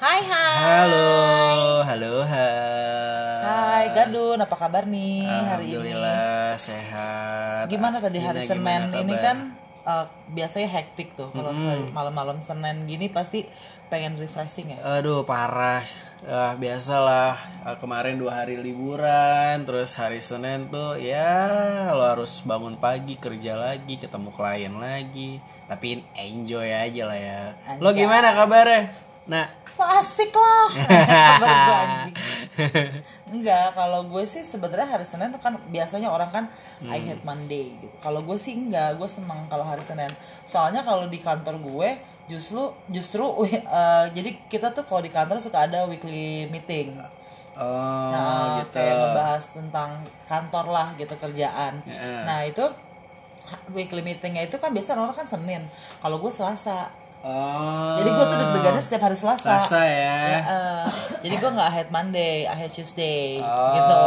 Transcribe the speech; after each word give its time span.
Hai 0.00 0.24
hai. 0.24 0.88
Halo, 0.88 1.12
halo, 1.84 2.24
hai. 2.24 3.44
Hai 3.44 3.84
Gadun, 3.92 4.40
apa 4.40 4.56
kabar 4.56 4.88
nih 4.88 5.28
hari 5.28 5.68
ini? 5.68 5.76
Alhamdulillah 5.76 6.56
sehat. 6.56 7.68
Gimana 7.68 8.00
tadi 8.00 8.16
hari 8.16 8.40
Senin 8.40 8.88
gimana 8.88 8.96
ini 8.96 9.12
kan 9.20 9.52
uh, 9.84 10.08
biasanya 10.32 10.72
hektik 10.72 11.12
tuh 11.20 11.28
kalau 11.36 11.52
malam-malam 11.92 12.40
Senin 12.40 12.88
gini 12.88 13.12
pasti 13.12 13.44
pengen 13.92 14.16
refreshing 14.16 14.72
ya. 14.72 15.04
Aduh 15.04 15.20
parah. 15.28 15.84
Ah, 16.24 16.56
biasalah 16.56 17.36
ah, 17.68 17.76
kemarin 17.76 18.16
dua 18.16 18.40
hari 18.40 18.56
liburan, 18.56 19.68
terus 19.68 19.92
hari 20.00 20.24
Senin 20.24 20.72
tuh 20.72 20.96
ya 20.96 21.92
lo 21.92 22.08
harus 22.08 22.40
bangun 22.48 22.80
pagi 22.80 23.20
kerja 23.20 23.52
lagi, 23.52 24.00
ketemu 24.00 24.32
klien 24.32 24.72
lagi. 24.80 25.44
Tapi 25.68 26.08
enjoy 26.16 26.72
aja 26.72 27.04
lah 27.04 27.20
ya. 27.20 27.40
Lo 27.84 27.92
Anjay. 27.92 28.08
gimana 28.08 28.32
kabarnya? 28.32 29.09
Nah, 29.30 29.46
So 29.70 29.86
asik 29.86 30.34
loh. 30.34 30.66
kabar 31.30 31.48
gue 31.62 31.76
anjing. 31.78 32.16
Enggak, 33.30 33.72
kalau 33.72 34.02
gue 34.04 34.26
sih 34.26 34.42
sebenarnya 34.42 34.90
hari 34.90 35.06
Senin 35.06 35.30
kan 35.38 35.56
biasanya 35.70 36.10
orang 36.10 36.28
kan 36.28 36.44
I 36.82 36.98
Hmm. 36.98 37.06
hate 37.08 37.22
Monday 37.22 37.78
gitu. 37.78 37.94
Kalau 37.96 38.20
gue 38.20 38.34
sih 38.36 38.52
enggak, 38.52 38.98
gue 38.98 39.06
seneng 39.06 39.46
kalau 39.46 39.62
hari 39.62 39.80
Senin. 39.80 40.10
Soalnya 40.42 40.82
kalau 40.82 41.06
di 41.06 41.22
kantor 41.22 41.62
gue 41.62 41.88
justru 42.26 42.60
justru 42.88 43.22
uh, 43.22 43.46
jadi 44.16 44.30
kita 44.50 44.74
tuh 44.74 44.82
kalau 44.82 45.00
di 45.00 45.08
kantor 45.08 45.38
suka 45.38 45.64
ada 45.64 45.86
weekly 45.86 46.50
meeting. 46.50 46.98
oh 47.54 48.10
Nah, 48.10 48.60
gitu. 48.60 48.74
kayak 48.74 48.94
ngebahas 48.96 49.44
tentang 49.54 49.90
kantor 50.26 50.66
lah 50.66 50.88
gitu 50.94 51.14
kerjaan. 51.14 51.78
Heeh. 51.86 52.22
Nah, 52.26 52.42
itu 52.42 52.66
weekly 53.70 54.02
meetingnya 54.02 54.44
itu 54.44 54.58
kan 54.58 54.74
biasa 54.74 54.94
orang 54.94 55.14
kan 55.14 55.24
Senin. 55.24 55.62
Kalau 56.02 56.18
gue 56.18 56.28
Selasa. 56.28 56.90
Oh. 57.20 58.00
Jadi 58.00 58.08
gue 58.08 58.24
tuh 58.24 58.36
deg-degannya 58.36 58.80
setiap 58.80 59.02
hari 59.02 59.12
Selasa. 59.12 59.60
Selasa 59.60 59.80
ya. 59.84 60.18
Ya, 60.24 60.40
eh, 60.40 60.84
jadi 61.20 61.34
gue 61.36 61.50
nggak 61.52 61.70
hate 61.70 61.90
Monday, 61.90 62.34
I 62.42 62.54
hate 62.56 62.72
Tuesday, 62.72 63.36
Oh, 63.36 63.76
gitu. 63.76 64.00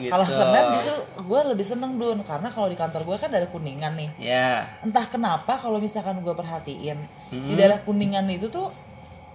gitu. 0.00 0.10
Kalau 0.10 0.24
Senin 0.24 0.64
justru 0.72 0.96
gue 1.20 1.40
lebih 1.46 1.66
seneng 1.66 1.92
dun, 1.94 2.18
karena 2.22 2.48
kalau 2.48 2.66
di 2.66 2.74
kantor 2.74 3.04
gue 3.04 3.16
kan 3.16 3.28
dari 3.28 3.44
kuningan 3.44 3.92
nih. 3.92 4.10
Ya. 4.16 4.64
Entah 4.80 5.04
kenapa 5.04 5.54
kalau 5.54 5.76
misalkan 5.76 6.16
gue 6.18 6.32
perhatiin 6.32 6.96
Hmm. 7.28 7.44
di 7.44 7.54
daerah 7.54 7.76
kuningan 7.78 8.24
itu 8.26 8.48
tuh 8.48 8.72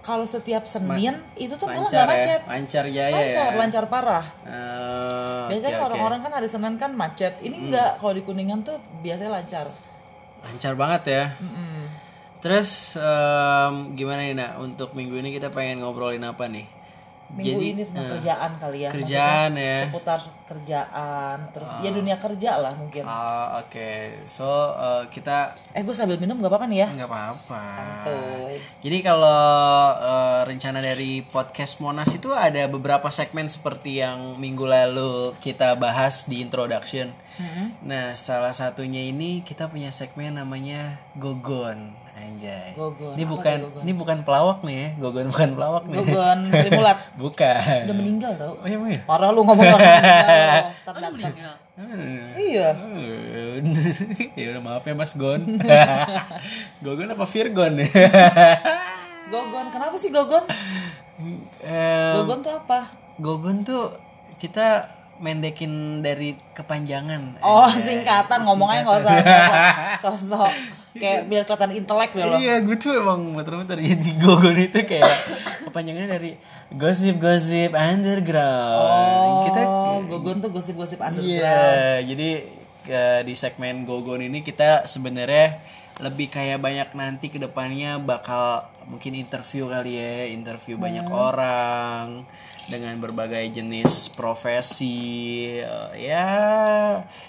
kalau 0.02 0.22
setiap 0.22 0.62
Senin 0.62 1.18
itu 1.34 1.54
tuh 1.54 1.66
malah 1.66 1.86
nggak 1.86 2.06
macet, 2.06 2.40
ya. 2.42 2.50
Lancar 2.50 2.84
jaya 2.86 3.10
lancar, 3.12 3.46
ya. 3.46 3.56
lancar 3.56 3.84
parah. 3.86 4.24
Oh, 4.42 5.46
Biasanya 5.46 5.78
orang-orang 5.80 6.20
kan 6.20 6.32
hari 6.32 6.46
Senin 6.46 6.74
kan 6.74 6.90
macet. 6.90 7.38
Ini 7.38 7.54
enggak, 7.60 7.98
kalau 7.98 8.12
di 8.12 8.22
Kuningan 8.22 8.62
tuh 8.62 8.78
biasanya 8.98 9.30
lancar. 9.32 9.66
lancar 10.42 10.74
banget 10.74 11.02
ya. 11.06 11.24
Mm-mm. 11.38 11.75
Terus 12.40 12.94
em, 13.00 13.96
gimana 13.96 14.20
nih 14.22 14.36
nak 14.36 14.52
untuk 14.60 14.92
minggu 14.92 15.18
ini 15.18 15.32
kita 15.34 15.48
pengen 15.50 15.82
ngobrolin 15.82 16.22
apa 16.24 16.46
nih? 16.46 16.66
Minggu 17.26 17.58
ini 17.58 17.82
tentang 17.82 18.06
eh, 18.06 18.12
kerjaan 18.14 18.50
kali 18.54 18.78
ya. 18.86 18.90
kerjaan 18.94 19.50
Maksudnya 19.50 19.66
ya. 19.66 19.82
Seputar 19.90 20.20
kerjaan, 20.46 21.36
terus 21.50 21.70
ya 21.82 21.90
dunia 21.90 22.16
kerja 22.22 22.54
lah 22.62 22.70
mungkin. 22.78 23.02
oh, 23.02 23.66
oke. 23.66 23.90
So 24.30 24.46
eh, 24.78 25.10
kita 25.10 25.50
Eh 25.74 25.82
gue 25.82 25.90
sambil 25.90 26.22
minum 26.22 26.38
gak 26.38 26.54
apa-apa 26.54 26.70
nih 26.70 26.86
ya? 26.86 26.88
nggak 26.94 27.10
apa-apa. 27.10 27.60
Santuy. 27.66 28.62
Jadi 28.78 28.98
kalau 29.02 29.42
eh, 29.98 30.40
rencana 30.46 30.78
dari 30.78 31.26
podcast 31.26 31.82
Monas 31.82 32.14
itu 32.14 32.30
ada 32.30 32.62
beberapa 32.70 33.10
segmen 33.10 33.50
seperti 33.50 34.06
yang 34.06 34.38
minggu 34.38 34.62
lalu 34.62 35.34
kita 35.42 35.74
bahas 35.74 36.30
di 36.30 36.46
introduction. 36.46 37.10
Nah, 37.84 38.16
salah 38.16 38.56
satunya 38.56 39.02
ini 39.04 39.44
kita 39.44 39.68
punya 39.68 39.90
segmen 39.92 40.38
namanya 40.40 41.02
Gogon. 41.18 42.05
Anjay. 42.16 42.72
Gogon. 42.72 43.12
Ini 43.12 43.22
Apa 43.22 43.32
bukan 43.36 43.58
Gogon? 43.60 43.82
ini 43.84 43.92
bukan 43.92 44.18
pelawak 44.24 44.58
nih 44.64 44.76
ya. 44.76 44.88
Gogon 44.96 45.26
bukan 45.28 45.50
pelawak 45.52 45.84
nih. 45.84 45.96
Gogon 46.00 46.38
Sri 46.56 46.70
Mulat. 46.72 46.98
bukan. 47.14 47.80
Udah 47.84 47.96
meninggal 47.96 48.32
tau. 48.34 48.52
Oh, 48.56 48.64
iya, 48.64 48.76
emang 48.76 48.90
ya? 48.90 49.00
Parah 49.04 49.28
lu 49.30 49.40
ngomong 49.42 49.66
orang 49.68 49.80
meninggal. 51.12 51.52
Datang. 51.52 51.52
Hmm. 51.76 52.28
Iya. 52.34 52.68
ya 54.40 54.46
udah 54.50 54.62
maaf 54.64 54.82
ya 54.82 54.94
Mas 54.96 55.12
Gon. 55.12 55.44
Gogon 56.80 57.12
apa 57.12 57.24
Virgon 57.24 57.72
ya? 57.76 57.88
Gogon, 59.26 59.66
kenapa 59.68 59.96
sih 59.96 60.08
Gogon? 60.08 60.44
Em, 61.60 62.14
Gogon 62.16 62.40
tuh 62.40 62.54
apa? 62.54 62.88
Gogon 63.18 63.60
tuh 63.60 63.92
kita 64.36 64.95
mendekin 65.18 65.72
dari 66.00 66.34
kepanjangan. 66.52 67.40
Oh 67.40 67.68
singkatan 67.70 68.42
ngomongnya 68.42 68.82
nggak 68.82 68.98
usah 69.00 69.16
sosok- 69.98 70.56
kayak 70.96 71.28
biar 71.28 71.44
kelihatan 71.44 71.76
intelek 71.76 72.10
deh 72.10 72.24
lo. 72.24 72.40
Iya, 72.40 72.56
gue 72.58 72.72
tuh 72.74 72.96
emang 72.96 73.20
muter-muter 73.20 73.76
jadi 73.76 74.10
Gogon 74.16 74.56
itu 74.56 74.80
kayak 74.80 75.12
kepanjangannya 75.62 76.08
dari 76.08 76.30
gosip-gosip 76.72 77.76
underground. 77.76 79.44
Kita 79.44 79.60
Oh, 79.66 80.00
Gogon 80.08 80.40
tuh 80.40 80.48
gosip-gosip 80.48 80.96
underground. 80.96 81.36
Iya, 81.36 82.00
jadi 82.00 82.30
di 83.22 83.34
segmen 83.34 83.84
Gogon 83.84 84.22
ini 84.22 84.40
kita 84.40 84.86
sebenarnya 84.86 85.58
lebih 85.96 86.28
kayak 86.28 86.60
banyak 86.60 86.88
nanti 86.92 87.28
ke 87.28 87.36
depannya 87.36 87.96
bakal 87.96 88.64
mungkin 88.86 89.18
interview 89.18 89.66
kali 89.66 89.98
ya, 89.98 90.30
interview 90.30 90.78
banyak 90.78 91.06
orang 91.10 92.22
dengan 92.66 92.94
berbagai 92.98 93.46
jenis 93.50 94.10
profesi. 94.14 95.46
Eh, 95.58 96.10
ya, 96.10 96.26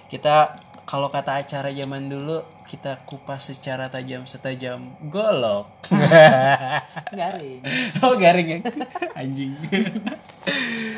kita 0.09 0.53
kalau 0.88 1.12
kata 1.12 1.44
acara 1.44 1.68
zaman 1.75 2.07
dulu 2.07 2.40
kita 2.68 3.00
kupas 3.07 3.51
secara 3.51 3.88
tajam 3.88 4.23
setajam 4.28 4.95
golok. 5.07 5.68
Garing. 7.19 7.62
oh 8.03 8.16
garing 8.16 8.47
ya, 8.47 8.59
anjing. 9.19 9.56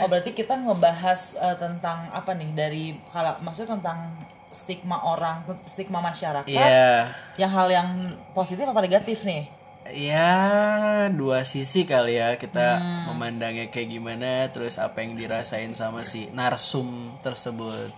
Oh 0.01 0.07
berarti 0.09 0.33
kita 0.33 0.57
ngebahas 0.57 1.37
eh, 1.37 1.57
tentang 1.57 2.09
apa 2.09 2.31
nih 2.33 2.49
dari 2.53 2.85
kalau 3.09 3.37
maksudnya 3.41 3.77
tentang 3.77 4.13
stigma 4.49 4.97
orang, 5.05 5.45
stigma 5.69 6.01
masyarakat, 6.01 6.49
Iya. 6.49 7.13
yang 7.37 7.51
hal 7.53 7.67
yang 7.69 7.89
positif 8.33 8.65
apa 8.65 8.81
negatif 8.81 9.21
nih? 9.21 9.45
Ya 9.93 11.09
dua 11.09 11.41
sisi 11.43 11.85
kali 11.85 12.21
ya 12.21 12.37
kita 12.37 12.77
memandangnya 13.09 13.73
kayak 13.73 13.89
gimana 13.89 14.45
terus 14.53 14.77
apa 14.77 15.01
yang 15.01 15.17
dirasain 15.17 15.73
sama 15.73 16.05
si 16.05 16.29
narsum 16.29 17.13
tersebut. 17.25 17.89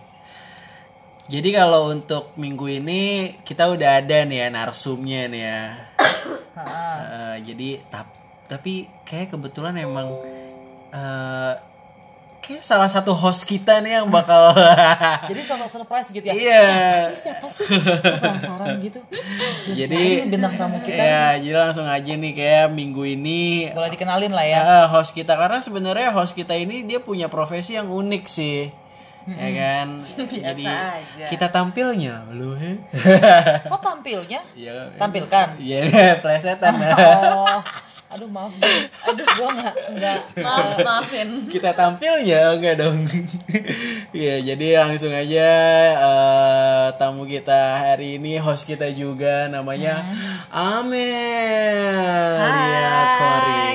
Jadi 1.28 1.48
kalau 1.54 1.92
untuk 1.92 2.34
minggu 2.34 2.82
ini 2.82 3.34
kita 3.46 3.70
udah 3.70 4.02
ada 4.02 4.26
nih 4.26 4.42
ya 4.42 4.48
narsumnya 4.50 5.22
nih 5.28 5.42
ya. 5.44 5.62
Eh, 7.12 7.36
jadi 7.48 7.80
tap- 7.88 8.44
tapi 8.44 8.84
kayak 9.08 9.32
kebetulan 9.32 9.76
emang 9.80 10.12
eh 10.92 11.54
kayak 12.42 12.58
salah 12.58 12.90
satu 12.90 13.14
host 13.14 13.46
kita 13.46 13.78
nih 13.78 14.02
yang 14.02 14.10
bakal 14.10 14.50
Jadi 15.30 15.40
sosok 15.46 15.70
surprise 15.70 16.10
gitu 16.10 16.26
ya. 16.26 16.34
Iya. 16.34 16.62
Siapa 16.66 16.98
sih? 17.06 17.16
Siapa 17.22 17.46
sih? 17.48 17.66
Penasaran 18.18 18.82
gitu. 18.82 19.00
Jadi 19.62 20.26
bintang 20.26 20.58
tamu 20.58 20.82
kita. 20.82 20.98
ya 20.98 21.38
jadi 21.38 21.54
langsung 21.54 21.86
aja 21.86 22.12
nih 22.12 22.32
kayak 22.34 22.66
minggu 22.74 23.06
ini 23.06 23.70
Boleh 23.70 23.94
dikenalin 23.94 24.34
lah 24.34 24.42
ya. 24.42 24.60
Ya, 24.60 24.80
host 24.90 25.14
kita 25.14 25.38
karena 25.38 25.62
sebenarnya 25.62 26.10
host 26.10 26.34
kita 26.34 26.58
ini 26.58 26.82
dia 26.82 26.98
punya 26.98 27.30
profesi 27.30 27.78
yang 27.78 27.86
unik 27.86 28.24
sih. 28.26 28.82
Ya 29.22 29.48
kan? 29.54 30.02
Jadi 30.50 30.66
aja. 30.66 31.26
kita 31.30 31.46
tampilnya 31.46 32.26
lu 32.34 32.58
he. 32.58 32.82
Kok 33.70 33.78
tampilnya? 33.78 34.42
Iya. 34.58 34.98
Tampilkan. 34.98 35.62
Iya, 35.62 36.18
plesetan. 36.18 36.74
Oh, 36.74 37.62
aduh 38.12 38.28
maaf 38.28 38.52
deh. 38.60 38.68
Aduh 39.08 39.24
gua 39.24 39.48
nggak 39.56 39.74
nggak. 39.96 40.20
Maaf, 40.44 40.76
maafin. 40.84 41.28
kita 41.48 41.72
tampilnya 41.72 42.52
enggak 42.52 42.76
dong. 42.80 42.98
Iya, 44.12 44.44
jadi 44.44 44.84
langsung 44.84 45.08
aja 45.08 45.48
eh, 45.96 46.86
tamu 47.00 47.24
kita 47.24 47.80
hari 47.80 48.20
ini 48.20 48.36
host 48.36 48.68
kita 48.68 48.92
juga 48.92 49.48
namanya 49.48 49.96
Amelia 50.52 51.16
Kori. 53.16 53.72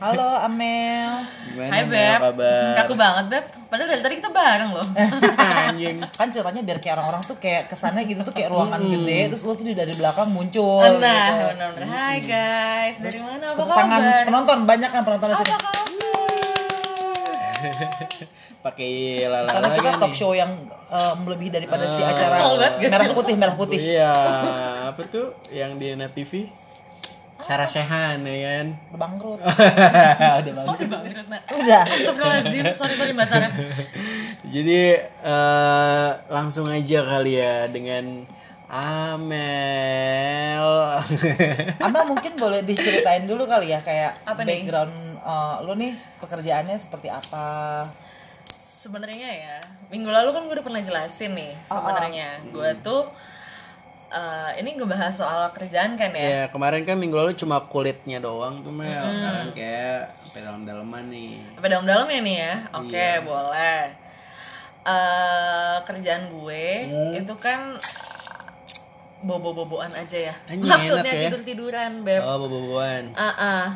Halo 0.00 0.28
Amel. 0.40 1.39
Gimana 1.50 1.68
Hai 1.68 1.82
Beb, 1.84 2.18
kabar? 2.20 2.72
kaku 2.76 2.94
banget 2.94 3.24
Beb 3.28 3.44
Padahal 3.66 3.88
dari 3.88 4.00
tadi 4.00 4.14
kita 4.16 4.30
bareng 4.30 4.70
loh 4.70 4.86
Anjing. 5.66 5.96
Kan 6.08 6.28
ceritanya 6.28 6.62
biar 6.62 6.78
kayak 6.78 6.94
orang-orang 6.96 7.22
tuh 7.22 7.36
kayak 7.36 7.66
kesannya 7.66 8.02
gitu 8.04 8.20
tuh 8.20 8.30
kayak 8.30 8.48
ruangan 8.48 8.78
gede 8.80 9.20
terus 9.28 9.42
lu 9.42 9.52
tuh 9.52 9.66
dari 9.68 9.90
belakang 9.92 10.28
muncul. 10.28 10.82
Nah, 10.82 10.90
gitu. 10.90 11.34
benar-benar 11.48 11.86
Hai 11.86 12.16
guys, 12.20 12.94
dari 12.98 13.18
mana, 13.18 13.44
apa 13.48 13.56
Tepuk 13.56 13.70
tangan 13.72 14.00
kabar? 14.00 14.24
penonton 14.24 14.58
banyak 14.64 14.90
kan 14.90 15.02
penonton 15.04 15.28
di 15.28 15.36
sini. 15.36 15.50
Apa 15.50 15.58
kabar? 15.60 15.78
Pakai 18.60 18.92
Karena 19.22 19.40
lala 19.48 19.68
kita 19.72 19.88
lagi 19.88 20.00
talk 20.00 20.12
show 20.12 20.32
yang 20.32 20.50
eh, 20.86 21.14
melebihi 21.16 21.50
daripada 21.50 21.84
si 21.86 22.00
Ah. 22.00 22.10
acara 22.10 22.36
merah 22.78 23.08
putih 23.10 23.34
merah 23.34 23.54
putih. 23.54 23.78
Iya, 23.78 24.12
apa 24.90 25.00
tuh 25.06 25.32
yang 25.48 25.76
di 25.76 25.94
Net 25.94 26.12
TV? 26.12 26.44
Sarah 27.40 27.66
Sehan 27.66 28.20
ya 28.22 28.36
kan. 28.38 28.66
Bangkrut. 28.94 29.40
Udah 30.40 30.52
banget. 30.52 30.68
Udah 30.68 30.88
bangkrut, 30.88 31.26
Nak 31.26 31.42
Udah. 31.50 31.82
Astagfirullahaladzim, 31.84 32.64
sorry, 32.72 32.94
sorry 32.94 33.12
Mbak 33.12 33.26
Sarah 33.26 33.50
Jadi 34.46 34.80
eh, 35.02 36.08
langsung 36.28 36.66
aja 36.66 36.98
kali 37.02 37.32
ya 37.36 37.66
dengan 37.66 38.24
Amel. 38.70 40.66
Amel 41.86 42.04
mungkin 42.06 42.32
boleh 42.34 42.62
diceritain 42.62 43.26
dulu 43.26 43.42
kali 43.44 43.74
ya 43.74 43.82
kayak 43.82 44.22
Apa 44.22 44.46
nih? 44.46 44.62
background 44.62 44.94
eh, 45.18 45.56
lu 45.66 45.72
nih 45.74 45.92
pekerjaannya 46.18 46.76
seperti 46.76 47.08
apa 47.08 47.88
Sebenarnya 48.80 49.28
ya, 49.28 49.56
minggu 49.92 50.08
lalu 50.08 50.32
kan 50.32 50.48
gue 50.48 50.56
udah 50.56 50.64
pernah 50.64 50.80
jelasin 50.80 51.36
nih 51.36 51.52
sebenarnya. 51.68 52.40
Gue 52.48 52.72
tuh 52.80 53.04
eh, 54.10 54.50
ini 54.60 54.76
ngebahas 54.76 55.14
soal 55.14 55.48
kerjaan 55.54 55.94
kan 55.94 56.10
ya. 56.12 56.28
ya 56.28 56.44
kemarin 56.50 56.82
kan 56.82 56.98
minggu 56.98 57.16
lalu 57.16 57.32
cuma 57.38 57.62
kulitnya 57.70 58.18
doang 58.18 58.60
tuh 58.60 58.74
Mel. 58.74 58.90
Sekarang 58.90 59.50
kayak 59.54 60.00
sampai 60.20 60.40
dalam-dalaman 60.42 61.04
nih. 61.10 61.34
Apa 61.58 61.66
dalam-dalamnya 61.70 62.20
nih 62.22 62.36
ya? 62.36 62.54
Oke, 62.76 63.06
boleh. 63.24 63.82
eh 64.80 65.76
kerjaan 65.84 66.32
gue 66.32 66.64
itu 67.20 67.34
kan 67.36 67.76
bobo-boboan 69.20 69.92
aja 69.92 70.32
ya. 70.32 70.34
Anjing, 70.48 70.64
Maksudnya 70.64 71.12
ya. 71.12 71.28
tidur-tiduran, 71.28 72.00
Beb. 72.00 72.24
Oh, 72.24 72.40
boboan. 72.40 73.12
Ah, 73.12 73.28
ah. 73.36 73.66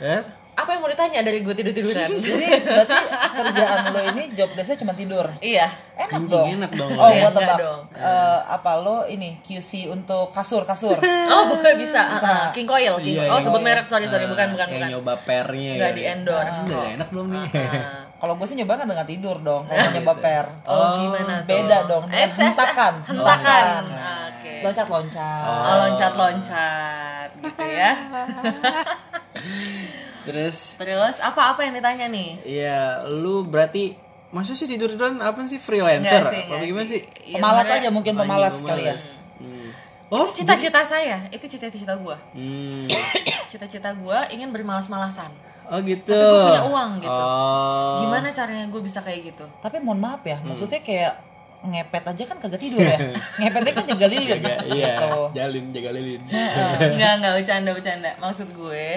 Terus? 0.00 0.32
Apa 0.60 0.68
yang 0.70 0.80
mau 0.80 0.88
ditanya 0.88 1.18
dari 1.20 1.40
gue 1.40 1.54
tidur-tiduran? 1.54 2.08
jadi 2.12 2.46
berarti 2.62 2.96
kerjaan 3.32 3.78
lo 3.88 4.00
ini 4.10 4.22
job 4.32 4.52
desknya 4.52 4.76
cuma 4.78 4.92
tidur 4.92 5.26
iya. 5.40 5.72
enak 5.96 6.12
Anjing, 6.14 6.28
dong 6.30 6.48
enak 6.54 6.72
dong 6.74 6.90
oh 6.92 7.08
ya. 7.08 7.14
Enggak 7.22 7.32
tebak 7.34 7.58
dong. 7.58 7.80
Eh, 7.92 8.38
apa 8.46 8.72
lo 8.76 8.98
ini 9.06 9.40
QC 9.40 9.88
untuk 9.88 10.28
kasur 10.30 10.62
kasur 10.62 11.00
Oh, 11.00 11.42
boleh 11.48 11.74
bisa. 11.74 12.00
Ah, 12.12 12.20
ah. 12.20 12.46
King 12.50 12.66
Coil, 12.66 12.94
King 12.98 13.16
Iya, 13.16 13.26
Oh, 13.26 13.36
yang- 13.36 13.44
sebut 13.46 13.60
merek, 13.60 13.86
sorry, 13.86 14.04
sorry, 14.04 14.26
bukan, 14.26 14.52
bukan, 14.52 14.66
Kayak 14.66 14.76
bukan. 14.78 14.88
nyoba 14.92 15.14
pernya 15.20 15.72
Nggak 15.74 15.90
kali. 15.90 15.96
di 15.96 16.02
endorse. 16.04 16.52
Ah, 16.52 16.66
udah 16.66 16.90
enak 16.94 17.08
belum 17.08 17.26
nih? 17.30 17.46
Ah. 17.50 18.04
kalau 18.20 18.36
gue 18.36 18.46
sih 18.46 18.54
nyoba 18.54 18.72
kan 18.76 18.86
dengan 18.86 19.06
tidur 19.06 19.36
dong 19.40 19.62
kalau 19.64 19.90
nyoba 19.90 20.12
per 20.14 20.46
Oh, 20.66 20.92
gimana 20.98 21.34
tuh? 21.40 21.48
beda 21.48 21.78
dong, 21.88 22.04
Eh, 22.10 22.28
hentakan. 22.28 22.92
Hentakan. 23.02 23.02
Hentakan. 23.08 23.82
Oke. 24.28 24.52
loncat 24.60 24.88
loncat 24.88 25.44
Oh, 25.46 25.74
loncat-loncat 25.80 27.28
gitu 27.40 27.64
ya. 27.64 27.92
Terus 30.22 30.56
Terus 30.76 31.16
apa-apa 31.18 31.60
yang 31.62 31.74
ditanya 31.74 32.06
nih? 32.06 32.30
Iya, 32.42 32.80
lu 33.06 33.42
berarti 33.42 33.96
masa 34.30 34.52
sih 34.52 34.64
tidur 34.64 34.86
tiduran 34.86 35.18
apa 35.18 35.42
sih 35.44 35.56
freelancer? 35.56 36.22
Enggak 36.22 36.32
sih, 36.32 36.44
apa 36.48 36.64
gimana 36.64 36.86
sih? 36.86 37.00
Pemalas 37.30 37.64
sebenarnya 37.64 37.82
aja 37.82 37.90
mungkin 37.90 38.12
pemalas 38.14 38.54
kali 38.60 38.82
ya 38.84 38.96
Hmm. 39.40 39.72
Oh, 40.10 40.26
Itu 40.26 40.42
cita-cita 40.42 40.82
saya, 40.82 41.24
itu 41.28 41.46
cita-cita 41.46 41.94
gua. 41.96 42.18
Hmm. 42.30 42.84
Cita-cita 43.46 43.94
gua 43.96 44.28
ingin 44.28 44.50
bermalas-malasan. 44.50 45.32
Oh 45.66 45.78
gitu. 45.80 46.10
Tapi 46.12 46.34
gua 46.34 46.44
punya 46.50 46.64
uang 46.66 46.90
gitu. 46.98 47.08
Oh. 47.14 47.96
Gimana 48.02 48.28
caranya 48.30 48.66
gue 48.66 48.82
bisa 48.82 48.98
kayak 48.98 49.32
gitu? 49.32 49.46
tapi 49.58 49.78
mohon 49.78 49.98
maaf 49.98 50.20
Hmm. 50.20 50.28
ya 50.28 50.38
maksudnya 50.42 50.80
kayak 50.80 51.14
ngepet 51.62 52.04
aja 52.06 52.24
kan 52.26 52.36
kagak 52.38 52.56
tidur 52.58 52.80
ya 52.80 52.96
ngepetnya 53.38 53.72
kan 53.72 53.84
jaga 53.86 54.06
lilin 54.08 54.28
Jaga, 54.34 54.54
iya, 54.66 54.94
Gitu. 54.96 55.20
jalin 55.32 55.64
jaga 55.70 55.90
lilin. 55.92 56.20
Enggak, 56.80 57.12
enggak 57.16 57.32
bercanda, 57.36 57.70
bercanda. 57.70 58.10
Maksud 58.16 58.48
gue, 58.50 58.88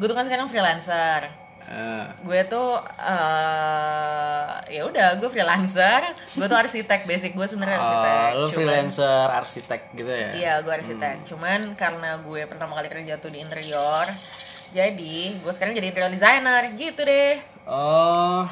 gue 0.00 0.06
tuh 0.08 0.16
kan 0.16 0.24
sekarang 0.24 0.48
freelancer. 0.48 1.28
Ah. 1.70 2.08
Gue 2.24 2.40
tuh 2.48 2.80
eh 2.98 4.48
ya 4.72 4.82
udah, 4.88 5.20
gue 5.20 5.28
freelancer. 5.28 6.00
Gue 6.34 6.46
tuh 6.48 6.56
arsitek, 6.56 7.04
basic 7.04 7.36
gue 7.36 7.44
sebenarnya 7.44 7.78
arsitek. 7.78 8.30
Oh, 8.32 8.40
lu 8.40 8.46
Cuman- 8.48 8.56
freelancer 8.56 9.26
arsitek 9.28 9.80
gitu 9.92 10.08
ya? 10.08 10.30
Iya, 10.32 10.54
gue 10.64 10.72
arsitek. 10.72 11.16
Cuman 11.28 11.76
karena 11.76 12.16
gue 12.18 12.48
pertama 12.48 12.74
kali 12.74 12.88
kerja 12.88 13.20
tuh 13.20 13.28
di 13.28 13.44
interior, 13.44 14.08
jadi 14.72 15.18
gue 15.36 15.52
sekarang 15.52 15.76
jadi 15.76 15.92
interior 15.92 16.10
designer 16.10 16.64
gitu 16.74 17.04
deh. 17.04 17.36
Oh, 17.68 18.48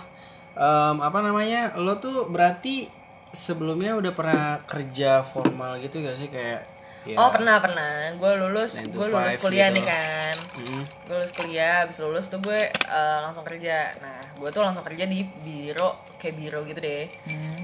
em, 0.54 0.96
apa 1.00 1.18
namanya? 1.18 1.74
Lo 1.80 1.96
tuh 1.96 2.28
berarti 2.28 2.86
sebelumnya 3.32 3.96
udah 3.96 4.12
pernah 4.12 4.60
kerja 4.62 5.24
formal 5.24 5.80
gitu 5.80 6.04
gak 6.04 6.14
sih 6.14 6.28
kayak? 6.28 6.77
Ya, 7.08 7.16
Oh 7.16 7.30
pernah 7.30 7.56
pernah, 7.58 7.90
gue 8.12 8.32
lulus, 8.38 8.72
gue 8.78 9.06
lulus 9.06 9.34
kuliah 9.38 9.68
gitu. 9.68 9.80
nih 9.80 9.84
kan, 9.84 10.36
Hmm. 10.54 10.82
gue 10.84 11.14
lulus 11.14 11.32
kuliah, 11.32 11.82
abis 11.82 11.98
lulus 11.98 12.26
tuh 12.26 12.38
gue 12.38 12.60
eh, 12.68 13.18
langsung 13.20 13.42
kerja. 13.42 13.96
Nah, 13.98 14.20
gue 14.34 14.48
tuh 14.48 14.60
langsung 14.60 14.82
kerja 14.82 15.04
di 15.04 15.24
biro, 15.38 15.90
kayak 16.14 16.34
biro 16.34 16.60
gitu 16.62 16.78
deh. 16.78 17.08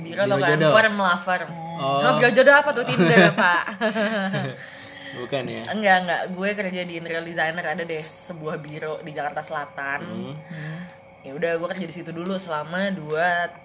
Biro 0.00 0.20
Hmm, 0.20 0.26
atau 0.26 0.38
Biro 0.38 0.48
kan, 0.48 0.72
firm 0.72 0.96
lah 0.96 1.18
firm. 1.18 1.50
Oh. 1.76 2.00
Biro 2.14 2.30
jodoh 2.30 2.54
apa 2.54 2.70
tuh 2.70 2.84
Tinder 2.84 3.30
pak? 3.36 3.64
Bukan 5.14 5.46
ya? 5.46 5.62
enggak 5.68 5.96
enggak, 6.02 6.22
gue 6.32 6.48
kerja 6.56 6.80
di 6.82 6.94
interior 6.96 7.22
designer 7.22 7.62
ada 7.64 7.82
deh 7.82 8.02
sebuah 8.02 8.58
biro 8.58 8.98
di 8.98 9.10
Jakarta 9.10 9.40
Selatan. 9.40 10.00
Hmm. 10.02 10.34
Ya 11.22 11.32
udah 11.32 11.56
gue 11.56 11.68
kerja 11.70 11.86
di 11.86 11.94
situ 11.94 12.10
dulu 12.10 12.36
selama 12.36 12.92
2 12.92 13.16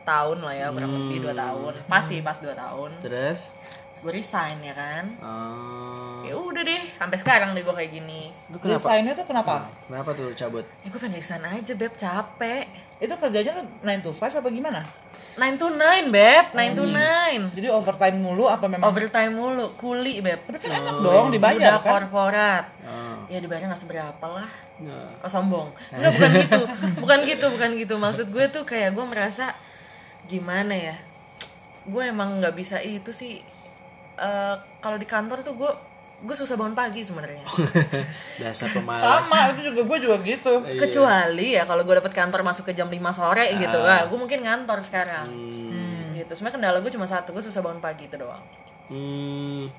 tahun 0.05 0.37
lah 0.39 0.53
ya, 0.53 0.67
kurang 0.69 0.93
lebih 0.95 1.25
2 1.25 1.35
tahun. 1.35 1.73
Pas 1.85 1.99
sih, 2.01 2.21
pas 2.21 2.37
2 2.37 2.53
tahun. 2.53 3.01
Terus? 3.01 3.51
Terus 3.89 3.99
gue 4.05 4.13
resign 4.21 4.57
ya 4.61 4.73
kan. 4.77 5.05
Oh. 5.19 6.21
Ya 6.21 6.37
udah 6.37 6.61
deh, 6.61 6.83
sampai 6.95 7.17
sekarang 7.17 7.57
deh 7.57 7.65
gue 7.65 7.73
kayak 7.73 7.91
gini. 7.91 8.29
Kenapa? 8.53 8.85
Desainnya 8.85 9.13
tuh 9.17 9.25
kenapa? 9.25 9.65
Kenapa 9.89 10.09
tuh 10.13 10.29
cabut? 10.37 10.65
Ya 10.85 10.87
gue 10.93 10.99
pengen 11.01 11.17
resign 11.17 11.43
aja 11.45 11.73
beb, 11.73 11.93
capek. 11.97 12.65
Itu 13.01 13.13
kerjanya 13.17 13.51
lu 13.57 13.63
9 13.81 14.05
to 14.05 14.11
5 14.13 14.39
apa 14.39 14.49
gimana? 14.53 14.81
9 15.39 15.55
to 15.55 15.67
9 15.73 16.11
beb, 16.11 16.45
9 16.51 16.77
to 16.77 16.83
9. 16.85 17.55
Jadi 17.57 17.67
overtime 17.71 18.17
mulu 18.19 18.45
apa 18.45 18.65
memang? 18.67 18.91
Overtime 18.91 19.33
mulu, 19.33 19.73
kuli 19.79 20.19
beb. 20.19 20.43
Tapi 20.45 20.57
kan 20.59 20.83
enak 20.83 20.95
dong 21.01 21.25
dibayar 21.31 21.57
Udah 21.57 21.77
kan? 21.81 21.91
korporat. 21.95 22.65
Oh. 22.83 23.25
Ya 23.31 23.39
dibayarnya 23.41 23.73
gak 23.73 23.81
seberapa 23.81 24.25
lah. 24.27 24.49
Nggak. 24.79 25.23
Oh, 25.23 25.29
sombong. 25.31 25.67
Enggak 25.95 26.11
bukan 26.15 26.31
gitu. 26.35 26.61
Bukan 26.99 27.19
gitu, 27.23 27.45
bukan 27.51 27.69
gitu. 27.79 27.95
Maksud 27.97 28.27
gue 28.29 28.45
tuh 28.51 28.63
kayak 28.67 28.93
gue 28.93 29.05
merasa 29.07 29.55
gimana 30.27 30.75
ya? 30.75 30.95
Gue 31.87 32.11
emang 32.11 32.37
nggak 32.43 32.53
bisa 32.53 32.83
itu 32.83 33.09
sih. 33.15 33.41
Eh, 34.19 34.55
kalau 34.79 34.99
di 34.99 35.07
kantor 35.07 35.41
tuh 35.41 35.55
gue 35.55 35.71
gue 36.19 36.35
susah 36.35 36.59
bangun 36.59 36.75
pagi 36.75 36.99
sebenarnya. 36.99 37.47
Dasar 38.43 38.67
pemalas. 38.75 39.23
Sama, 39.23 39.55
itu 39.55 39.71
juga 39.71 39.81
gue 39.87 39.97
juga 40.03 40.15
gitu. 40.19 40.53
Iya. 40.67 40.79
Kecuali 40.83 41.47
ya 41.55 41.63
kalau 41.63 41.87
gue 41.87 41.95
dapet 41.95 42.11
kantor 42.11 42.43
masuk 42.43 42.67
ke 42.67 42.73
jam 42.75 42.91
5 42.91 42.99
sore 43.15 43.55
gitu, 43.55 43.79
Ah. 43.79 44.03
ah, 44.03 44.11
gue 44.11 44.17
mungkin 44.19 44.43
ngantor 44.43 44.83
sekarang. 44.83 45.27
Hmm. 45.31 46.11
Gitu. 46.11 46.31
Sebenarnya 46.35 46.55
kendala 46.59 46.77
gue 46.83 46.91
cuma 46.91 47.07
satu, 47.07 47.31
gue 47.31 47.39
susah 47.39 47.63
bangun 47.63 47.79
pagi 47.79 48.11
itu 48.11 48.19
doang. 48.19 48.43
Hmm. 48.91 49.71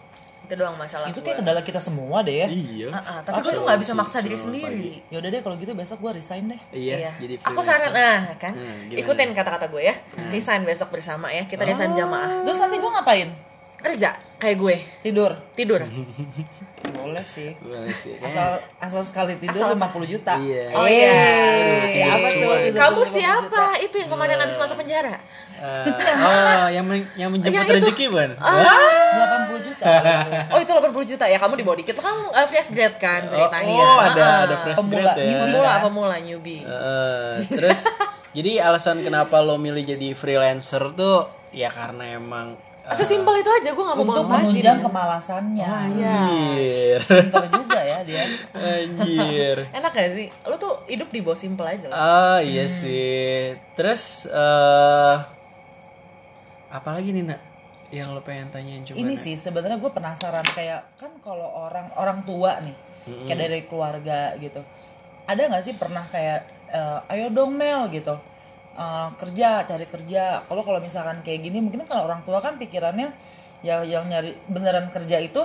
Itu 0.49 0.57
doang 0.57 0.81
masalah 0.81 1.13
Itu 1.13 1.21
kayak 1.21 1.45
kendala 1.45 1.61
kita 1.61 1.77
semua 1.77 2.25
deh 2.25 2.41
ya. 2.41 2.49
Iya. 2.49 2.89
Ah, 2.89 2.99
ah, 3.05 3.19
tapi 3.21 3.45
gue 3.45 3.53
tuh 3.61 3.65
nggak 3.69 3.81
bisa 3.85 3.93
maksa 3.93 4.25
diri 4.25 4.41
sendiri. 4.41 5.05
Yaudah 5.13 5.29
deh 5.29 5.41
kalau 5.45 5.61
gitu 5.61 5.77
besok 5.77 6.01
gue 6.09 6.25
resign 6.25 6.49
deh. 6.49 6.61
Iya, 6.73 7.21
jadi 7.21 7.37
Aku 7.53 7.61
saran 7.61 7.93
nah 7.93 8.33
kan. 8.41 8.57
Hmm? 8.57 8.89
Ikutin 8.89 9.37
kata-kata 9.37 9.69
gue 9.69 9.93
ya. 9.93 9.95
Resign 10.33 10.65
besok 10.65 10.89
bersama 10.89 11.29
ya. 11.29 11.45
Kita 11.45 11.69
resign 11.69 11.93
jamaah. 11.93 12.49
Terus 12.49 12.57
nanti 12.57 12.81
gue 12.81 12.91
ngapain? 12.97 13.50
Kerja 13.81 14.11
kayak 14.37 14.57
gue. 14.57 14.77
Tidur. 15.01 15.33
Tidur. 15.53 15.81
Boleh 16.91 17.25
sih. 17.25 17.53
Boleh 17.59 17.93
sih. 17.93 18.17
Asal 18.19 18.57
asal 18.77 19.03
sekali 19.05 19.37
tidur 19.37 19.69
50 19.69 19.81
juta. 20.07 20.37
Iya. 20.37 20.73
Oh 20.73 20.85
iya. 20.85 21.13
Eh, 21.91 22.05
apa 22.05 22.29
tuh? 22.35 22.53
Tidur 22.63 22.79
Kamu 22.79 23.01
50 23.05 23.13
siapa? 23.13 23.45
juta? 23.47 23.65
Itu 23.79 23.95
yang 23.97 24.11
kemarin 24.11 24.37
habis 24.39 24.57
masuk 24.57 24.77
penjara. 24.77 25.17
Eh, 25.61 25.93
oh, 26.17 26.69
yang 26.71 26.85
men- 26.85 27.13
yang 27.15 27.29
menjemput 27.29 27.53
Yang 27.55 27.69
itu. 27.69 27.77
rezeki, 27.85 28.05
Ban? 28.09 28.31
Ah. 28.37 29.45
80 29.53 29.61
juta. 29.63 29.85
Oh 30.49 30.59
itu 30.59 30.71
80 30.73 31.05
juta 31.07 31.25
ya 31.27 31.37
kamu 31.37 31.55
di 31.57 31.65
body 31.65 31.83
kita 31.83 32.01
kan 32.01 32.17
uh, 32.31 32.47
fresh 32.47 32.71
grade 32.71 32.97
kan 32.97 33.29
ceritanya. 33.29 33.69
Oh, 33.77 33.99
ada 33.99 34.21
Ah, 34.21 34.39
ada 34.45 34.55
ah. 34.55 34.61
fresh 34.63 34.79
Pemula, 34.79 35.13
grade 35.13 35.21
ya. 35.21 35.25
newbie. 35.27 35.41
Pemula 35.45 35.69
kan? 35.69 35.81
pemula 35.83 36.17
newbie. 36.19 36.61
Eh, 36.63 37.35
terus 37.51 37.79
jadi 38.31 38.63
alasan 38.63 39.01
kenapa 39.01 39.37
lo 39.39 39.57
milih 39.57 39.85
jadi 39.85 40.09
freelancer 40.13 40.95
tuh 40.95 41.29
ya 41.51 41.69
karena 41.69 42.15
emang 42.15 42.55
eh, 42.55 42.70
Sesimpel 42.91 43.35
itu 43.39 43.51
aja 43.51 43.71
gue 43.71 43.85
gak 43.85 43.97
mau 43.97 44.03
Untuk 44.05 44.27
menunjang 44.27 44.79
deh. 44.79 44.85
kemalasannya. 44.85 45.67
anjir. 45.67 46.99
Pinter 47.03 47.45
juga 47.49 47.81
ya 47.81 47.99
dia. 48.03 48.25
Anjir. 48.51 49.57
Enak 49.79 49.91
gak 49.91 50.11
sih? 50.13 50.27
Lu 50.45 50.57
tuh 50.57 50.83
hidup 50.87 51.09
di 51.09 51.21
bawah 51.21 51.39
simple 51.39 51.63
aja 51.65 51.87
lah. 51.87 51.97
Ah, 51.97 52.39
iya 52.41 52.67
sih. 52.67 53.55
Terus 53.75 54.27
eh 54.27 55.17
apa 56.71 56.89
lagi 56.91 57.11
nih, 57.11 57.27
Nak? 57.27 57.41
Yang 57.91 58.09
lo 58.15 58.21
pengen 58.23 58.49
tanyain 58.51 58.83
coba. 58.83 58.95
Ini 58.95 59.15
Nak? 59.15 59.23
sih 59.23 59.35
sebenarnya 59.35 59.79
gue 59.79 59.91
penasaran 59.91 60.47
kayak 60.47 60.95
kan 60.95 61.11
kalau 61.19 61.47
orang 61.47 61.91
orang 61.95 62.23
tua 62.23 62.59
nih 62.63 62.75
kayak 63.27 63.39
dari 63.39 63.61
keluarga 63.67 64.35
gitu. 64.39 64.63
Ada 65.27 65.47
nggak 65.47 65.63
sih 65.63 65.75
pernah 65.75 66.07
kayak 66.07 66.41
eh, 66.71 66.99
ayo 67.11 67.31
dong 67.31 67.55
Mel 67.55 67.91
gitu. 67.91 68.15
Eh, 68.73 69.09
kerja, 69.17 69.65
cari 69.65 69.87
kerja. 69.87 70.45
Kalau 70.45 70.63
kalau 70.63 70.79
misalkan 70.79 71.21
kayak 71.21 71.41
gini 71.43 71.59
mungkin 71.59 71.83
kalau 71.85 72.05
orang 72.05 72.23
tua 72.23 72.39
kan 72.39 72.55
pikirannya 72.55 73.11
ya 73.61 73.83
yang 73.83 74.07
nyari 74.07 74.33
beneran 74.47 74.89
kerja 74.89 75.21
itu 75.21 75.43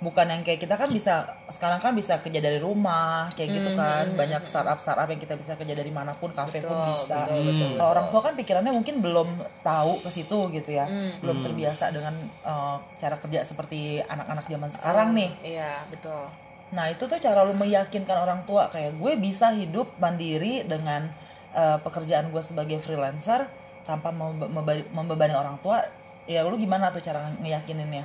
bukan 0.00 0.24
yang 0.24 0.40
kayak 0.40 0.64
kita 0.64 0.80
kan 0.80 0.88
bisa 0.88 1.28
sekarang 1.52 1.76
kan 1.76 1.92
bisa 1.92 2.24
kerja 2.24 2.40
dari 2.40 2.56
rumah 2.56 3.28
kayak 3.36 3.52
gitu 3.52 3.70
kan 3.76 4.08
banyak 4.16 4.48
startup 4.48 4.80
startup 4.80 5.04
yang 5.04 5.20
kita 5.20 5.36
bisa 5.36 5.60
kerja 5.60 5.76
dari 5.76 5.92
mana 5.92 6.16
pun 6.16 6.32
kafe 6.32 6.64
pun 6.64 6.72
Betul, 6.72 6.88
bisa 6.96 7.18
betul, 7.20 7.44
betul, 7.44 7.68
kalau 7.76 7.90
orang 7.92 8.06
tua 8.08 8.20
kan 8.24 8.32
pikirannya 8.32 8.72
mungkin 8.72 9.04
belum 9.04 9.28
tahu 9.60 10.00
ke 10.00 10.08
situ 10.08 10.48
gitu 10.50 10.72
ya 10.72 10.88
Hmm. 10.88 11.20
belum 11.20 11.44
terbiasa 11.44 11.92
dengan 11.92 12.16
uh, 12.40 12.80
cara 12.96 13.20
kerja 13.20 13.44
seperti 13.44 14.00
anak-anak 14.00 14.48
zaman 14.48 14.70
sekarang 14.72 15.08
nih 15.12 15.30
Iya 15.44 15.84
betul. 15.92 16.32
nah 16.72 16.88
itu 16.88 17.04
tuh 17.04 17.20
cara 17.20 17.44
lu 17.44 17.52
meyakinkan 17.52 18.16
orang 18.16 18.40
tua 18.48 18.72
kayak 18.72 18.96
gue 18.96 19.12
bisa 19.20 19.52
hidup 19.52 19.92
mandiri 20.00 20.64
dengan 20.64 21.12
uh, 21.54 21.78
pekerjaan 21.82 22.30
gue 22.30 22.42
sebagai 22.42 22.78
freelancer 22.82 23.46
tanpa 23.88 24.14
membe- 24.14 24.50
membe- 24.50 24.88
membebani 24.92 25.34
orang 25.34 25.56
tua 25.58 25.82
ya 26.28 26.46
lu 26.46 26.54
gimana 26.60 26.94
tuh 26.94 27.02
cara 27.02 27.30
nge- 27.30 27.40
ngeyakininnya? 27.42 28.04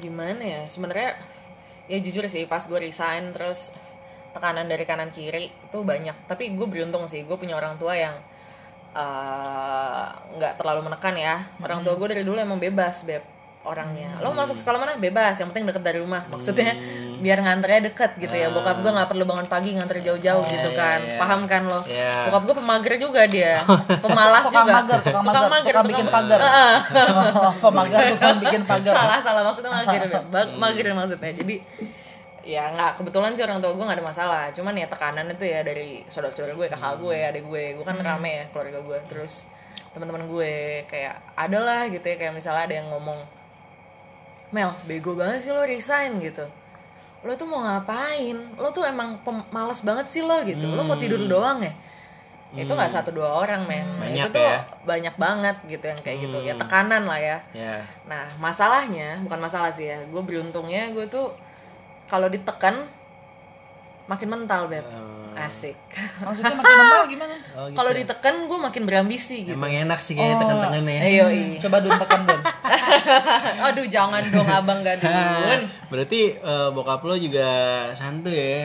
Gimana 0.00 0.40
ya? 0.40 0.62
Sebenarnya 0.70 1.18
ya 1.90 1.98
jujur 1.98 2.24
sih 2.30 2.46
pas 2.46 2.62
gue 2.64 2.78
resign 2.78 3.34
terus 3.34 3.74
tekanan 4.30 4.70
dari 4.70 4.86
kanan 4.86 5.10
kiri 5.10 5.50
itu 5.50 5.78
banyak. 5.82 6.14
Tapi 6.30 6.54
gue 6.54 6.66
beruntung 6.70 7.04
sih 7.10 7.26
gue 7.26 7.36
punya 7.36 7.58
orang 7.58 7.76
tua 7.76 7.98
yang 7.98 8.14
eh, 8.94 10.06
nggak 10.38 10.56
terlalu 10.56 10.86
menekan 10.86 11.14
ya. 11.18 11.44
Orang 11.60 11.82
tua 11.82 11.98
gue 11.98 12.08
dari 12.08 12.22
dulu 12.22 12.38
emang 12.38 12.62
bebas 12.62 13.02
beb 13.04 13.39
orangnya. 13.60 14.16
Lo 14.24 14.32
masuk 14.32 14.56
sekolah 14.56 14.80
mana? 14.80 14.96
Bebas 14.96 15.36
yang 15.36 15.52
penting 15.52 15.68
deket 15.68 15.84
dari 15.84 16.00
rumah. 16.00 16.24
Maksudnya 16.32 16.72
biar 17.20 17.44
nganternya 17.44 17.92
deket 17.92 18.16
gitu 18.16 18.32
ya. 18.32 18.48
Bokap 18.48 18.80
gue 18.80 18.88
nggak 18.88 19.08
perlu 19.12 19.24
bangun 19.28 19.46
pagi 19.52 19.76
nganter 19.76 20.00
jauh-jauh 20.00 20.42
gitu 20.48 20.68
iya, 20.72 20.80
kan. 20.80 20.98
iya. 21.04 21.18
paham 21.20 21.40
kan 21.44 21.62
lo? 21.68 21.80
Iya. 21.84 22.32
bokap 22.32 22.42
gue 22.48 22.56
pemager 22.56 22.94
juga 22.96 23.22
dia. 23.28 23.60
Pemalas 24.00 24.44
tukang 24.48 24.64
juga. 24.64 24.74
mager 24.80 25.00
tukang 25.04 25.24
mager 25.28 25.72
tukang 25.76 25.88
bikin 25.92 26.06
pagar. 26.08 26.40
Heeh. 26.40 26.76
pemagar 27.64 28.00
tukang 28.16 28.38
bikin 28.40 28.62
pagar. 28.64 28.94
Salah 28.96 29.18
salah. 29.20 29.42
Maksudnya 29.44 29.70
mager. 29.76 30.00
Ba- 30.32 30.52
mager 30.56 30.84
maksudnya. 30.96 31.32
Jadi 31.36 31.54
ya 32.48 32.72
nggak. 32.72 32.96
Kebetulan 32.96 33.36
sih 33.36 33.44
orang 33.44 33.60
tua 33.60 33.76
gue 33.76 33.84
nggak 33.84 33.98
ada 34.00 34.06
masalah. 34.08 34.44
Cuman 34.56 34.72
ya 34.72 34.88
tekanan 34.88 35.28
itu 35.28 35.44
ya 35.44 35.60
dari 35.60 36.00
saudara-saudara 36.08 36.56
gue 36.56 36.66
kakak 36.72 36.96
gue 36.96 37.16
adik 37.28 37.44
gue 37.44 37.64
gue 37.76 37.84
kan 37.84 38.00
rame 38.00 38.30
ya 38.40 38.44
keluarga 38.48 38.80
gue 38.80 38.98
terus 39.04 39.44
teman-teman 39.92 40.24
gue 40.24 40.86
kayak 40.88 41.36
ada 41.36 41.58
lah 41.60 41.82
gitu 41.92 42.08
ya. 42.08 42.16
Kayak 42.16 42.40
misalnya 42.40 42.64
ada 42.64 42.74
yang 42.80 42.88
ngomong 42.88 43.39
Mel 44.50 44.70
bego 44.86 45.14
banget 45.14 45.46
sih 45.46 45.52
lo 45.54 45.62
resign 45.62 46.18
gitu. 46.18 46.44
Lo 47.22 47.36
tuh 47.38 47.46
mau 47.46 47.62
ngapain? 47.62 48.36
Lo 48.58 48.74
tuh 48.74 48.82
emang 48.82 49.20
males 49.54 49.80
banget 49.86 50.06
sih 50.10 50.22
lo 50.24 50.42
gitu. 50.42 50.66
Lo 50.66 50.82
mau 50.82 50.98
tidur 50.98 51.22
doang 51.30 51.62
ya? 51.62 51.74
Itu 52.50 52.74
nggak 52.74 52.90
satu 52.90 53.14
dua 53.14 53.30
orang 53.46 53.62
men. 53.62 53.86
Banyak 54.02 54.26
itu 54.26 54.34
tuh 54.34 54.42
ya? 54.42 54.58
banyak 54.82 55.14
banget 55.14 55.56
gitu 55.70 55.84
yang 55.86 56.00
kayak 56.02 56.18
gitu. 56.26 56.38
Ya 56.42 56.54
tekanan 56.58 57.06
lah 57.06 57.20
ya. 57.22 57.38
Ya. 57.54 57.86
Nah, 58.10 58.26
masalahnya 58.42 59.22
bukan 59.22 59.38
masalah 59.38 59.70
sih 59.70 59.86
ya. 59.86 60.02
Gue 60.10 60.22
beruntungnya 60.26 60.90
gue 60.90 61.06
tuh 61.06 61.30
kalau 62.10 62.26
ditekan 62.26 62.90
makin 64.10 64.26
mental, 64.26 64.66
Beb. 64.66 64.82
Asik. 65.32 65.76
maksudnya 66.24 66.52
makin 66.52 66.74
mental 66.76 67.04
gimana 67.06 67.34
oh, 67.52 67.66
gitu. 67.66 67.76
kalau 67.76 67.90
ditekan 67.90 68.34
gue 68.44 68.58
makin 68.60 68.82
berambisi 68.84 69.36
gitu. 69.44 69.54
emang 69.54 69.70
enak 69.70 69.98
sih 69.98 70.14
kayak 70.14 70.38
tekan-tekan 70.38 70.82
ya 70.82 71.00
Ayo, 71.00 71.24
iya. 71.28 71.58
coba 71.58 71.76
dun 71.78 71.94
tekan 71.94 72.20
dun 72.24 72.40
Aduh, 73.66 73.86
jangan 73.86 74.22
dong 74.26 74.46
Abang 74.46 74.80
Gadun. 74.80 75.60
berarti 75.92 76.20
eh, 76.34 76.68
bokap 76.70 77.02
lo 77.02 77.14
juga 77.14 77.48
santuy 77.92 78.34
ya 78.34 78.64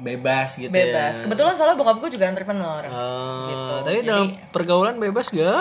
bebas 0.00 0.56
gitu 0.56 0.68
ya 0.68 0.88
Bebas. 0.88 1.20
Kebetulan 1.20 1.52
soalnya 1.52 1.76
bokap 1.76 2.00
gue 2.00 2.10
juga 2.10 2.24
entrepreneur. 2.26 2.82
Oh, 2.86 3.44
Gitu. 3.46 3.74
tapi 3.82 3.96
Jadi- 3.96 4.08
dalam 4.08 4.26
pergaulan 4.48 4.96
bebas 4.96 5.28
gak? 5.28 5.60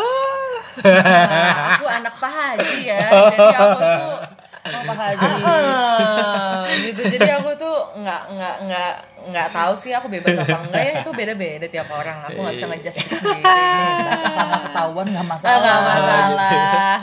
Nah, 0.79 1.75
aku 1.75 1.85
anak 1.85 2.13
Pak 2.15 2.31
Haji 2.31 2.79
ya. 2.85 3.03
Jadi 3.29 3.51
aku 3.51 3.79
tuh 3.81 4.11
oh 4.59 4.81
Pak 4.85 4.95
Haji 4.95 5.27
Ah, 5.43 6.63
gitu 6.79 7.01
jadi 7.09 7.29
aku 7.35 7.51
tuh 7.57 7.68
nggak 7.99 8.21
nggak 8.31 8.55
nggak 8.65 8.91
nggak 9.27 9.47
tahu 9.49 9.73
sih 9.75 9.91
aku 9.91 10.07
bebas 10.07 10.31
apa 10.33 10.57
enggak 10.63 10.81
ya 10.81 10.91
itu 10.99 11.11
beda 11.11 11.33
beda 11.35 11.65
tiap 11.67 11.89
orang. 11.89 12.17
Aku 12.25 12.37
nggak 12.39 12.55
bisa 12.55 12.67
ngejudge 12.67 12.97
diri 12.97 13.11
sendiri. 13.13 13.43
Bahasa 14.07 14.27
sama 14.29 14.57
ketahuan 14.61 15.07
nggak 15.07 15.21
Ah, 15.21 15.29
masalah 15.29 15.59
nggak 15.59 15.81
masalah. 15.83 16.95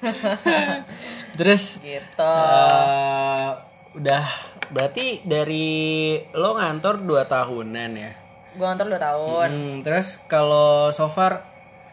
Terus? 1.38 1.64
Gitu. 1.80 2.32
Eh, 2.32 3.48
udah 3.96 4.24
berarti 4.70 5.20
dari 5.22 5.68
lo 6.32 6.54
ngantor 6.54 7.02
2 7.02 7.26
tahunan 7.26 7.90
ya. 7.92 8.12
gue 8.50 8.62
ngantor 8.62 8.86
2 8.88 8.98
tahun. 8.98 9.48
Hmm, 9.48 9.76
terus 9.80 10.18
kalau 10.24 10.90
so 10.90 11.06
far 11.06 11.46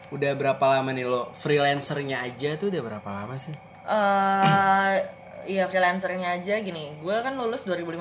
udah 0.08 0.34
berapa 0.34 0.58
lama 0.68 0.90
nih 0.90 1.04
lo 1.04 1.30
freelancernya 1.32 2.18
aja 2.20 2.54
tuh 2.54 2.66
udah 2.68 2.82
berapa 2.82 3.08
lama 3.08 3.34
sih? 3.36 3.54
eh 3.80 4.94
iya 5.48 5.64
freelancernya 5.64 6.36
aja 6.36 6.60
gini. 6.60 6.92
Gue 6.98 7.16
kan 7.18 7.32
lulus 7.32 7.64
2015 7.64 7.96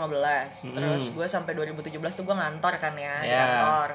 terus 0.70 1.04
gue 1.10 1.26
sampai 1.26 1.56
2017 1.56 1.88
tuh 2.14 2.24
gue 2.24 2.36
ngantor 2.36 2.74
kan 2.76 2.94
ya 2.94 3.16
di 3.18 3.32
kantor. 3.32 3.90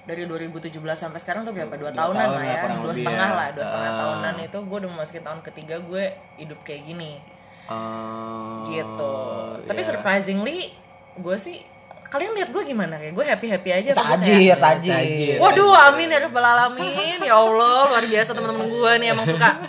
Dari 0.00 0.22
2017 0.24 0.70
sampai 0.94 1.18
sekarang 1.18 1.42
tuh 1.42 1.52
berapa? 1.52 1.72
Dua 1.72 1.88
tahunan 1.90 2.18
tahun 2.28 2.36
lah 2.36 2.44
ya. 2.46 2.62
dua 2.74 2.94
setengah 2.94 3.26
ya. 3.26 3.36
lah 3.36 3.48
dua 3.50 3.64
setengah 3.64 3.90
Ah. 3.90 3.98
tahunan. 3.98 4.34
Itu 4.42 4.58
gue 4.62 4.76
udah 4.78 4.90
memasuki 4.90 5.20
tahun 5.20 5.40
ketiga 5.42 5.76
gue 5.78 6.04
hidup 6.36 6.60
kayak 6.60 6.82
gini. 6.84 7.12
Oh, 7.66 8.66
gitu. 8.66 9.14
Tapi 9.62 9.80
ya. 9.80 9.86
surprisingly 9.86 10.74
gue 11.14 11.36
sih 11.36 11.62
kalian 12.04 12.34
lihat 12.34 12.50
gue 12.50 12.62
gimana 12.64 12.98
kayak? 12.98 13.14
Gue 13.14 13.24
happy 13.24 13.46
happy 13.46 13.70
aja 13.72 13.90
tajir 13.92 14.34
kayak- 14.50 14.58
tajir. 14.58 14.92
Tajir. 14.92 15.36
waduh 15.38 15.72
amin 15.86 16.08
ya 16.08 16.18
rabbal 16.20 16.42
alamin. 16.42 17.20
Ya 17.20 17.32
allah 17.32 17.86
luar 17.86 18.04
biasa 18.04 18.30
teman-teman 18.30 18.66
gue 18.66 18.92
nih 18.98 19.08
emang 19.10 19.24
suka. 19.24 19.48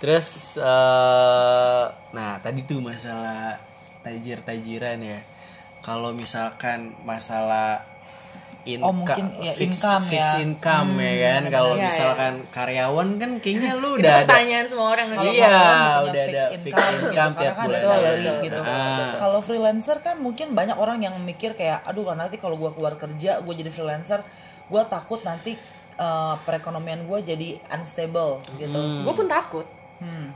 Terus 0.00 0.56
eh 0.56 1.84
nah 2.10 2.40
tadi 2.40 2.64
tuh 2.64 2.80
masalah 2.80 3.60
tajir-tajiran 4.00 4.98
ya. 4.98 5.20
Kalau 5.80 6.12
misalkan 6.12 6.92
masalah 7.02 7.84
inka- 8.62 8.84
Oh, 8.84 8.92
mungkin 8.92 9.32
ya, 9.40 9.52
fix, 9.52 9.80
income 9.80 10.04
fix 10.06 10.24
ya. 10.26 10.40
income 10.40 10.90
ya 10.96 11.14
kan. 11.18 11.42
Kalau 11.48 11.72
Iya, 11.74 11.84
misalkan 11.86 12.32
karyawan 12.50 13.08
kan 13.16 13.30
kayaknya 13.40 13.72
lu 13.74 13.88
itu 13.94 14.00
udah 14.00 14.12
ada 14.14 14.24
pertanyaan 14.26 14.66
semua 14.66 14.86
orang 14.90 15.06
sih. 15.10 15.28
Iya, 15.32 15.48
udah 16.02 16.12
fixed 16.22 16.28
ada 16.30 16.44
income 16.46 16.64
fixed 16.64 16.80
gitu, 16.80 17.04
income 17.06 17.32
karena 17.32 17.40
tiap 17.40 17.54
kan 17.54 17.60
ada 17.60 17.68
bulan. 17.70 17.82
salary 17.82 18.20
Betul, 18.20 18.40
gitu. 18.42 18.60
betul. 18.60 19.08
Kalau 19.16 19.40
freelancer 19.40 19.96
kan 19.98 20.16
mungkin 20.16 20.46
banyak 20.50 20.76
orang 20.76 20.98
yang 21.00 21.14
mikir 21.18 21.50
kayak, 21.54 21.80
aduh 21.82 22.04
kan 22.04 22.16
nanti 22.18 22.36
kalau 22.36 22.56
gue 22.56 22.70
keluar 22.70 22.94
kerja, 22.94 23.30
gue 23.38 23.54
jadi 23.54 23.68
freelancer, 23.68 24.20
gue 24.66 24.82
takut 24.86 25.20
nanti 25.22 25.56
eh, 25.96 26.34
perekonomian 26.38 27.04
gue 27.04 27.18
jadi 27.22 27.48
unstable 27.70 28.40
gitu. 28.56 28.76
gue 28.76 29.12
pun 29.14 29.24
takut 29.26 29.64
Hmm. 30.00 30.32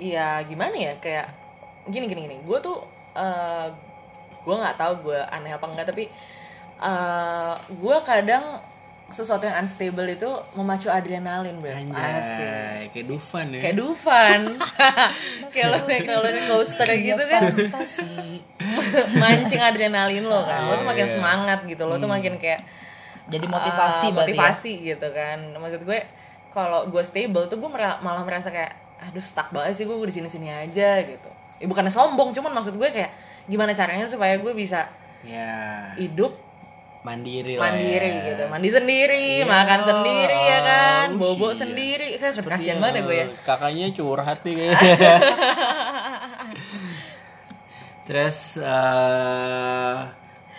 Iya 0.00 0.42
gimana 0.48 0.74
ya 0.74 0.92
kayak 0.98 1.28
gini 1.88 2.08
gini 2.08 2.20
gini 2.26 2.36
gue 2.42 2.58
tuh 2.64 2.80
eh 3.14 3.68
gue 4.44 4.54
nggak 4.54 4.76
tahu 4.76 5.12
gue 5.12 5.20
aneh 5.30 5.52
apa 5.52 5.64
enggak 5.68 5.86
tapi 5.88 6.08
eh 6.82 7.54
gue 7.70 7.96
kadang 8.02 8.60
sesuatu 9.04 9.44
yang 9.44 9.60
unstable 9.60 10.08
itu 10.08 10.30
memacu 10.56 10.88
adrenalin 10.88 11.60
bro 11.60 11.68
asik 11.68 11.92
Anjay, 11.92 12.80
kayak 12.88 13.06
Dufan 13.06 13.46
ya. 13.52 13.60
kayak 13.60 13.76
Dufan 13.76 14.40
kayak 15.52 15.66
lo 15.70 15.78
kayak 15.84 16.02
roller 16.08 16.36
coaster 16.48 16.88
gitu 16.88 17.24
kan 17.28 17.42
Fantasi. 17.52 18.40
mancing 19.20 19.60
adrenalin 19.60 20.24
lo 20.24 20.40
kan 20.48 20.64
lo 20.66 20.80
tuh 20.80 20.88
makin 20.88 21.04
iya. 21.04 21.12
semangat 21.20 21.58
gitu 21.68 21.84
lo 21.84 22.00
tuh 22.00 22.08
makin 22.08 22.40
kayak 22.40 22.64
Jadi 23.24 23.48
motivasi 23.48 24.06
ah, 24.08 24.12
berarti 24.12 24.32
ya. 24.32 24.40
motivasi 24.40 24.72
gitu 24.84 25.08
kan 25.12 25.38
maksud 25.56 25.80
gue 25.84 26.00
kalau 26.54 26.86
gue 26.86 27.02
stable 27.02 27.44
tuh 27.44 27.58
gue 27.58 27.68
malah 27.68 28.22
merasa 28.22 28.48
kayak 28.48 28.72
aduh 29.02 29.20
stuck 29.20 29.50
banget 29.50 29.74
sih 29.74 29.84
gue 29.84 29.92
di 30.00 30.14
sini 30.14 30.28
sini 30.28 30.48
aja 30.48 31.02
gitu 31.02 31.28
ya 31.56 31.64
bukannya 31.66 31.88
sombong 31.88 32.30
cuman 32.30 32.52
maksud 32.54 32.72
gue 32.72 32.88
kayak 32.88 33.10
gimana 33.44 33.72
caranya 33.72 34.06
supaya 34.06 34.36
gue 34.36 34.52
bisa 34.52 34.84
Ya, 35.20 35.92
hidup 35.96 36.36
mandiri 37.00 37.56
lah 37.56 37.66
mandiri 37.66 38.12
ya. 38.14 38.22
gitu 38.30 38.42
mandi 38.46 38.68
sendiri 38.68 39.40
Iya. 39.40 39.46
makan 39.46 39.78
sendiri 39.82 40.38
ya 40.38 40.58
kan 40.62 41.06
Oh, 41.10 41.18
bobo 41.18 41.46
iya. 41.48 41.56
sendiri 41.58 42.08
kan 42.16 42.30
kasihan 42.32 42.76
banget 42.78 42.94
ya 42.94 43.02
gue 43.02 43.16
ya 43.16 43.26
Kakaknya 43.42 43.86
curhat 43.90 44.38
nih 44.40 44.54
kayaknya. 44.54 44.84
Terus 48.04 48.60
eh 48.60 49.96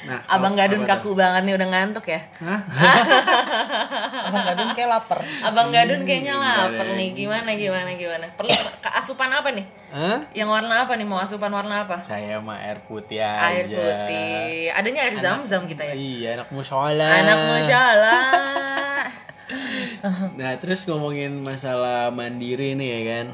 nah, 0.06 0.20
abang 0.28 0.54
apa- 0.54 0.60
gadun 0.64 0.84
kaku 0.84 1.12
banget 1.12 1.42
nih 1.44 1.54
udah 1.54 1.68
ngantuk 1.68 2.06
ya 2.06 2.22
Hah? 2.38 2.60
Abang 4.26 4.44
Gadun 4.46 4.70
kayak 4.72 4.90
lapar. 4.90 5.20
abang 5.42 5.70
gadun 5.70 6.02
kayaknya 6.02 6.34
Hmm, 6.34 6.44
lapar 6.44 6.86
iya. 6.88 6.96
nih 6.96 7.10
gimana 7.14 7.50
gimana 7.54 7.90
gimana 7.94 8.26
perlu 8.32 8.52
asupan 8.86 9.30
apa 9.30 9.50
nih 9.52 9.66
Hah? 9.92 10.20
yang 10.32 10.48
warna 10.48 10.84
apa 10.84 10.94
nih 10.94 11.04
mau 11.04 11.18
asupan 11.18 11.50
warna 11.50 11.84
apa 11.84 11.98
Saya 11.98 12.38
mah 12.38 12.58
air 12.58 12.82
putih 12.82 13.20
aja. 13.20 13.48
air 13.52 13.66
putih 13.66 14.70
adanya 14.70 15.02
air 15.04 15.16
zam-zam 15.16 15.64
kita 15.64 15.84
ya 15.84 15.94
Iya, 15.94 16.30
anak 16.36 16.50
musola. 16.50 17.10
anak 17.16 17.38
musyalah 17.50 19.04
Nah, 20.36 20.58
terus 20.58 20.86
ngomongin 20.86 21.40
masalah 21.40 22.10
mandiri 22.10 22.74
nih 22.74 22.90
ya 22.90 23.02
kan. 23.08 23.28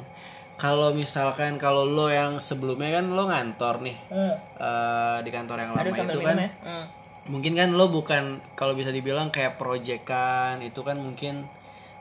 Kalau 0.61 0.93
misalkan 0.93 1.57
kalau 1.57 1.89
lo 1.89 2.05
yang 2.13 2.37
sebelumnya 2.37 3.01
kan 3.01 3.09
lo 3.17 3.25
ngantor 3.25 3.81
nih 3.81 3.97
hmm. 4.13 4.35
eh, 4.61 5.17
di 5.25 5.31
kantor 5.33 5.57
yang 5.57 5.71
lama 5.73 5.81
aduh 5.81 5.95
itu 5.97 6.19
kan 6.21 6.37
ya 6.37 6.49
hmm. 6.53 6.85
mungkin 7.33 7.57
kan 7.57 7.69
lo 7.73 7.89
bukan 7.89 8.37
kalau 8.53 8.77
bisa 8.77 8.93
dibilang 8.93 9.33
kayak 9.33 9.57
proyekan 9.57 10.61
itu 10.61 10.85
kan 10.85 11.01
mungkin 11.01 11.49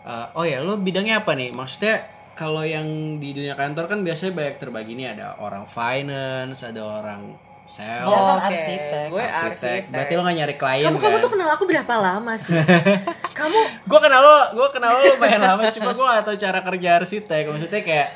eh, 0.04 0.36
oh 0.36 0.44
ya 0.44 0.60
lo 0.60 0.76
bidangnya 0.76 1.24
apa 1.24 1.32
nih 1.32 1.56
maksudnya 1.56 2.04
kalau 2.36 2.60
yang 2.60 3.16
di 3.16 3.32
dunia 3.32 3.56
kantor 3.56 3.88
kan 3.88 4.04
biasanya 4.04 4.32
banyak 4.36 4.56
terbagi 4.60 4.92
nih 4.92 5.16
ada 5.16 5.40
orang 5.40 5.64
finance 5.64 6.60
ada 6.60 6.84
orang 6.84 7.36
sales 7.70 8.10
kan 8.10 8.50
Oke, 8.50 8.50
arsitek. 8.50 9.06
gue 9.06 9.22
arsitek. 9.22 9.50
arsitek. 9.54 9.82
berarti 9.94 10.12
lo 10.18 10.22
gak 10.26 10.36
nyari 10.42 10.54
klien 10.58 10.86
kamu 10.90 10.98
kan 10.98 11.04
kamu 11.06 11.16
tuh 11.22 11.30
kenal 11.30 11.48
aku 11.54 11.64
berapa 11.70 11.94
lama 11.94 12.32
sih? 12.34 12.50
kamu 13.38 13.58
gue 13.86 14.00
kenal 14.02 14.20
lo 14.26 14.38
gue 14.58 14.68
kenal 14.74 14.90
lo 14.98 15.00
lumayan 15.14 15.42
lama 15.44 15.62
cuma 15.70 15.90
gue 15.94 16.06
gak 16.18 16.24
tahu 16.26 16.36
cara 16.36 16.58
kerja 16.66 16.88
arsitek 16.98 17.42
maksudnya 17.46 17.80
kayak 17.86 18.08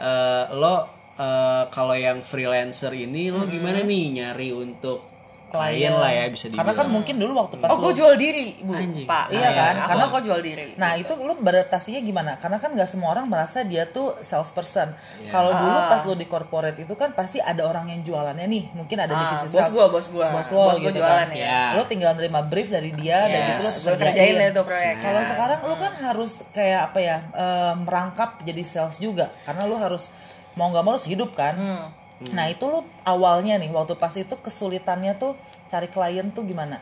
eh, 0.00 0.44
lo 0.56 0.76
eh, 1.20 1.64
kalau 1.68 1.94
yang 1.94 2.24
freelancer 2.24 2.96
ini 2.96 3.28
lo 3.28 3.44
gimana 3.44 3.84
nih 3.84 4.04
nyari 4.16 4.50
untuk 4.56 5.19
klien 5.50 5.92
lah 5.92 6.08
ya 6.08 6.24
bisa 6.26 6.46
Karena 6.48 6.72
kan 6.72 6.86
mungkin 6.86 7.14
dulu 7.14 7.32
waktu 7.36 7.54
pas 7.56 7.68
Oh, 7.68 7.78
gue 7.80 7.92
jual 7.92 8.14
diri, 8.14 8.56
Bu, 8.58 8.72
Anjing. 8.72 9.04
Pak. 9.04 9.28
Iya 9.28 9.50
kan? 9.50 9.74
Aku, 9.76 9.88
Karena- 9.88 10.06
aku 10.06 10.18
jual 10.22 10.40
diri. 10.40 10.66
Nah 10.74 10.94
itu 10.94 11.12
lu 11.12 11.34
beradaptasinya 11.34 12.00
gimana? 12.00 12.32
Karena 12.36 12.56
kan 12.56 12.70
nggak 12.70 12.86
semua 12.86 13.10
orang 13.10 13.26
merasa 13.26 13.60
dia 13.62 13.84
tuh 13.84 14.14
salesperson. 14.16 14.94
Iya. 15.18 15.28
Kalau 15.28 15.50
dulu 15.52 15.74
Ah. 15.76 15.88
pas 15.88 16.02
lu 16.02 16.14
di 16.14 16.24
corporate 16.24 16.78
itu 16.78 16.94
kan 16.94 17.10
pasti 17.10 17.38
ada 17.38 17.62
orang 17.62 17.88
yang 17.88 18.00
jualannya 18.00 18.46
nih. 18.46 18.64
Mungkin 18.72 18.96
ada 18.96 19.10
Ah, 19.10 19.18
divisi 19.20 19.46
bos 19.48 19.60
sales. 19.60 19.70
gua, 19.70 19.86
bos 19.88 20.06
gua. 20.08 20.26
Bos 20.30 20.48
lo 20.48 20.56
Bos 20.56 20.70
gua 20.72 20.82
gitu 20.84 20.98
jualan 20.98 21.18
kan. 21.20 21.28
ya. 21.32 21.44
Ya. 21.44 21.62
Lu 21.72 21.82
tinggal 21.84 22.14
nerima 22.14 22.40
brief 22.42 22.68
dari 22.68 22.90
dia 22.92 23.24
dan 23.24 23.40
Yes, 23.50 23.50
gitu 23.50 23.62
lu 23.84 23.94
kerjain 23.96 24.34
deh 24.36 24.50
tuh 24.50 24.64
proyek. 24.64 24.94
Kalau 24.98 25.22
sekarang 25.24 25.60
lu 25.62 25.74
kan 25.76 25.92
harus 25.96 26.32
kayak 26.50 26.80
apa 26.86 26.98
ya? 26.98 27.16
eh, 27.32 27.74
merangkap 27.76 28.38
jadi 28.40 28.62
sales 28.62 28.96
juga. 28.96 29.34
Karena 29.42 29.64
lu 29.64 29.74
harus 29.74 30.08
mau 30.52 30.68
nggak 30.68 30.82
mau 30.82 30.92
harus 30.92 31.04
hidup 31.04 31.32
kan. 31.32 31.54
Hmm. 31.54 31.86
Nah 32.28 32.46
itu 32.46 32.64
lu 32.68 32.84
awalnya 33.02 33.56
nih 33.56 33.72
waktu 33.72 33.96
pas 33.96 34.12
itu 34.12 34.36
kesulitannya 34.36 35.16
tuh 35.16 35.32
cari 35.72 35.88
klien 35.88 36.28
tuh 36.28 36.44
gimana? 36.44 36.76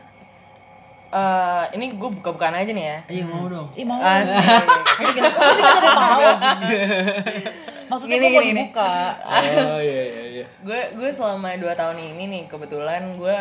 Eh, 1.09 1.65
ini 1.73 1.95
gue 1.95 2.09
buka-bukaan 2.21 2.53
aja 2.53 2.69
nih 2.69 2.85
ya. 2.85 2.99
iya 3.09 3.23
mau 3.25 3.49
dong 3.49 3.65
Ih 3.73 3.81
mau. 3.81 3.97
Asik. 3.97 4.29
Gini, 5.09 5.25
kok 5.25 5.41
juga 5.41 5.71
jadi 5.81 5.89
mau? 5.89 6.19
Maksudnya 7.89 8.17
Gini, 8.21 8.27
gue 8.29 8.37
mau 8.37 8.45
dibuka. 8.45 8.91
oh 9.73 9.81
iya 9.81 10.03
iya 10.05 10.23
iya 10.29 10.45
gue 10.61 10.81
gue 10.99 11.09
selama 11.09 11.55
dua 11.57 11.73
tahun 11.73 11.97
ini 11.97 12.23
nih 12.29 12.43
kebetulan 12.45 13.17
gue 13.17 13.37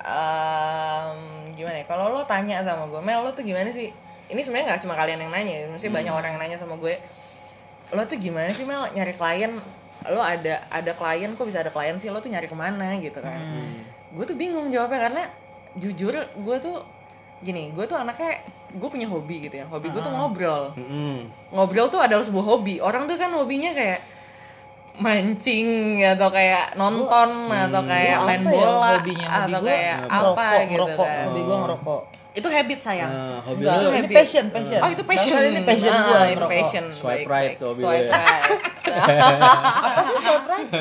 em, 0.00 1.18
gimana 1.50 1.76
ya 1.82 1.86
kalau 1.88 2.12
lo 2.12 2.22
tanya 2.24 2.62
sama 2.62 2.86
gue 2.86 3.00
Mel 3.02 3.20
lo 3.20 3.32
tuh 3.32 3.42
gimana 3.42 3.72
sih 3.72 3.90
ini 4.30 4.40
sebenarnya 4.40 4.76
nggak 4.76 4.82
cuma 4.86 4.94
kalian 4.94 5.18
yang 5.24 5.32
nanya 5.32 5.54
ya 5.56 5.66
maksudnya 5.66 5.98
banyak 5.98 6.14
orang 6.14 6.30
yang 6.36 6.42
nanya 6.46 6.58
sama 6.60 6.78
gue 6.78 6.94
lo 7.90 8.02
tuh 8.06 8.18
gimana 8.20 8.46
sih 8.52 8.62
Mel 8.62 8.86
nyari 8.94 9.12
klien 9.16 9.52
lo 10.08 10.24
ada 10.24 10.64
ada 10.72 10.92
klien 10.96 11.36
kok 11.36 11.44
bisa 11.44 11.60
ada 11.60 11.68
klien 11.68 12.00
sih? 12.00 12.08
Lo 12.08 12.24
tuh 12.24 12.32
nyari 12.32 12.48
ke 12.48 12.56
mana 12.56 12.96
gitu 12.96 13.20
kan? 13.20 13.36
Gue 14.16 14.24
tuh 14.24 14.34
bingung 14.40 14.72
jawabnya 14.72 15.10
karena 15.10 15.22
jujur 15.76 16.14
gue 16.16 16.56
tuh 16.58 16.82
gini 17.40 17.72
gue 17.72 17.84
tuh 17.88 17.96
anaknya 17.96 18.40
gue 18.70 18.88
punya 18.88 19.06
hobi 19.10 19.44
gitu 19.44 19.60
ya. 19.60 19.66
Hobi 19.68 19.92
gue 19.92 20.00
tuh 20.00 20.12
ngobrol. 20.12 20.72
Mm-mm. 20.78 21.28
ngobrol 21.52 21.92
tuh 21.92 22.00
adalah 22.00 22.24
sebuah 22.24 22.46
hobi. 22.46 22.80
Orang 22.80 23.04
tuh 23.04 23.20
kan 23.20 23.32
hobinya 23.34 23.76
kayak 23.76 24.00
mancing 25.00 26.02
atau 26.04 26.28
kayak 26.28 26.76
nonton 26.76 27.48
atau 27.48 27.82
kayak 27.88 28.16
Gua 28.20 28.28
main 28.28 28.42
ya 28.42 28.50
bola 28.52 28.90
hobinya? 29.00 29.28
Hobi 29.28 29.40
atau 29.40 29.60
gua 29.60 29.70
kayak 29.70 29.98
apa 30.04 30.18
ngerokok, 30.20 30.60
gitu 30.60 30.74
ngerokok. 30.76 31.06
kan. 31.06 31.24
Hobi 31.24 31.40
gue 31.40 31.56
ngerokok. 31.56 32.02
Itu 32.32 32.46
habit 32.46 32.78
sayang 32.78 33.08
Nah, 33.08 33.38
hobi 33.42 33.60
Enggak, 33.60 33.80
ini 33.80 33.90
habit. 33.96 34.14
passion, 34.14 34.44
passion. 34.48 34.78
oh 34.78 34.88
itu 34.88 35.02
passion 35.02 35.32
Bahkan 35.32 35.48
ini 35.48 35.60
passion 35.62 35.90
Ah, 35.90 36.00
gue 36.00 36.20
itu 36.30 36.46
passion 36.48 36.84
Swipe 36.88 37.16
Baik, 37.16 37.26
right 37.26 37.48
baik. 37.48 37.56
tuh 37.56 37.66
hobi 37.68 37.80
swipe 37.80 38.00
ya. 38.00 38.12
right 38.12 38.44
Apa 39.80 40.00
sih 40.00 40.16
swipe 40.20 40.46
right? 40.46 40.68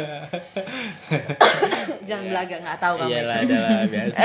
jangan 2.08 2.26
belaga 2.28 2.56
nggak 2.60 2.78
tahu 2.80 2.94
kamu 2.98 3.10
iyalah 3.12 3.38
itu 3.40 3.46
adalah 3.50 3.86
biasa 3.86 4.20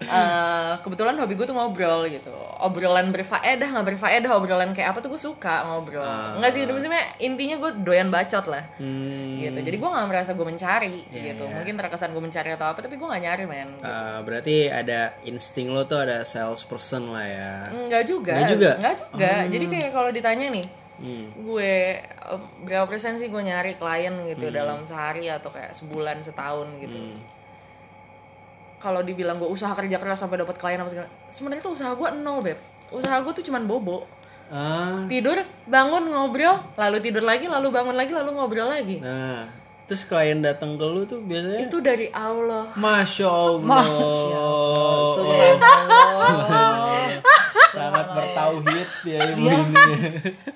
Eh, 0.00 0.72
kebetulan 0.80 1.12
hobi 1.14 1.36
gue 1.36 1.44
tuh 1.44 1.52
ngobrol 1.52 2.08
gitu. 2.08 2.32
Obrolan 2.56 3.12
berfaedah 3.12 3.68
nggak 3.68 3.84
berfaedah 3.84 4.32
obrolan 4.32 4.72
kayak 4.72 4.96
apa 4.96 5.04
tuh 5.04 5.12
gue 5.12 5.20
suka 5.20 5.68
ngobrol. 5.68 6.40
Nggak 6.40 6.50
sih 6.50 6.64
maksudnya 6.64 7.04
intinya 7.18 7.60
gue 7.60 7.70
doyan 7.84 8.08
bacot 8.08 8.48
lah. 8.48 8.64
Hmm, 8.80 9.36
gitu. 9.36 9.60
Jadi 9.60 9.76
gue 9.76 9.90
nggak 9.92 10.08
merasa 10.08 10.32
gue 10.32 10.46
mencari 10.46 11.04
Iya, 11.06 11.36
gitu. 11.36 11.44
iya. 11.44 11.52
mungkin 11.52 11.74
terkesan 11.76 12.10
gue 12.10 12.22
mencari 12.22 12.48
atau 12.50 12.66
apa 12.66 12.80
tapi 12.80 12.96
gue 12.96 13.04
nggak 13.04 13.22
nyari 13.22 13.44
men. 13.44 13.70
Eh, 13.78 14.18
berarti 14.24 14.56
ada 14.66 15.12
insting 15.22 15.68
lo 15.68 15.84
tuh 15.84 16.00
ada 16.00 16.24
salesperson 16.24 17.12
lah 17.12 17.26
ya? 17.26 17.52
Enggak 17.68 18.08
juga. 18.08 18.32
Nggak 18.34 18.50
juga? 18.50 18.70
Nggak 18.80 18.94
juga. 18.96 19.32
Jadi 19.46 19.64
kayak 19.68 19.90
kalau 19.92 20.10
ditanya 20.10 20.48
nih 20.48 20.66
Hmm. 21.00 21.32
gue 21.34 21.96
berapa 22.62 22.84
persen 22.84 23.16
sih 23.16 23.28
gue 23.28 23.40
nyari 23.40 23.76
klien 23.76 24.12
gitu 24.26 24.48
Hmm. 24.48 24.54
dalam 24.54 24.78
sehari 24.84 25.28
atau 25.28 25.48
kayak 25.48 25.72
sebulan 25.72 26.20
setahun 26.20 26.68
gitu 26.78 26.96
kalau 28.80 29.04
dibilang 29.04 29.36
gue 29.36 29.46
usaha 29.46 29.70
kerja 29.76 30.00
keras 30.00 30.24
sampai 30.24 30.40
dapat 30.40 30.56
klien 30.56 30.80
apa 30.80 30.88
segala 30.88 31.08
sebenarnya 31.28 31.62
tuh 31.62 31.76
usaha 31.76 31.92
gue 31.92 32.08
nol 32.24 32.40
beb. 32.40 32.58
Usaha 32.90 33.20
gue 33.20 33.32
tuh 33.36 33.44
cuman 33.44 33.68
bobo. 33.68 34.08
Ah. 34.50 35.06
Tidur 35.06 35.38
bangun 35.70 36.10
ngobrol 36.10 36.58
lalu 36.74 36.98
tidur 36.98 37.22
lagi 37.22 37.46
lalu 37.46 37.70
bangun 37.70 37.94
lagi 37.94 38.10
lalu 38.10 38.34
ngobrol 38.34 38.66
lagi. 38.66 38.98
Nah 38.98 39.60
terus 39.90 40.06
klien 40.06 40.38
datang 40.38 40.78
ke 40.78 40.86
lu 40.86 41.02
tuh 41.02 41.18
biasanya? 41.18 41.66
Itu 41.66 41.82
dari 41.82 42.06
Allah. 42.14 42.70
Masya 42.78 43.26
allah. 43.26 43.66
Masya 43.66 44.38
Allah, 44.38 44.94
subhanallah. 45.18 47.29
Sangat 47.70 48.06
bertauhid 48.10 48.88
ya 49.04 49.20
ibu 49.28 49.40
Dia- 49.40 49.58
ini 49.60 49.84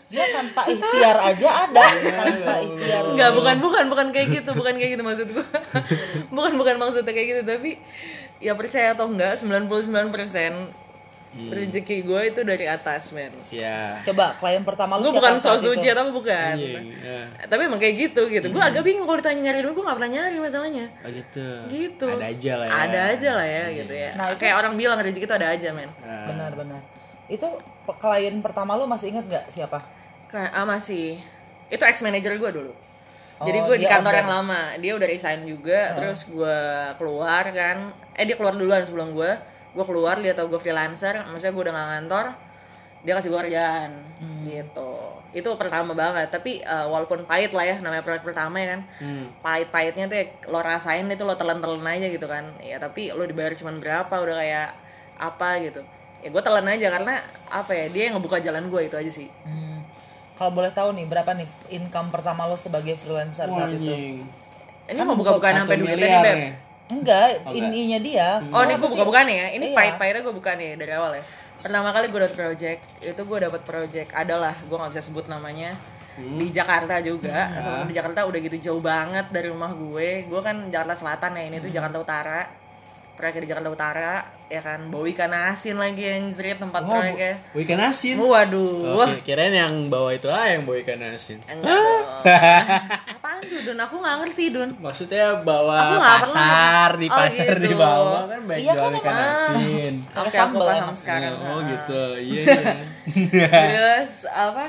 Dia 0.06 0.26
tanpa 0.30 0.62
ikhtiar 0.66 1.16
aja 1.20 1.48
ada, 1.64 1.82
tanpa 1.82 2.54
ikhtiar. 2.60 3.02
Enggak, 3.08 3.30
bukan 3.32 3.56
bukan 3.58 3.84
bukan 3.88 4.06
kayak 4.10 4.28
gitu, 4.32 4.50
bukan 4.52 4.74
kayak 4.74 4.90
gitu 4.94 5.02
maksud 5.02 5.28
gue. 5.28 5.46
bukan 6.36 6.52
bukan 6.54 6.74
maksudnya 6.76 7.10
kayak 7.10 7.28
gitu, 7.30 7.42
tapi 7.44 7.70
ya 8.38 8.52
percaya 8.52 8.92
atau 8.92 9.06
enggak 9.06 9.38
99% 9.38 10.06
rezeki 11.34 12.06
gue 12.06 12.20
itu 12.24 12.40
dari 12.42 12.62
atas, 12.64 13.10
men. 13.10 13.34
ya 13.48 13.98
Coba 14.02 14.38
klien 14.38 14.62
pertama 14.62 14.94
lu 14.94 15.10
Gue 15.10 15.18
bukan 15.18 15.34
so 15.34 15.58
suci 15.58 15.90
atau 15.90 16.14
bukan. 16.14 16.54
Anjing, 16.54 16.94
ya. 16.94 17.26
Tapi 17.42 17.66
emang 17.66 17.82
kayak 17.82 17.94
gitu 18.00 18.22
gitu. 18.28 18.46
Gue 18.48 18.62
agak 18.62 18.86
bingung 18.86 19.02
kalau 19.02 19.18
ditanya 19.18 19.50
nyari 19.50 19.66
duit, 19.66 19.74
gue 19.74 19.82
gak 19.82 19.98
pernah 19.98 20.12
nyari 20.14 20.38
masalahnya. 20.38 20.86
Oh 21.02 21.10
gitu. 21.10 21.46
Gitu. 21.66 22.06
Ada 22.06 22.26
aja 22.30 22.52
lah 22.54 22.66
ya. 22.66 22.74
Ada 22.78 23.00
aja 23.10 23.30
lah 23.34 23.46
ya 23.48 23.64
gitu 23.72 23.94
ya. 23.96 24.10
Nah, 24.14 24.26
itu- 24.30 24.38
Kayak 24.38 24.56
orang 24.56 24.72
bilang 24.78 24.98
rezeki 25.00 25.26
itu 25.26 25.34
ada 25.34 25.48
aja, 25.50 25.68
men. 25.74 25.90
Nah, 25.98 26.22
Benar-benar. 26.24 26.80
Itu 27.28 27.46
klien 27.86 28.40
pertama 28.44 28.76
lu 28.76 28.84
masih 28.84 29.14
inget 29.14 29.24
gak 29.28 29.46
siapa? 29.48 29.80
Ah 30.34 30.66
masih. 30.66 31.20
Itu 31.70 31.82
ex 31.86 32.02
manager 32.04 32.36
gue 32.36 32.50
dulu. 32.50 32.72
Jadi 33.34 33.58
Oh, 33.60 33.66
gue 33.66 33.76
di 33.82 33.86
kantor 33.90 34.14
yang 34.14 34.30
lama, 34.30 34.78
dia 34.78 34.94
udah 34.94 35.08
resign 35.10 35.42
juga, 35.42 35.98
terus 35.98 36.22
gue 36.30 36.58
keluar 36.94 37.42
kan, 37.50 37.90
eh 38.14 38.22
dia 38.22 38.38
keluar 38.38 38.54
duluan 38.54 38.86
sebelum 38.86 39.10
gue, 39.10 39.26
gue 39.74 39.84
keluar 39.84 40.22
dia 40.22 40.38
tahu 40.38 40.54
gue 40.54 40.60
freelancer, 40.62 41.18
maksudnya 41.26 41.50
gue 41.50 41.62
udah 41.66 41.74
gak 41.74 41.88
ngantor, 41.90 42.26
dia 43.02 43.12
kasih 43.18 43.34
gue 43.34 43.40
kerjaan, 43.42 43.90
gitu. 44.46 44.92
Itu 45.34 45.50
pertama 45.58 45.98
banget, 45.98 46.30
tapi 46.30 46.62
eh, 46.62 46.86
walaupun 46.86 47.26
pahit 47.26 47.50
lah 47.50 47.66
ya, 47.66 47.82
namanya 47.82 48.06
proyek 48.06 48.22
pertama 48.22 48.54
ya 48.62 48.78
kan, 48.78 48.80
hmm. 49.02 49.42
pahit-pahitnya 49.42 50.06
tuh 50.06 50.16
ya, 50.22 50.24
lo 50.54 50.62
rasain 50.62 51.10
itu 51.10 51.26
lo 51.26 51.34
telan-telan 51.34 51.82
aja 51.90 52.06
gitu 52.06 52.30
kan, 52.30 52.54
ya 52.62 52.78
tapi 52.78 53.10
lo 53.10 53.26
dibayar 53.26 53.58
cuman 53.58 53.82
berapa, 53.82 54.14
udah 54.14 54.36
kayak 54.38 54.68
apa 55.18 55.48
gitu. 55.58 55.82
Ya 56.24 56.32
gue 56.32 56.40
telan 56.40 56.64
aja 56.64 56.88
karena 56.88 57.20
apa 57.52 57.72
ya, 57.76 57.86
dia 57.92 58.02
yang 58.08 58.16
ngebuka 58.16 58.40
jalan 58.40 58.72
gue 58.72 58.80
itu 58.88 58.96
aja 58.96 59.12
sih. 59.12 59.28
Hmm. 59.44 59.84
Kalau 60.34 60.50
boleh 60.50 60.72
tahu 60.72 60.96
nih 60.96 61.04
berapa 61.04 61.30
nih 61.36 61.46
income 61.70 62.08
pertama 62.08 62.48
lo 62.48 62.56
sebagai 62.56 62.96
freelancer 62.96 63.46
saat 63.52 63.70
itu? 63.70 64.24
Ini 64.88 65.00
mau 65.04 65.14
buka-bukaan 65.14 65.52
Satu 65.52 65.62
sampai 65.68 65.76
duitnya 65.78 66.08
nih, 66.08 66.20
Beb. 66.20 66.38
Enggak, 66.84 67.28
Oh, 67.48 67.52
ininya 67.52 67.98
dia. 68.00 68.28
Oh, 68.52 68.60
ini 68.60 68.76
gue 68.76 68.88
buka-bukaan 68.88 69.28
ya. 69.28 69.46
Ini 69.52 69.72
Iya. 69.72 69.76
pahit-pahitnya 69.76 70.20
gue 70.20 70.34
buka 70.36 70.50
nih 70.56 70.76
dari 70.76 70.92
awal 70.92 71.16
ya. 71.16 71.24
Pertama 71.54 71.88
kali 71.92 72.08
gue 72.12 72.20
dapet 72.20 72.36
project, 72.36 72.80
itu 73.00 73.20
gue 73.24 73.38
dapet 73.40 73.62
project 73.64 74.10
adalah 74.12 74.52
gue 74.58 74.76
nggak 74.76 74.92
bisa 74.92 75.02
sebut 75.04 75.24
namanya 75.28 75.76
di 76.16 76.48
Jakarta 76.52 77.00
juga. 77.00 77.48
Sama 77.54 77.84
di 77.84 77.94
Jakarta 77.96 78.24
udah 78.28 78.40
gitu 78.40 78.56
jauh 78.60 78.82
banget 78.84 79.28
dari 79.32 79.48
rumah 79.48 79.72
gue. 79.72 80.28
Gue 80.28 80.40
kan 80.40 80.68
Jakarta 80.68 80.96
Selatan 80.98 81.36
ya, 81.36 81.44
ini 81.48 81.56
tuh 81.60 81.70
Jakarta 81.72 81.96
Utara. 82.00 82.40
Proyeknya 83.14 83.40
di 83.40 83.48
Jakarta 83.48 83.70
Utara, 83.70 84.14
ya 84.44 84.58
kan. 84.58 84.80
Bawa 84.86 85.06
ikan 85.08 85.30
asin 85.30 85.74
lagi 85.74 86.02
yang 86.02 86.30
jerit 86.30 86.58
tempat 86.58 86.82
Wah, 86.82 86.98
proyeknya. 86.98 87.38
bu- 87.48 87.62
ikan 87.62 87.80
asin. 87.84 88.14
Waduh. 88.16 88.98
Oke, 89.00 89.22
kirain 89.22 89.52
yang 89.52 89.86
bawa 89.86 90.10
itu 90.10 90.26
ah 90.26 90.44
yang 90.44 90.62
bawa 90.62 90.78
ikan 90.80 90.98
asin. 91.08 91.38
Enggak. 91.44 91.78
Apaan 93.14 93.38
tuh, 93.40 93.60
Dun? 93.62 93.78
Aku 93.78 93.94
nggak 93.96 94.16
ngerti, 94.20 94.44
Dun. 94.50 94.70
Maksudnya 94.76 95.24
Aku 95.32 95.44
bawa 95.44 95.78
pernah. 95.94 96.18
pasar 96.20 96.90
di 96.96 97.06
Oh, 97.06 97.14
pasar 97.14 97.56
di 97.56 97.66
gitu. 97.66 97.78
bawah 97.78 98.22
kan 98.26 98.40
banyak 98.42 98.60
Iya, 98.60 98.72
jual 98.72 98.82
kan 98.82 98.92
ikan 98.96 99.14
emang. 99.14 99.30
asin. 99.32 99.94
Oke, 100.04 100.18
aku 100.18 100.28
sambal 100.32 100.66
paham 100.68 100.94
sekarang. 100.94 101.32
Oh 101.36 101.46
Ah. 101.46 101.60
gitu. 101.64 102.02
Iya. 102.16 102.44
iya. 103.30 103.48
Terus 103.48 104.10
apa? 104.26 104.66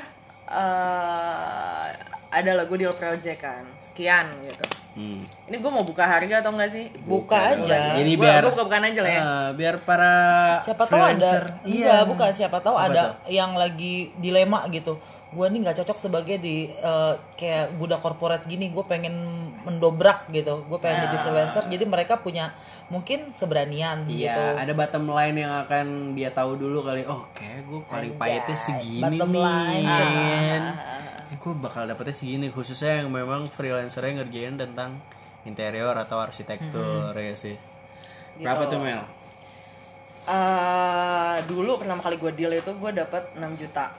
eh 0.47 1.87
ada 2.29 2.51
lagu 2.53 2.75
deal 2.75 2.93
project 2.93 3.41
kan, 3.41 3.63
sekian 3.81 4.29
gitu. 4.41 4.61
Hmm. 4.95 5.27
Ini 5.51 5.59
gue 5.59 5.71
mau 5.75 5.83
buka 5.83 6.07
harga 6.07 6.39
atau 6.39 6.55
enggak 6.55 6.71
sih? 6.71 6.87
Buka 7.03 7.35
aja. 7.35 7.99
Ini 7.99 8.15
Gua- 8.15 8.23
biar 8.31 8.41
gua 8.47 8.51
buka-bukaan 8.55 8.87
aja 8.87 8.99
lah 9.03 9.11
ya. 9.11 9.21
Ah, 9.21 9.49
biar 9.51 9.75
para 9.83 10.15
Siapa 10.63 10.87
tahu 10.87 11.03
ada 11.03 11.31
enggak 11.67 12.01
bukan 12.07 12.31
siapa 12.31 12.57
tahu 12.63 12.75
Apa 12.79 12.87
ada 12.89 13.03
yang 13.27 13.59
lagi 13.59 14.15
dilema 14.15 14.63
gitu. 14.71 14.95
Gua 15.35 15.51
nih 15.51 15.67
nggak 15.67 15.83
cocok 15.83 15.99
sebagai 15.99 16.39
di 16.39 16.71
eh, 16.71 17.13
kayak 17.35 17.75
budak 17.75 17.99
korporat 17.99 18.47
gini. 18.47 18.71
Gue 18.71 18.87
pengen 18.87 19.11
mendobrak 19.67 20.31
gitu. 20.31 20.63
Gue 20.63 20.79
pengen 20.79 21.11
jadi 21.11 21.17
freelancer. 21.19 21.63
Jadi 21.67 21.83
mereka 21.83 22.23
punya 22.23 22.55
mungkin 22.87 23.35
keberanian 23.35 24.07
gitu. 24.07 24.31
Iya, 24.31 24.55
ada 24.55 24.71
bottom 24.71 25.11
line 25.11 25.43
yang 25.43 25.51
akan 25.67 26.15
dia 26.15 26.31
tahu 26.31 26.55
dulu 26.55 26.87
kali. 26.87 27.03
Oh, 27.03 27.27
kayak 27.35 27.67
gue 27.67 27.83
paling 27.83 28.15
pahitnya 28.15 28.55
segini 28.55 29.03
bottom 29.03 29.31
nih. 29.35 29.43
line. 29.43 30.63
Gue 31.33 31.53
bakal 31.57 31.89
dapetnya 31.89 32.13
segini 32.13 32.47
khususnya 32.53 33.01
yang 33.01 33.09
memang 33.09 33.49
freelancernya 33.49 34.21
ngerjain 34.21 34.55
tentang 34.57 35.01
interior 35.45 35.93
atau 35.97 36.21
arsitektur 36.21 37.13
ya 37.13 37.33
sih. 37.37 37.57
Berapa 38.41 38.67
tuh 38.69 38.81
Mel? 38.81 39.01
Eh, 40.25 41.35
dulu 41.45 41.77
pertama 41.77 42.01
kali 42.01 42.17
gue 42.17 42.31
deal 42.33 42.53
itu 42.57 42.71
gue 42.73 42.91
dapat 42.91 43.23
6 43.37 43.61
juta. 43.61 43.93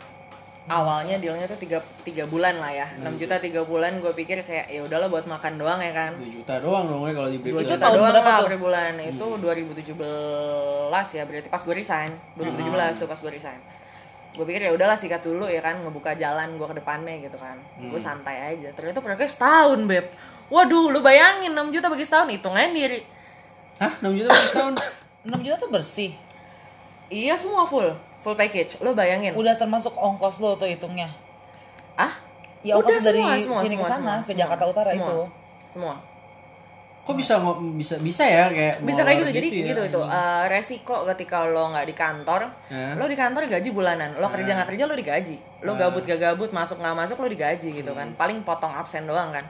awalnya 0.66 1.14
dealnya 1.22 1.46
tuh 1.46 1.62
tiga 1.62 1.78
tiga 2.02 2.26
bulan 2.26 2.58
lah 2.58 2.74
ya. 2.74 2.86
6 2.98 3.22
juta. 3.22 3.38
tiga 3.38 3.62
bulan 3.62 4.02
gue 4.02 4.10
pikir 4.10 4.42
kayak 4.42 4.66
ya 4.66 4.82
udahlah 4.82 5.06
buat 5.06 5.22
makan 5.30 5.62
doang 5.62 5.78
ya 5.78 5.94
kan. 5.94 6.18
2 6.18 6.26
juta 6.42 6.58
doang 6.58 6.90
dong 6.90 7.06
ya 7.06 7.14
kalau 7.14 7.30
di 7.30 7.38
2 7.38 7.42
breakdown. 7.46 7.70
juta 7.70 7.86
doang 7.94 8.10
lah 8.10 8.42
per 8.42 8.58
bulan. 8.58 8.92
Itu 8.98 9.26
2017 9.38 11.14
ya 11.14 11.22
berarti 11.22 11.46
pas 11.46 11.62
gue 11.62 11.74
resign. 11.78 12.10
2017 12.34 12.98
tuh 12.98 13.06
pas 13.06 13.18
gue 13.22 13.30
resign 13.30 13.60
gue 14.36 14.44
pikir 14.44 14.68
ya 14.68 14.72
udahlah 14.76 15.00
sikat 15.00 15.24
dulu 15.24 15.48
ya 15.48 15.64
kan 15.64 15.80
ngebuka 15.80 16.12
jalan 16.20 16.60
gue 16.60 16.66
ke 16.68 16.76
depannya 16.76 17.16
gitu 17.24 17.40
kan. 17.40 17.56
Gue 17.80 17.96
santai 17.96 18.54
aja. 18.54 18.68
Ternyata 18.76 19.00
proyeknya 19.00 19.28
setahun 19.32 19.80
beb. 19.88 20.06
Waduh 20.52 20.94
lu 20.94 21.02
bayangin 21.02 21.50
6 21.50 21.74
juta 21.74 21.90
bagi 21.90 22.06
setahun 22.06 22.30
hitung 22.30 22.54
aja 22.54 22.70
diri 22.70 23.02
Hah? 23.82 23.98
6 23.98 24.14
juta 24.14 24.30
per 24.30 24.46
tahun? 24.54 24.74
6 25.26 25.42
juta 25.42 25.56
tuh 25.58 25.70
bersih. 25.74 26.14
iya 27.10 27.34
semua 27.34 27.66
full. 27.66 27.90
Full 28.22 28.38
package. 28.38 28.78
Lu 28.78 28.94
bayangin. 28.94 29.34
Udah 29.34 29.58
termasuk 29.58 29.90
ongkos 29.98 30.38
lo 30.38 30.54
tuh 30.54 30.70
hitungnya. 30.70 31.10
ah 31.98 32.14
Ya 32.62 32.78
ongkos 32.78 33.02
dari 33.02 33.22
sini 33.42 33.74
ke 33.74 33.84
sana, 33.84 34.22
ke 34.22 34.38
Jakarta 34.38 34.70
Utara 34.70 34.90
semua, 34.94 35.06
itu. 35.06 35.18
semua 35.74 35.94
Kok 37.06 37.14
bisa 37.14 37.38
bisa 37.72 37.94
bisa 37.96 38.22
ya 38.22 38.50
kayak 38.50 38.82
bisa 38.82 39.00
kayak 39.00 39.16
molor 39.16 39.30
gitu 39.30 39.38
jadi 39.38 39.48
ya? 39.48 39.66
gitu 39.68 39.82
itu 39.86 40.00
Eh, 40.02 40.44
resiko 40.48 40.96
ketika 41.06 41.46
lo 41.46 41.70
nggak 41.70 41.86
di 41.86 41.94
kantor 41.94 42.42
Hah? 42.66 42.92
lo 42.92 43.06
di 43.06 43.14
kantor 43.14 43.46
gaji 43.46 43.68
bulanan 43.70 44.10
lo 44.12 44.26
kerja 44.26 44.50
nggak 44.52 44.68
kerja 44.68 44.84
lo 44.84 44.94
digaji 44.94 45.36
lo 45.62 45.72
gabut 45.76 46.02
gak 46.02 46.18
gabut 46.18 46.50
masuk 46.50 46.76
nggak 46.76 46.96
masuk 46.96 47.16
lo 47.16 47.26
digaji 47.26 47.68
gitu 47.72 47.92
kan 47.92 48.10
paling 48.12 48.42
potong 48.42 48.70
absen 48.72 49.04
doang 49.04 49.30
kan. 49.30 49.46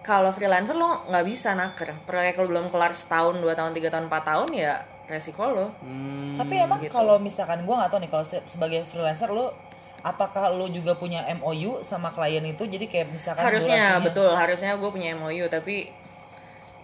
Kalau 0.00 0.30
freelancer 0.30 0.74
lo 0.74 1.04
nggak 1.06 1.24
bisa 1.24 1.52
naker 1.52 1.96
proyek 2.04 2.36
lo 2.36 2.44
belum 2.46 2.68
kelar 2.68 2.92
setahun 2.92 3.36
dua 3.36 3.52
tahun 3.52 3.72
tiga 3.72 3.88
tahun 3.88 4.08
empat 4.08 4.22
tahun 4.22 4.48
ya 4.52 4.72
resiko 5.04 5.44
lo. 5.46 5.72
Hmm. 5.78 6.36
Tapi 6.36 6.54
emang 6.58 6.80
kalau 6.88 7.16
misalkan 7.18 7.64
gua 7.64 7.80
nggak 7.80 7.90
tahu 7.90 8.00
nih 8.00 8.10
kalau 8.10 8.20
se- 8.22 8.44
sebagai 8.44 8.84
freelancer 8.84 9.28
lo 9.28 9.52
apakah 10.00 10.48
lo 10.50 10.68
juga 10.68 10.92
punya 10.94 11.24
MOU 11.34 11.80
sama 11.80 12.08
klien 12.10 12.40
itu? 12.42 12.64
Jadi 12.64 12.84
kayak 12.86 13.08
misalkan 13.10 13.40
harusnya 13.42 13.76
durasinya- 13.80 14.04
betul 14.04 14.30
harusnya 14.30 14.70
gue 14.74 14.90
punya 14.90 15.08
MOU 15.14 15.48
tapi 15.48 15.88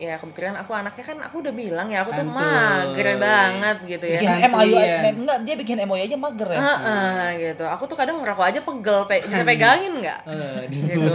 ya 0.00 0.16
kebetulan 0.16 0.56
aku 0.56 0.72
anaknya 0.72 1.04
kan 1.04 1.16
aku 1.20 1.34
udah 1.38 1.52
bilang 1.52 1.86
ya 1.86 2.00
aku 2.00 2.10
tuh 2.10 2.24
Santuy. 2.24 2.40
mager 2.40 3.06
banget 3.20 3.76
gitu 3.84 4.04
ya 4.06 4.16
bikin 4.16 4.48
MOU 4.48 4.72
ya. 4.72 4.96
aja- 4.96 5.12
enggak 5.12 5.36
dia 5.44 5.54
bikin 5.54 5.76
MOU 5.82 6.00
aja 6.00 6.16
mager 6.16 6.48
ya. 6.48 6.58
Heeh, 6.58 7.22
gitu 7.44 7.62
aku 7.66 7.82
tuh 7.84 7.94
kadang 7.94 8.16
ngerokok 8.18 8.44
aja 8.46 8.58
pegel 8.58 8.98
pe- 9.04 9.22
bisa 9.22 9.42
pegangin 9.46 9.92
nggak 10.00 10.18
Eh, 10.24 10.60
di- 10.66 10.82
gitu 10.82 11.04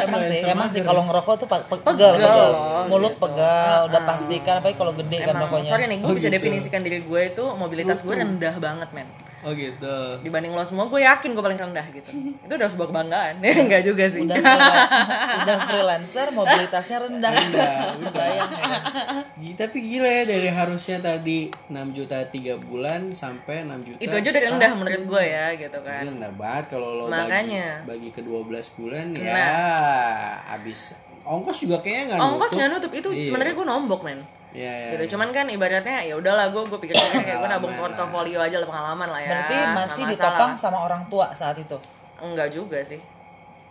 emang 0.00 0.20
sih, 0.22 0.40
Sama 0.40 0.50
emang 0.52 0.68
sih 0.68 0.80
kalau 0.82 1.02
ngerokok 1.02 1.34
tuh 1.36 1.46
pe- 1.46 1.64
pe- 1.64 1.80
Pegel 1.80 2.12
pegel, 2.12 2.20
pegel. 2.20 2.50
loh, 2.50 2.84
mulut 2.86 3.10
gitu. 3.10 3.20
pegel, 3.22 3.78
udah 3.86 4.00
pastikan 4.04 4.54
apalagi 4.58 4.76
kalau 4.76 4.92
gede 4.92 5.16
kan 5.20 5.28
emang 5.30 5.42
rokoknya. 5.48 5.70
sorry 5.70 5.84
nih 5.86 5.96
gue 5.98 6.04
Oh, 6.04 6.12
bisa 6.12 6.26
gitu. 6.26 6.36
definisikan 6.36 6.80
diri 6.80 6.98
gue 7.00 7.20
itu 7.26 7.44
mobilitas 7.54 7.98
gue 8.00 8.14
rendah 8.14 8.54
banget 8.58 8.88
men 8.92 9.06
Oh 9.40 9.52
gitu. 9.52 9.96
dibanding 10.20 10.52
lo 10.52 10.60
semua 10.62 10.84
gue 10.84 11.00
yakin 11.00 11.30
gue 11.30 11.40
paling 11.40 11.56
rendah 11.56 11.86
gitu 11.90 12.10
itu 12.38 12.52
udah 12.52 12.68
sebuah 12.68 12.88
kebanggaan 12.88 13.34
ya 13.38 13.52
enggak 13.64 13.82
juga 13.82 14.04
sih 14.06 14.20
Udah 14.22 14.36
udah 15.40 15.56
freelancer 15.64 16.28
mobilitasnya 16.30 16.98
rendah. 17.00 17.32
Udah, 17.32 17.72
udah. 17.96 18.12
Bayang 18.12 18.50
ya. 18.52 19.52
Tapi 19.56 19.76
gila 19.78 20.10
ya 20.10 20.24
dari 20.26 20.48
harusnya 20.48 20.98
tadi 20.98 21.38
6 21.66 21.72
juta 21.90 22.20
3 22.22 22.30
bulan 22.60 23.00
sampai 23.10 23.64
6 23.64 23.86
juta. 23.86 23.98
itu 23.98 24.14
aja 24.14 24.28
udah 24.30 24.42
rendah 24.50 24.70
menurut 24.74 25.02
gue 25.06 25.22
ya 25.24 25.46
gitu 25.54 25.78
Ini 25.78 25.88
kan 25.88 26.04
rendah 26.06 26.32
banget 26.34 26.64
kalau 26.70 26.88
lo 26.94 27.04
Makanya. 27.06 27.82
bagi 27.82 28.08
bagi 28.08 28.08
ke 28.10 28.20
12 28.20 28.44
bulan 28.76 29.06
ya 29.14 29.24
Nah. 29.24 30.32
habis 30.50 30.80
ongkos 31.22 31.58
juga 31.60 31.78
kayaknya 31.78 32.04
nggak 32.10 32.20
ongkos 32.22 32.44
nutup. 32.46 32.56
nggak 32.56 32.70
nutup 32.70 32.92
itu 32.94 33.08
Iya. 33.10 33.24
sebenarnya 33.26 33.54
gue 33.54 33.66
nombok 33.66 34.00
men 34.02 34.20
Iya, 34.50 34.66
iya, 34.66 34.88
gitu. 34.98 35.04
iya. 35.06 35.10
cuman 35.14 35.28
kan 35.30 35.46
ibaratnya 35.46 36.02
ya 36.02 36.14
udahlah 36.18 36.50
gue 36.50 36.62
gue 36.66 36.78
pikir 36.82 36.94
pikir 36.98 37.22
kayak 37.22 37.38
gue 37.38 37.48
nabung 37.48 37.74
portofolio 37.78 38.42
aja 38.42 38.58
lah 38.58 38.66
pengalaman 38.66 39.08
lah 39.08 39.20
ya. 39.22 39.30
Berarti 39.30 39.56
masih 39.78 40.02
ditopang 40.10 40.52
sama 40.58 40.78
orang 40.90 41.02
tua 41.06 41.30
saat 41.30 41.54
itu. 41.58 41.78
enggak 42.20 42.52
juga 42.52 42.84
sih. 42.84 43.00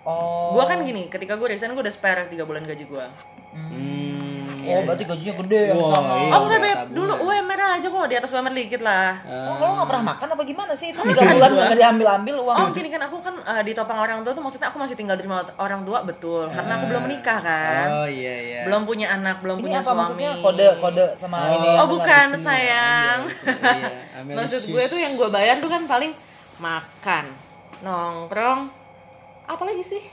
Oh. 0.07 0.55
gue 0.55 0.63
kan 0.63 0.79
gini 0.81 1.11
ketika 1.11 1.35
gue 1.35 1.47
resign 1.53 1.75
gue 1.75 1.83
udah 1.83 1.91
spare 1.93 2.25
3 2.31 2.39
bulan 2.47 2.63
gaji 2.63 2.87
gue 2.87 3.05
Hmm, 3.49 3.69
Oh, 4.71 4.81
berarti 4.83 5.03
gajinya 5.03 5.33
gede 5.39 5.61
yang 5.65 5.77
Wah, 5.77 5.89
sama. 5.91 6.13
iya. 6.15 6.29
oh 6.29 6.39
enggak 6.39 6.39
udah 6.39 6.59
beb 6.59 6.69
tabungan. 6.75 6.95
dulu 6.95 7.13
UMR 7.23 7.59
aja 7.69 7.87
kok 7.87 8.05
di 8.05 8.15
atas 8.15 8.29
UMR 8.29 8.53
dikit 8.53 8.81
lah 8.81 9.09
Oh, 9.21 9.55
kalau 9.55 9.73
nggak 9.75 9.87
pernah 9.87 10.03
makan 10.07 10.27
apa 10.29 10.43
gimana 10.43 10.73
sih? 10.73 10.87
Itu 10.89 10.99
tiga 11.01 11.21
bulan 11.27 11.49
nggak 11.51 11.77
diambil-ambil 11.77 12.35
uang. 12.39 12.55
Oh 12.55 12.67
gini 12.69 12.87
kan 12.87 13.01
aku 13.01 13.15
kan 13.19 13.35
eh, 13.37 13.61
ditopang 13.63 13.97
orang 13.97 14.17
tua 14.21 14.31
tuh 14.31 14.41
maksudnya 14.41 14.67
aku 14.67 14.77
masih 14.77 14.95
tinggal 14.95 15.13
di 15.13 15.23
rumah 15.23 15.41
orang 15.55 15.81
tua 15.81 15.99
betul 16.01 16.47
karena 16.47 16.71
aku 16.75 16.85
belum 16.87 17.01
menikah 17.03 17.39
kan 17.39 17.87
Oh 17.89 18.07
iya 18.07 18.35
iya. 18.39 18.61
belum 18.63 18.83
punya 18.83 19.07
anak 19.09 19.39
belum 19.39 19.57
Ini 19.57 19.63
punya 19.63 19.77
apa 19.77 19.85
suami 19.85 19.99
maksudnya 19.99 20.31
kode 20.39 20.67
kode 20.79 21.05
sama 21.15 21.37
ini 21.37 21.47
oh 21.47 21.55
yang 21.55 21.65
dengar. 21.65 21.87
bukan 21.89 22.25
Seneng, 22.29 22.43
sayang 22.43 23.19
iya, 23.25 23.89
iya. 24.19 24.33
Maksud 24.35 24.61
gue 24.67 24.83
tuh 24.85 24.99
yang 24.99 25.13
gue 25.13 25.29
bayar 25.29 25.55
tuh 25.57 25.67
kan 25.67 25.83
paling 25.85 26.11
makan 26.57 27.25
nongkrong 27.79 28.59
apa 29.45 29.63
lagi 29.63 29.83
sih 29.83 30.03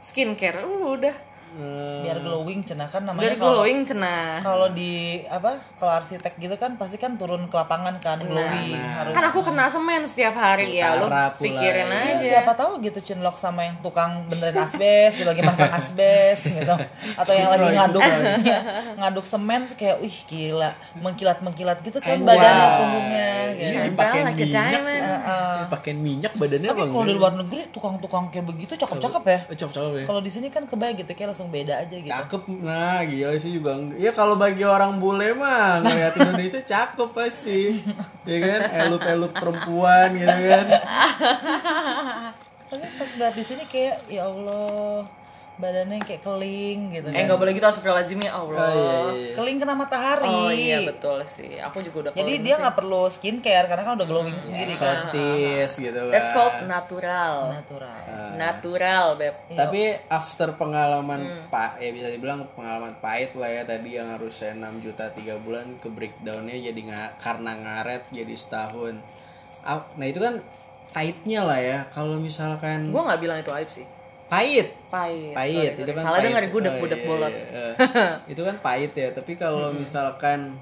skincare 0.00 0.60
uh, 0.60 0.90
udah 0.90 1.14
Eh, 1.50 1.98
biar 2.00 2.22
glowing 2.22 2.62
cenah 2.62 2.86
kan 2.86 3.02
namanya 3.02 3.26
dari 3.26 3.36
kalau 3.36 3.58
glowing 3.58 3.82
cenah 3.82 4.38
kalau 4.38 4.70
di 4.70 5.18
apa 5.26 5.58
kalau 5.74 5.98
arsitek 5.98 6.38
gitu 6.38 6.54
kan 6.54 6.78
pasti 6.78 6.94
kan 6.94 7.18
turun 7.18 7.50
ke 7.50 7.56
lapangan 7.56 7.98
kan 7.98 8.22
glowing 8.22 8.78
harus 8.78 9.10
kan 9.10 9.24
aku 9.26 9.42
kena 9.42 9.66
semen 9.66 10.06
setiap 10.06 10.30
hari 10.32 10.78
ya 10.78 10.94
lo 10.94 11.10
pula, 11.10 11.34
pikirin 11.34 11.90
ya. 11.90 11.98
Ya, 12.00 12.14
aja 12.14 12.22
siapa 12.38 12.54
tahu 12.54 12.78
gitu 12.80 13.02
cinlok 13.02 13.34
sama 13.34 13.66
yang 13.66 13.74
tukang 13.82 14.30
benerin 14.30 14.62
asbes 14.62 15.18
gitu 15.18 15.26
lagi 15.26 15.42
masang 15.42 15.74
asbes 15.74 16.38
gitu 16.44 16.74
atau 17.18 17.32
yang 17.32 17.50
lagi 17.50 17.66
ngaduk 17.68 18.02
ya, 18.46 18.60
ngaduk 18.94 19.26
semen 19.26 19.66
kayak 19.72 19.98
wih 19.98 20.16
gila 20.24 20.70
mengkilat 20.96 21.42
mengkilat 21.42 21.82
gitu 21.82 21.98
kan 21.98 22.14
Wow. 22.16 22.30
badannya 22.30 22.68
punggungnya 22.76 23.28
Iya, 23.50 23.90
gitu. 23.90 23.98
A 23.98 24.14
minyak. 24.22 24.36
diamond. 24.46 25.02
Heeh. 25.02 25.56
Dipakein 25.60 25.98
minyak 25.98 26.32
badannya 26.32 26.68
tapi 26.70 26.82
kalau 26.86 27.04
di 27.04 27.14
luar 27.16 27.32
negeri 27.34 27.60
tukang-tukang 27.70 28.30
kayak 28.30 28.46
begitu 28.46 28.72
cakep-cakep 28.76 29.22
ya 29.24 29.38
cocok 29.50 29.82
ya. 29.96 30.04
kalau 30.06 30.20
di 30.20 30.30
sini 30.30 30.46
kan 30.48 30.62
kebayang 30.64 30.94
gitu 30.96 31.12
kayak 31.12 31.32
langsung 31.40 31.56
beda 31.56 31.74
aja 31.80 31.96
gitu. 31.96 32.12
Cakep, 32.12 32.42
nah 32.60 33.00
gila 33.00 33.32
sih 33.40 33.56
juga 33.56 33.72
Ya 33.96 34.12
kalau 34.12 34.36
bagi 34.36 34.60
orang 34.60 35.00
bule 35.00 35.32
mah 35.32 35.80
ngeliat 35.80 36.12
Indonesia 36.20 36.60
cakep 36.76 37.08
pasti. 37.16 37.80
Ya 38.28 38.38
kan, 38.44 38.60
elup-elup 38.84 39.32
perempuan 39.32 40.20
gitu 40.20 40.28
kan. 40.28 40.66
Tapi 42.68 42.86
pas 43.00 43.10
lihat 43.16 43.32
di 43.32 43.44
sini 43.48 43.64
kayak 43.64 44.04
ya 44.12 44.28
Allah 44.28 45.08
badannya 45.60 46.00
kayak 46.00 46.22
keling 46.24 46.78
gitu 46.96 47.06
eh 47.08 47.14
kan. 47.14 47.22
nggak 47.28 47.38
boleh 47.38 47.52
gitu 47.52 47.66
astagfirullahaladzim 47.68 48.20
ya 48.24 48.32
Allah. 48.32 48.58
Oh 48.58 48.72
iya, 48.72 48.96
iya. 49.12 49.34
keling 49.36 49.56
kena 49.60 49.74
matahari. 49.76 50.26
Oh 50.26 50.50
iya 50.50 50.78
betul 50.88 51.20
sih. 51.36 51.60
Aku 51.60 51.84
juga 51.84 52.08
udah 52.08 52.12
jadi 52.16 52.32
dia 52.40 52.54
nggak 52.56 52.76
perlu 52.80 53.06
skincare 53.12 53.68
karena 53.68 53.84
kan 53.84 53.94
udah 54.00 54.08
glowing 54.08 54.36
sendiri 54.40 54.72
kan. 54.72 55.12
Eksotis 55.12 55.72
gitu 55.76 56.00
kan. 56.08 56.14
That's 56.16 56.32
called 56.32 56.56
natural. 56.64 57.34
natural. 57.52 57.96
Natural, 58.34 59.04
Beb. 59.20 59.34
Tapi 59.52 59.82
after 60.08 60.48
pengalaman 60.56 61.46
pak 61.52 61.76
ya 61.78 61.92
bisa 61.92 62.08
dibilang 62.08 62.48
pengalaman 62.56 62.96
pahit 63.04 63.36
lah 63.36 63.52
ya 63.52 63.62
tadi 63.68 64.00
yang 64.00 64.08
harusnya 64.16 64.56
6 64.56 64.80
juta 64.80 65.12
3 65.12 65.44
bulan 65.44 65.76
ke 65.76 65.92
breakdownnya 65.92 66.56
jadi 66.56 66.80
nggak 66.80 67.10
karena 67.20 67.52
ngaret 67.60 68.08
jadi 68.08 68.34
setahun. 68.34 68.96
Ah, 69.60 69.84
Nah 70.00 70.08
itu 70.08 70.16
kan 70.16 70.40
pahitnya 70.90 71.44
lah 71.46 71.60
ya. 71.60 71.78
Kalau 71.92 72.16
misalkan 72.18 72.90
Gue 72.90 73.02
nggak 73.04 73.20
bilang 73.20 73.38
itu 73.44 73.52
aib 73.52 73.70
sih. 73.70 73.86
Pahit 74.30 74.68
Pahit. 74.86 75.34
pahit 75.34 75.74
sorry, 75.74 75.82
itu 75.82 75.90
kan 75.90 76.02
Salah 76.02 76.14
pahit. 76.14 76.26
denger 76.26 76.44
gudeg-gudeg 76.48 76.80
Oh, 76.96 77.02
iya, 77.02 77.08
bolot. 77.10 77.32
iya, 77.32 77.44
iya. 77.50 78.06
itu 78.26 78.40
kan 78.40 78.56
pahit 78.58 78.92
ya 78.94 79.08
tapi 79.10 79.32
kalau 79.34 79.70
misalkan 79.72 80.54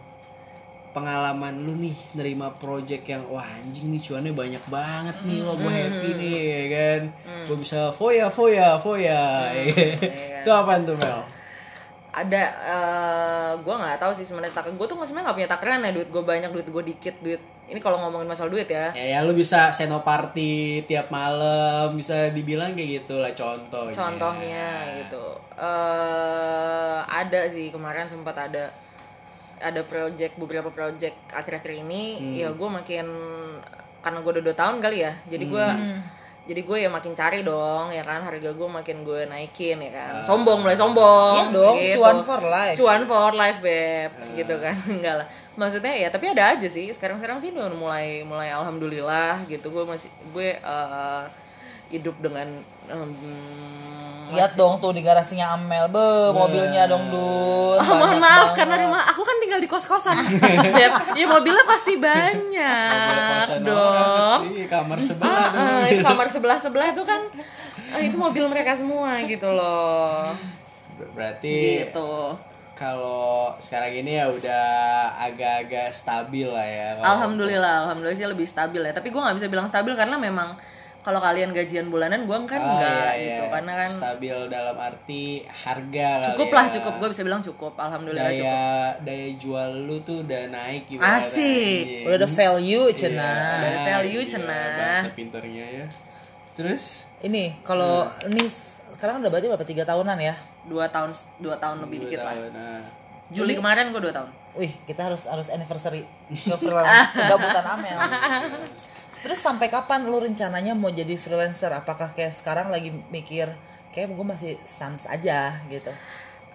pengalaman 0.88 1.62
lu 1.62 1.76
nih 1.76 1.94
nerima 2.12 2.48
project 2.50 3.04
yang 3.06 3.22
wah 3.28 3.44
anjing 3.44 3.88
nih 3.88 4.00
cuannya 4.00 4.32
banyak 4.32 4.64
banget 4.66 5.16
nih 5.22 5.38
wah 5.40 5.54
gue 5.54 5.68
happy 5.70 6.10
nih 6.14 6.32
ya 6.34 6.64
kan 6.66 7.00
gue 7.46 7.56
bisa 7.56 7.92
foya 7.92 8.26
foya 8.28 8.74
foya 8.76 9.20
ya 9.52 9.64
kan? 9.68 9.88
itu 10.38 10.50
apaan 10.50 10.82
tuh 10.82 10.96
Mel 10.96 11.20
Ada 12.08 12.44
eh 12.50 13.50
gue 13.54 13.74
nggak 13.74 14.00
tahu 14.00 14.12
sih 14.12 14.24
sebenarnya 14.24 14.50
tak 14.50 14.72
gue 14.72 14.86
tuh 14.88 14.96
sebenarnya 14.98 15.24
nggak 15.24 15.36
punya 15.36 15.50
takaran 15.50 15.84
ya 15.84 15.92
duit 15.92 16.08
gue 16.08 16.22
banyak 16.24 16.50
duit 16.50 16.66
gue 16.66 16.82
dikit 16.88 17.14
duit 17.20 17.42
ini 17.68 17.78
kalau 17.78 18.00
ngomongin 18.00 18.24
masalah 18.26 18.48
duit 18.48 18.64
ya. 18.64 18.90
Ya, 18.96 19.04
ya 19.14 19.18
lu 19.20 19.36
bisa 19.36 19.68
senoparty 19.70 20.82
tiap 20.88 21.12
malam 21.12 21.92
bisa 21.92 22.32
dibilang 22.32 22.72
kayak 22.72 23.04
gitu 23.04 23.20
lah 23.20 23.32
contohnya. 23.32 23.92
Contohnya 23.92 24.68
gitu. 24.98 25.24
Eh 25.54 26.98
ada 27.04 27.40
sih 27.48 27.68
kemarin 27.68 28.08
sempat 28.08 28.34
ada 28.34 28.72
ada 29.58 29.82
project 29.84 30.38
beberapa 30.40 30.72
project 30.72 31.16
akhir-akhir 31.28 31.84
ini. 31.84 32.32
Ya 32.40 32.48
gue 32.50 32.68
makin 32.68 33.06
karena 34.00 34.18
gue 34.22 34.32
udah 34.32 34.44
dua 34.44 34.56
tahun 34.56 34.78
kali 34.78 35.02
ya 35.02 35.12
jadi 35.26 35.44
gue 35.44 35.66
jadi 36.48 36.64
gue 36.64 36.78
ya 36.80 36.88
makin 36.88 37.12
cari 37.12 37.44
dong 37.44 37.92
ya 37.92 38.00
kan? 38.00 38.24
Harga 38.24 38.48
gue 38.48 38.68
makin 38.72 39.04
gue 39.04 39.28
naikin 39.28 39.76
ya 39.84 39.92
kan? 39.92 40.12
Sombong 40.24 40.64
mulai 40.64 40.72
sombong 40.72 41.52
Iya 41.52 41.52
dong, 41.52 41.74
gitu. 41.76 42.00
cuan 42.00 42.16
for 42.24 42.40
life. 42.40 42.74
cuan 42.80 43.02
for 43.04 43.32
life 43.36 43.58
beb 43.60 44.10
gitu 44.32 44.56
kan? 44.56 44.72
Enggak 44.96 45.14
lah 45.20 45.28
maksudnya 45.58 45.90
ya 45.92 46.08
tapi 46.08 46.30
ada 46.30 46.54
aja 46.54 46.64
sih 46.66 46.86
sekarang 46.88 47.18
sekarang 47.18 47.38
sih 47.38 47.50
udah 47.50 47.66
mulai 47.68 48.22
mulai 48.22 48.48
alhamdulillah 48.48 49.42
gitu 49.44 49.68
gue 49.68 49.82
masih 49.82 50.06
gue 50.30 50.54
eh, 50.54 51.24
hidup 51.90 52.14
dengan 52.18 52.46
em, 52.86 53.10
Lihat 54.28 54.54
dong 54.54 54.76
tuh 54.76 54.92
di 54.92 55.00
garasinya 55.00 55.56
Amel, 55.56 55.88
be 55.88 56.04
mobilnya 56.30 56.84
dong 56.84 57.08
Dun. 57.08 57.80
Oh, 57.80 57.96
mohon 57.96 58.20
maaf 58.20 58.52
banget. 58.52 58.60
karena 58.60 58.74
rumah 58.84 59.02
aku 59.08 59.24
kan 59.24 59.36
tinggal 59.40 59.56
di 59.56 59.64
kos-kosan. 59.64 60.20
Beb, 60.68 60.92
ya 61.16 61.24
mobilnya 61.26 61.64
pasti 61.64 61.96
banyak 61.96 63.48
Kosan 63.48 63.64
dong. 63.64 63.80
orang, 63.88 64.44
tapi 64.44 64.68
kamar 64.68 64.98
sebelah. 65.00 65.48
Ah, 65.50 65.84
itu 65.88 66.02
kamar 66.04 66.26
sebelah 66.28 66.58
sebelah 66.60 66.88
itu 66.92 67.02
kan 67.02 67.24
eh, 67.88 68.02
itu 68.04 68.20
mobil 68.20 68.44
mereka 68.46 68.76
semua 68.76 69.16
gitu 69.24 69.48
loh. 69.48 70.36
Ber- 70.94 71.08
Berarti 71.10 71.88
Gitu. 71.88 72.12
Kalau 72.78 73.50
sekarang 73.58 73.90
ini 73.92 74.14
ya 74.14 74.30
udah 74.30 74.66
agak-agak 75.18 75.90
stabil 75.90 76.46
lah 76.46 76.62
ya. 76.62 76.94
Alhamdulillah, 76.96 77.74
alhamdulillah 77.84 78.14
sih 78.14 78.22
lebih 78.24 78.46
stabil 78.46 78.78
ya. 78.78 78.94
Tapi 78.94 79.10
gue 79.10 79.18
nggak 79.18 79.34
bisa 79.34 79.48
bilang 79.48 79.66
stabil 79.66 79.92
karena 79.92 80.14
memang 80.14 80.54
kalau 80.98 81.18
kalian 81.18 81.50
gajian 81.50 81.88
bulanan, 81.88 82.22
gue 82.22 82.36
kan 82.44 82.60
Oh, 82.60 82.70
enggak 82.76 83.12
iya, 83.16 83.18
gitu. 83.18 83.42
iya. 83.42 83.50
Karena 83.50 83.72
kan 83.74 83.90
stabil 83.90 84.36
dalam 84.46 84.76
arti 84.76 85.24
harga 85.48 86.08
cukup 86.28 86.46
ya. 86.46 86.54
lah, 86.54 86.66
cukup. 86.70 86.92
Gue 86.96 87.08
bisa 87.10 87.22
bilang 87.22 87.42
cukup. 87.42 87.72
Alhamdulillah 87.74 88.24
daya 88.24 88.38
cukup. 88.38 88.94
daya 89.02 89.28
jual 89.34 89.70
lu 89.82 89.96
tuh 90.00 90.22
udah 90.22 90.42
naik 90.46 90.82
gimana 90.86 91.18
Asik. 91.18 92.06
Udah 92.06 92.16
ada 92.16 92.28
value 92.28 92.86
Iya, 92.86 92.94
cenah. 92.94 93.50
Ada 93.58 93.80
value, 93.88 94.22
cenah. 94.22 94.66
bahasa 94.76 95.10
pinternya 95.12 95.66
ya 95.66 95.86
terus 96.54 97.06
Ini 97.18 97.62
kalau 97.62 98.02
ini 98.26 98.42
sekarang 98.94 99.20
udah 99.20 99.30
berarti 99.30 99.46
berapa 99.50 99.66
tiga 99.66 99.84
tahunan 99.88 100.18
ya? 100.20 100.34
Dua 100.68 100.86
tahun, 100.88 101.10
dua 101.40 101.56
tahun 101.60 101.84
lebih 101.86 101.96
dua 101.98 102.04
dikit 102.08 102.18
lah. 102.24 102.34
tahun, 102.36 102.52
nah. 102.54 102.82
Juli 103.28 103.52
kemarin 103.60 103.92
gue 103.92 104.00
dua 104.00 104.14
tahun. 104.14 104.30
Wih, 104.56 104.72
kita 104.88 105.12
harus 105.12 105.28
harus 105.28 105.52
anniversary 105.52 106.08
ke 106.32 106.56
freelance 106.56 107.12
kegabutan 107.16 107.66
Amel. 107.76 107.98
Terus 109.20 109.38
sampai 109.42 109.68
kapan 109.68 110.08
lu 110.08 110.16
rencananya 110.16 110.72
mau 110.72 110.88
jadi 110.88 111.12
freelancer? 111.20 111.68
Apakah 111.74 112.16
kayak 112.16 112.32
sekarang 112.32 112.72
lagi 112.72 112.88
mikir 113.12 113.52
kayak 113.92 114.14
gue 114.16 114.26
masih 114.26 114.52
sans 114.64 115.04
aja 115.04 115.60
gitu? 115.68 115.92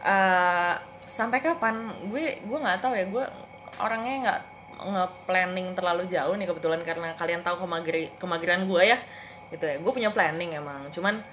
eh 0.04 0.76
sampai 1.08 1.40
kapan 1.40 1.96
gue 2.12 2.44
gue 2.44 2.58
nggak 2.60 2.80
tahu 2.84 2.92
ya 2.92 3.08
gue 3.08 3.26
orangnya 3.80 4.16
nggak 4.28 4.42
nge-planning 4.84 5.68
terlalu 5.80 6.04
jauh 6.12 6.36
nih 6.36 6.44
kebetulan 6.44 6.84
karena 6.84 7.16
kalian 7.16 7.40
tahu 7.40 7.64
kemagiri 7.64 8.12
kemagiran 8.20 8.68
gue 8.68 8.84
ya 8.84 9.00
gitu 9.48 9.64
ya 9.64 9.80
gue 9.80 9.92
punya 9.96 10.12
planning 10.12 10.60
emang 10.60 10.92
cuman 10.92 11.24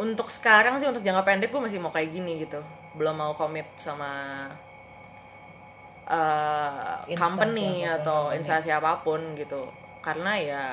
untuk 0.00 0.28
sekarang 0.32 0.80
sih 0.80 0.88
untuk 0.88 1.04
jangka 1.04 1.24
pendek 1.24 1.50
gue 1.52 1.60
masih 1.60 1.80
mau 1.82 1.92
kayak 1.92 2.10
gini 2.12 2.44
gitu. 2.44 2.60
Belum 2.96 3.16
mau 3.16 3.32
komit 3.36 3.68
sama 3.76 4.46
Instansi 7.08 7.16
company 7.16 7.86
apa 7.86 7.96
pun, 7.96 8.00
atau 8.02 8.18
company. 8.28 8.38
instansi 8.40 8.70
apa 8.72 8.92
pun 9.00 9.20
gitu. 9.36 9.62
Karena 10.04 10.32
ya 10.36 10.64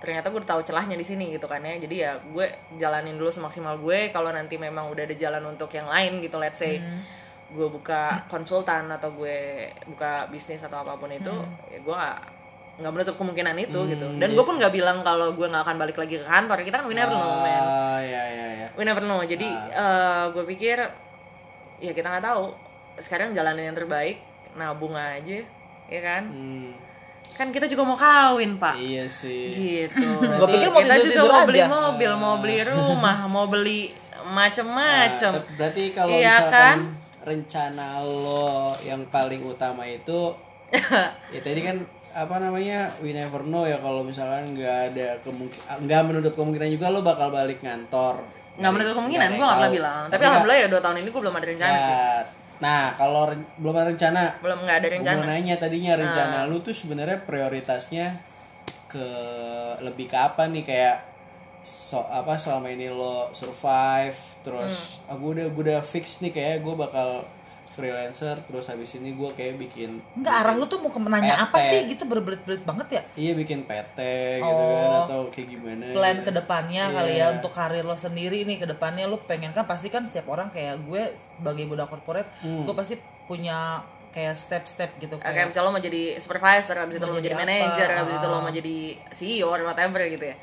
ternyata 0.00 0.32
gue 0.32 0.40
udah 0.40 0.50
tahu 0.56 0.62
celahnya 0.64 0.96
di 0.96 1.06
sini 1.06 1.34
gitu 1.34 1.46
kan 1.46 1.62
ya. 1.62 1.78
Jadi 1.78 1.96
ya 2.00 2.18
gue 2.20 2.46
jalanin 2.78 3.18
dulu 3.18 3.30
semaksimal 3.30 3.78
gue. 3.78 4.10
Kalau 4.14 4.30
nanti 4.30 4.58
memang 4.58 4.90
udah 4.90 5.04
ada 5.06 5.16
jalan 5.16 5.44
untuk 5.46 5.70
yang 5.74 5.86
lain 5.90 6.18
gitu 6.22 6.36
let's 6.38 6.58
say 6.58 6.82
gue 7.50 7.66
buka 7.66 8.30
konsultan 8.30 8.86
atau 8.94 9.10
gue 9.10 9.66
buka 9.90 10.30
bisnis 10.30 10.62
atau 10.62 10.86
apa 10.86 10.94
pun 10.94 11.10
itu 11.10 11.34
ya 11.66 11.82
gue 11.82 11.94
gak 11.98 12.22
nggak 12.80 12.92
menutup 12.96 13.14
kemungkinan 13.20 13.54
itu 13.60 13.80
gitu. 13.92 14.06
Dan 14.16 14.28
gue 14.32 14.44
pun 14.44 14.56
nggak 14.56 14.72
bilang 14.72 15.04
kalau 15.04 15.36
gue 15.36 15.46
nggak 15.46 15.64
akan 15.68 15.76
balik 15.76 16.00
lagi 16.00 16.16
ke 16.16 16.24
kantor. 16.24 16.56
Kita 16.64 16.80
kan 16.80 16.86
we 16.88 16.96
never 16.96 17.12
know 17.12 17.44
man. 17.44 17.62
Oh 17.62 18.00
ya 18.00 18.24
ya 18.24 18.46
ya 18.64 18.68
we 18.72 18.82
never 18.82 19.04
know. 19.04 19.20
Jadi 19.20 19.44
eh, 19.52 20.24
gue 20.32 20.44
pikir 20.48 20.80
ya 21.78 21.92
kita 21.92 22.08
nggak 22.08 22.24
tahu. 22.24 22.56
Sekarang 22.96 23.36
jalanin 23.36 23.72
yang 23.72 23.76
terbaik 23.76 24.20
nabung 24.56 24.96
aja 24.96 25.44
ya 25.90 26.00
kan? 26.00 26.22
Hmm, 26.26 26.72
kan 27.36 27.52
kita 27.52 27.68
juga 27.68 27.82
mau 27.84 27.98
kawin 27.98 28.56
pak. 28.56 28.80
Iya 28.80 29.04
sih. 29.04 29.52
Gitu. 29.52 30.08
Gua 30.40 30.48
pikir 30.48 30.68
mau 30.72 30.80
kita 30.80 30.96
juga 31.04 31.22
mau 31.26 31.42
beli 31.44 31.60
aja. 31.60 31.68
mobil 31.68 32.10
mau 32.16 32.34
beli 32.40 32.56
rumah 32.64 33.18
mau 33.28 33.46
beli 33.46 33.80
macem-macem. 34.20 35.32
Nah, 35.32 35.44
berarti 35.56 35.82
kalau 35.92 36.12
Iya 36.12 36.28
misalkan 36.28 36.52
kan? 36.52 36.78
rencana 37.20 37.86
lo 38.00 38.72
yang 38.84 39.04
paling 39.08 39.44
utama 39.44 39.84
itu 39.84 40.32
ya 41.34 41.40
tadi 41.40 41.60
kan 41.60 41.76
apa 42.10 42.36
namanya 42.36 42.90
we 42.98 43.10
never 43.10 43.42
know 43.42 43.62
ya 43.62 43.78
kalau 43.78 44.02
misalkan 44.02 44.50
nggak 44.52 44.90
ada 44.90 45.08
kemungkinan 45.22 45.86
nggak 45.86 46.02
menutup 46.02 46.32
kemungkinan 46.34 46.68
juga 46.68 46.86
lo 46.88 47.00
bakal 47.00 47.30
balik 47.30 47.58
ngantor. 47.60 48.18
Nggak 48.54 48.72
menutup 48.72 48.94
kemungkinan 48.96 49.28
gue 49.30 49.40
nggak 49.40 49.58
pernah 49.58 49.72
bilang. 49.72 50.02
tapi, 50.06 50.22
alhamdulillah 50.22 50.58
ya 50.58 50.66
dua 50.66 50.80
tahun 50.80 50.96
ini 50.98 51.08
gue 51.08 51.22
belum 51.22 51.34
ada 51.34 51.46
rencana 51.46 51.76
sih. 51.76 51.94
Ya, 51.94 52.10
nah 52.58 52.82
kalau 52.92 53.22
ren- 53.26 53.50
belum 53.56 53.74
ada 53.74 53.88
rencana. 53.88 54.22
Belum 54.38 54.58
nggak 54.60 54.76
ada 54.76 54.86
gue 54.86 54.96
rencana. 54.96 55.16
mau 55.16 55.26
nanya 55.26 55.54
tadinya 55.56 55.92
rencana 55.96 56.38
lu 56.44 56.56
tuh 56.60 56.74
sebenarnya 56.74 57.18
prioritasnya 57.20 58.06
ke 58.86 59.06
lebih 59.80 60.06
ke 60.06 60.16
apa 60.16 60.46
nih? 60.46 60.62
Kayak 60.62 60.96
so 61.60 62.00
apa 62.02 62.34
selama 62.34 62.68
ini 62.68 62.88
lo 62.88 63.28
survive 63.30 64.16
terus 64.40 64.96
Hmm. 65.04 65.12
ah, 65.12 65.16
gue 65.16 65.30
udah 65.30 65.46
gue 65.46 65.62
udah 65.62 65.80
fix 65.80 66.18
nih 66.18 66.32
kayak 66.32 66.64
gue 66.64 66.72
bakal 66.74 67.20
freelancer 67.70 68.36
terus 68.44 68.66
habis 68.66 68.90
ini 68.94 69.14
gue 69.14 69.30
kayak 69.30 69.54
bikin 69.56 70.02
Enggak, 70.12 70.34
arah 70.42 70.54
lu 70.54 70.66
tuh 70.66 70.78
mau 70.78 70.90
ke 70.90 70.98
nanya 70.98 71.46
apa 71.46 71.62
sih 71.62 71.86
gitu 71.86 72.02
berbelit-belit 72.04 72.66
banget 72.66 72.86
ya? 72.90 73.02
iya 73.14 73.32
bikin 73.32 73.62
PT 73.62 73.98
gitu 74.36 74.44
kan 74.44 74.88
Oh. 74.90 75.06
atau 75.06 75.20
kayak 75.30 75.48
gimana 75.48 75.84
Plan 75.90 76.16
gitu. 76.18 76.26
ke 76.26 76.32
depannya 76.34 76.84
kali 76.90 77.12
Iya. 77.14 77.24
ya 77.24 77.34
untuk 77.38 77.52
karir 77.52 77.84
lo 77.84 77.94
sendiri 77.94 78.42
nih 78.42 78.58
ke 78.58 78.66
depannya 78.66 79.06
lu 79.06 79.22
pengen 79.22 79.50
kan 79.50 79.64
pasti 79.64 79.86
kan 79.86 80.02
setiap 80.02 80.26
orang 80.26 80.50
kayak 80.50 80.82
gue 80.82 81.02
sebagai 81.14 81.64
budak 81.64 81.86
corporate, 81.86 82.26
Hmm. 82.42 82.66
gue 82.66 82.74
pasti 82.74 82.98
punya 83.24 83.80
kayak 84.10 84.34
step-step 84.34 84.90
gitu 84.98 85.14
kayak 85.16 85.30
kayak 85.30 85.46
misalnya 85.46 85.66
lo 85.66 85.72
mau 85.72 85.80
jadi 85.80 86.02
supervisor, 86.18 86.74
habis 86.74 86.98
itu 86.98 87.06
lo 87.06 87.14
mau 87.14 87.22
jadi 87.22 87.38
manager, 87.38 87.88
habis 87.94 88.14
itu 88.18 88.26
lo 88.26 88.34
ah. 88.34 88.42
mau 88.42 88.50
jadi 88.50 88.76
CEO 89.14 89.46
or 89.46 89.62
whatever 89.62 90.02
gitu 90.02 90.26
ya. 90.26 90.36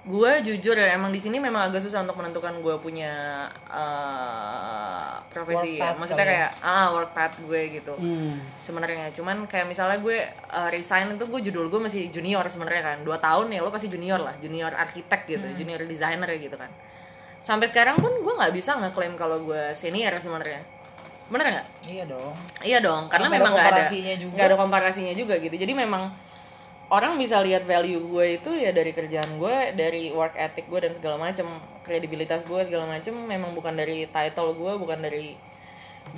Gue 0.00 0.40
jujur 0.40 0.72
ya 0.80 0.96
emang 0.96 1.12
di 1.12 1.20
sini 1.20 1.36
memang 1.36 1.68
agak 1.68 1.84
susah 1.84 2.00
untuk 2.00 2.16
menentukan 2.16 2.56
gue 2.64 2.72
punya 2.80 3.44
eh, 3.68 5.12
profesi 5.28 5.76
Work 5.76 5.84
ya. 5.84 5.90
Maksudnya 5.92 6.24
ya. 6.24 6.30
kayak 6.32 6.50
ah 6.64 6.86
work 6.96 7.12
path 7.12 7.36
gue 7.44 7.60
gitu. 7.80 7.94
Hmm. 8.00 8.40
Sebenarnya 8.64 9.12
cuman 9.12 9.44
kayak 9.44 9.68
misalnya 9.68 10.00
gue 10.00 10.24
uh, 10.50 10.68
resign 10.72 11.20
itu 11.20 11.24
gue 11.28 11.40
judul 11.52 11.68
gue 11.68 11.80
masih 11.84 12.08
junior 12.08 12.42
sebenarnya 12.48 12.82
kan. 12.82 12.98
Dua 13.04 13.20
tahun 13.20 13.52
ya 13.52 13.60
lo 13.60 13.68
pasti 13.68 13.92
junior 13.92 14.18
lah, 14.24 14.34
junior 14.40 14.72
arsitek 14.72 15.20
gitu, 15.28 15.46
Hmm. 15.46 15.56
junior 15.60 15.80
designer 15.84 16.28
gitu 16.34 16.56
kan. 16.56 16.72
Sampai 17.40 17.68
sekarang 17.68 17.96
pun 18.00 18.10
gue 18.24 18.34
nggak 18.36 18.52
bisa 18.52 18.76
ngeklaim 18.80 19.14
kalau 19.20 19.44
gue 19.44 19.76
senior 19.76 20.12
sebenarnya. 20.16 20.60
Bener 21.30 21.46
nggak? 21.46 21.66
iya 21.86 22.04
dong. 22.10 22.34
Iya 22.64 22.78
dong, 22.82 23.06
karena 23.06 23.30
memang 23.30 23.54
nggak 23.54 23.68
ada 23.70 23.84
nggak 23.86 24.46
ada 24.50 24.56
komparasinya 24.58 25.14
juga 25.14 25.38
gitu. 25.38 25.54
Jadi 25.54 25.72
memang 25.78 26.10
orang 26.90 27.16
bisa 27.16 27.38
lihat 27.38 27.62
value 27.62 28.02
gue 28.02 28.42
itu 28.42 28.50
ya 28.58 28.74
dari 28.74 28.90
kerjaan 28.90 29.38
gue, 29.38 29.56
dari 29.78 30.10
work 30.10 30.34
ethic 30.34 30.66
gue 30.66 30.80
dan 30.82 30.92
segala 30.92 31.16
macam, 31.16 31.62
kredibilitas 31.86 32.42
gue 32.42 32.60
segala 32.66 32.90
macam. 32.90 33.14
Memang 33.14 33.54
bukan 33.54 33.78
dari 33.78 34.10
title 34.10 34.58
gue, 34.58 34.72
bukan 34.76 34.98
dari 34.98 35.38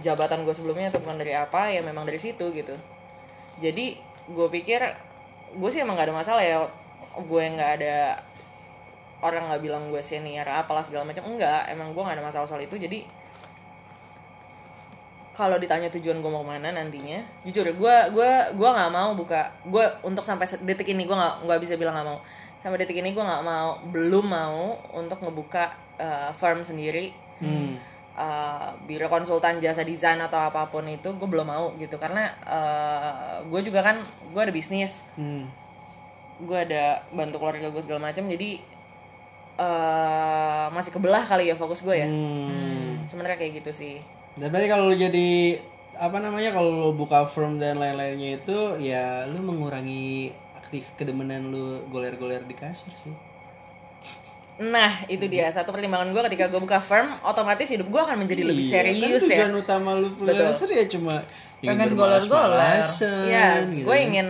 jabatan 0.01 0.49
gue 0.49 0.55
sebelumnya 0.57 0.89
atau 0.89 1.05
bukan 1.05 1.21
dari 1.21 1.37
apa, 1.37 1.69
ya 1.69 1.85
memang 1.85 2.09
dari 2.09 2.17
situ 2.17 2.49
gitu. 2.57 2.75
Jadi 3.61 4.01
gue 4.33 4.49
pikir 4.49 4.81
gue 5.53 5.71
sih 5.71 5.85
emang 5.85 6.01
nggak 6.01 6.09
ada 6.09 6.17
masalah 6.17 6.43
ya. 6.43 6.59
Gue 7.13 7.45
nggak 7.45 7.71
ada 7.77 8.25
orang 9.23 9.53
nggak 9.53 9.63
bilang 9.63 9.83
gue 9.93 10.03
senior 10.03 10.49
apalah 10.51 10.83
segala 10.83 11.07
macam 11.07 11.23
enggak 11.31 11.71
emang 11.71 11.95
gue 11.95 12.03
nggak 12.03 12.19
ada 12.19 12.27
masalah 12.27 12.47
soal 12.51 12.65
itu 12.65 12.75
jadi 12.75 13.07
kalau 15.33 15.57
ditanya 15.57 15.89
tujuan 15.89 16.21
gue 16.21 16.29
mau 16.29 16.41
ke 16.41 16.51
mana 16.51 16.69
nantinya 16.71 17.25
jujur 17.43 17.65
gue 17.65 17.97
gue 18.11 18.31
gue 18.53 18.69
nggak 18.69 18.91
mau 18.91 19.13
buka 19.13 19.49
gue 19.65 19.81
untuk 20.03 20.21
sampai 20.23 20.45
detik 20.61 20.89
ini 20.89 21.05
gue 21.05 21.13
nggak 21.13 21.45
nggak 21.45 21.59
bisa 21.59 21.75
bilang 21.75 21.97
nggak 21.97 22.05
mau 22.07 22.21
sampai 22.59 22.79
detik 22.79 23.01
ini 23.01 23.11
gue 23.11 23.21
nggak 23.21 23.41
mau 23.41 23.81
belum 23.89 24.27
mau 24.29 24.63
untuk 24.93 25.19
ngebuka 25.19 25.65
uh, 25.97 26.31
firm 26.31 26.61
sendiri 26.61 27.13
Hmm. 27.43 27.75
uh, 28.15 28.71
biro 28.87 29.11
konsultan 29.11 29.59
jasa 29.59 29.83
desain 29.83 30.15
atau 30.17 30.39
apa 30.39 30.71
pun 30.71 30.87
itu 30.87 31.11
gue 31.11 31.27
belum 31.27 31.43
mau 31.43 31.75
gitu 31.75 31.99
karena 31.99 32.31
uh, 32.47 33.43
gue 33.43 33.61
juga 33.67 33.83
kan 33.83 33.99
gue 34.31 34.39
ada 34.39 34.55
bisnis 34.55 35.03
Hmm. 35.19 35.51
gue 36.39 36.59
ada 36.61 37.03
bantu 37.11 37.41
keluarga 37.41 37.67
gue 37.67 37.83
segala 37.83 38.11
macam 38.11 38.29
jadi 38.29 38.63
eh 39.53 40.65
masih 40.71 40.91
kebelah 40.91 41.23
kali 41.23 41.51
ya 41.51 41.55
fokus 41.55 41.83
gue 41.83 41.93
ya 41.95 42.07
Hmm. 42.07 43.03
sebenarnya 43.03 43.37
kayak 43.37 43.59
gitu 43.59 43.71
sih 43.75 43.97
Dan 44.33 44.49
berarti 44.49 44.67
kalau 44.67 44.89
lu 44.89 44.97
jadi 44.97 45.61
apa 45.93 46.19
namanya 46.19 46.51
kalau 46.51 46.71
lu 46.73 46.91
buka 46.93 47.23
firm 47.25 47.57
dan 47.57 47.77
lain-lainnya 47.77 48.39
itu 48.39 48.59
ya 48.81 49.29
lu 49.29 49.39
mengurangi 49.39 50.33
aktif 50.57 50.89
kedemenan 50.95 51.53
lu 51.53 51.65
goler-goler 51.87 52.41
di 52.43 52.55
kasur 52.55 52.91
sih. 52.95 53.13
nah 54.55 55.05
itu 55.07 55.27
dia. 55.27 55.49
Satu 55.49 55.69
pertimbangan 55.69 56.09
gue 56.09 56.23
ketika 56.29 56.47
gue 56.47 56.61
buka 56.61 56.79
firm 56.79 57.09
otomatis 57.23 57.67
hidup 57.67 57.89
gue 57.89 57.99
akan 57.99 58.17
menjadi 58.21 58.43
lebih 58.43 58.63
Iya, 58.63 58.73
serius 58.79 59.21
kan 59.21 59.29
ya. 59.29 59.37
tujuan 59.43 59.55
utama 59.59 59.91
lu 59.95 60.09
freelancer 60.13 60.69
ya 60.71 60.85
cuma 60.87 61.15
ingin 61.59 61.73
Pengen 61.73 61.89
bermalas-malasan, 61.91 63.27
Yes, 63.27 63.65
gitu. 63.69 63.87
gue 63.87 63.97
ingin 63.99 64.29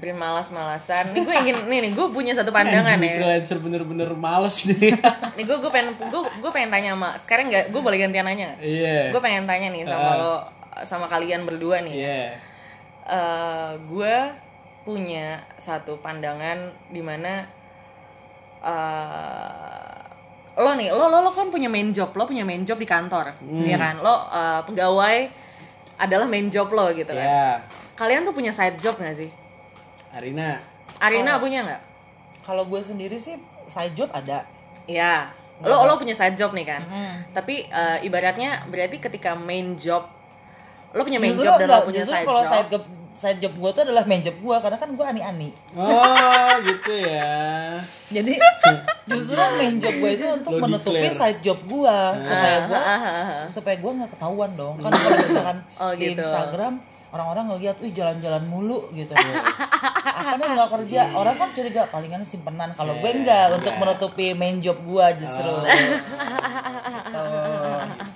bermalas-malasan. 0.00 1.12
Nih 1.12 1.22
gue 1.24 1.34
ingin, 1.36 1.56
nih 1.68 1.78
nih 1.88 1.92
gue 1.92 2.06
punya 2.08 2.32
satu 2.32 2.48
pandangan 2.48 2.96
Anjing, 2.96 3.12
ya. 3.12 3.16
freelancer 3.20 3.58
bener-bener 3.60 4.08
males 4.16 4.64
nih. 4.64 4.96
Nih 5.36 5.44
gue 5.44 5.56
gue 5.60 5.70
pengen 5.72 5.92
gue 5.98 6.22
gue 6.40 6.50
pengen 6.52 6.70
tanya 6.72 6.96
sama 6.96 7.08
sekarang 7.20 7.44
nggak 7.52 7.64
gue 7.70 7.80
boleh 7.84 7.98
gantian 8.00 8.24
nanya. 8.24 8.56
Iya. 8.58 9.12
Gue 9.12 9.20
pengen 9.20 9.44
tanya 9.44 9.68
nih 9.68 9.84
sama 9.84 10.10
lo 10.16 10.34
sama 10.88 11.06
kalian 11.08 11.44
berdua 11.44 11.84
nih. 11.84 11.94
Iya. 11.94 12.24
Eh, 13.02 13.70
gue 13.90 14.14
punya 14.82 15.38
satu 15.60 16.00
pandangan 16.02 16.72
di 16.90 17.02
mana 17.04 17.46
eh, 18.64 20.02
lo 20.52 20.70
nih 20.76 20.92
lo, 20.92 21.08
lo 21.08 21.18
lo 21.24 21.30
kan 21.32 21.48
punya 21.48 21.70
main 21.72 21.94
job 21.96 22.12
lo 22.12 22.28
punya 22.28 22.44
main 22.44 22.60
job 22.66 22.76
di 22.76 22.84
kantor 22.84 23.32
ya 23.64 23.78
kan 23.78 24.02
lo 24.02 24.26
eh, 24.28 24.60
pegawai 24.68 25.18
adalah 25.96 26.26
main 26.28 26.50
job 26.50 26.68
lo 26.74 26.90
gitu 26.92 27.08
kan 27.14 27.24
Ya, 27.24 27.50
kalian 27.94 28.26
tuh 28.26 28.34
punya 28.34 28.50
side 28.52 28.76
job 28.82 28.98
gak 28.98 29.16
sih 29.16 29.30
Arina. 30.12 30.60
Arina 30.98 31.38
punya 31.38 31.60
nggak 31.62 31.82
Kalau 32.40 32.64
gue 32.64 32.78
sendiri 32.78 33.16
sih 33.16 33.36
side 33.64 33.94
job 33.94 34.10
ada. 34.10 34.44
ya 34.82 35.30
lo 35.58 35.86
lo 35.86 35.94
punya 35.94 36.10
side 36.10 36.34
job 36.34 36.50
nih 36.50 36.66
kan 36.66 36.82
tapi 37.30 37.64
eh, 37.64 37.98
ibaratnya 38.02 38.66
berarti 38.66 38.98
ketika 38.98 39.32
main 39.32 39.74
job 39.74 40.02
lo 40.90 41.00
punya 41.00 41.16
main 41.16 41.30
Justru 41.32 41.46
job 41.46 41.54
dan 41.56 41.64
enggak, 41.64 41.78
lo 41.78 41.86
punya 41.86 42.00
justru 42.02 42.12
side 42.12 42.26
kalau 42.26 42.42
job 42.42 42.50
side 42.50 42.68
job 42.68 42.84
side 43.12 43.38
job 43.38 43.52
gue 43.54 43.70
tuh 43.70 43.82
adalah 43.82 44.02
main 44.02 44.20
job 44.20 44.34
gue 44.34 44.56
karena 44.58 44.74
kan 44.74 44.88
gue 44.90 45.04
ani-ani. 45.06 45.50
Oh, 45.72 46.50
gitu 46.62 46.92
ya. 46.98 47.36
Jadi 48.16 48.34
justru 49.12 49.36
main 49.54 49.76
job 49.78 49.94
gue 49.94 50.10
itu 50.12 50.26
untuk 50.26 50.50
Lo 50.50 50.60
menutupi 50.60 50.98
declare. 50.98 51.20
side 51.22 51.40
job 51.40 51.58
gue 51.62 51.96
supaya 52.22 52.56
gue 52.64 52.80
supaya 53.48 53.76
gue 53.78 53.92
nggak 53.94 54.10
ketahuan 54.10 54.50
dong. 54.52 54.76
Kan 54.78 54.90
kalau 54.90 55.16
misalkan 55.16 55.58
Oh, 55.82 55.92
di 55.92 56.04
gitu. 56.08 56.18
Instagram 56.18 56.74
orang-orang 57.12 57.44
ngeliat, 57.52 57.76
wih 57.84 57.92
jalan-jalan 57.92 58.44
mulu 58.48 58.88
gitu. 58.96 59.12
Apa 59.12 60.40
nih 60.40 60.48
nggak 60.56 60.70
kerja? 60.80 61.00
Orang 61.12 61.36
kan 61.36 61.52
curiga 61.52 61.86
palingan 61.92 62.24
simpenan. 62.24 62.72
Kalau 62.72 62.96
gue 62.98 63.10
enggak 63.12 63.52
untuk 63.52 63.76
menutupi 63.76 64.32
main 64.32 64.58
job 64.64 64.80
gue 64.80 65.06
justru. 65.20 65.52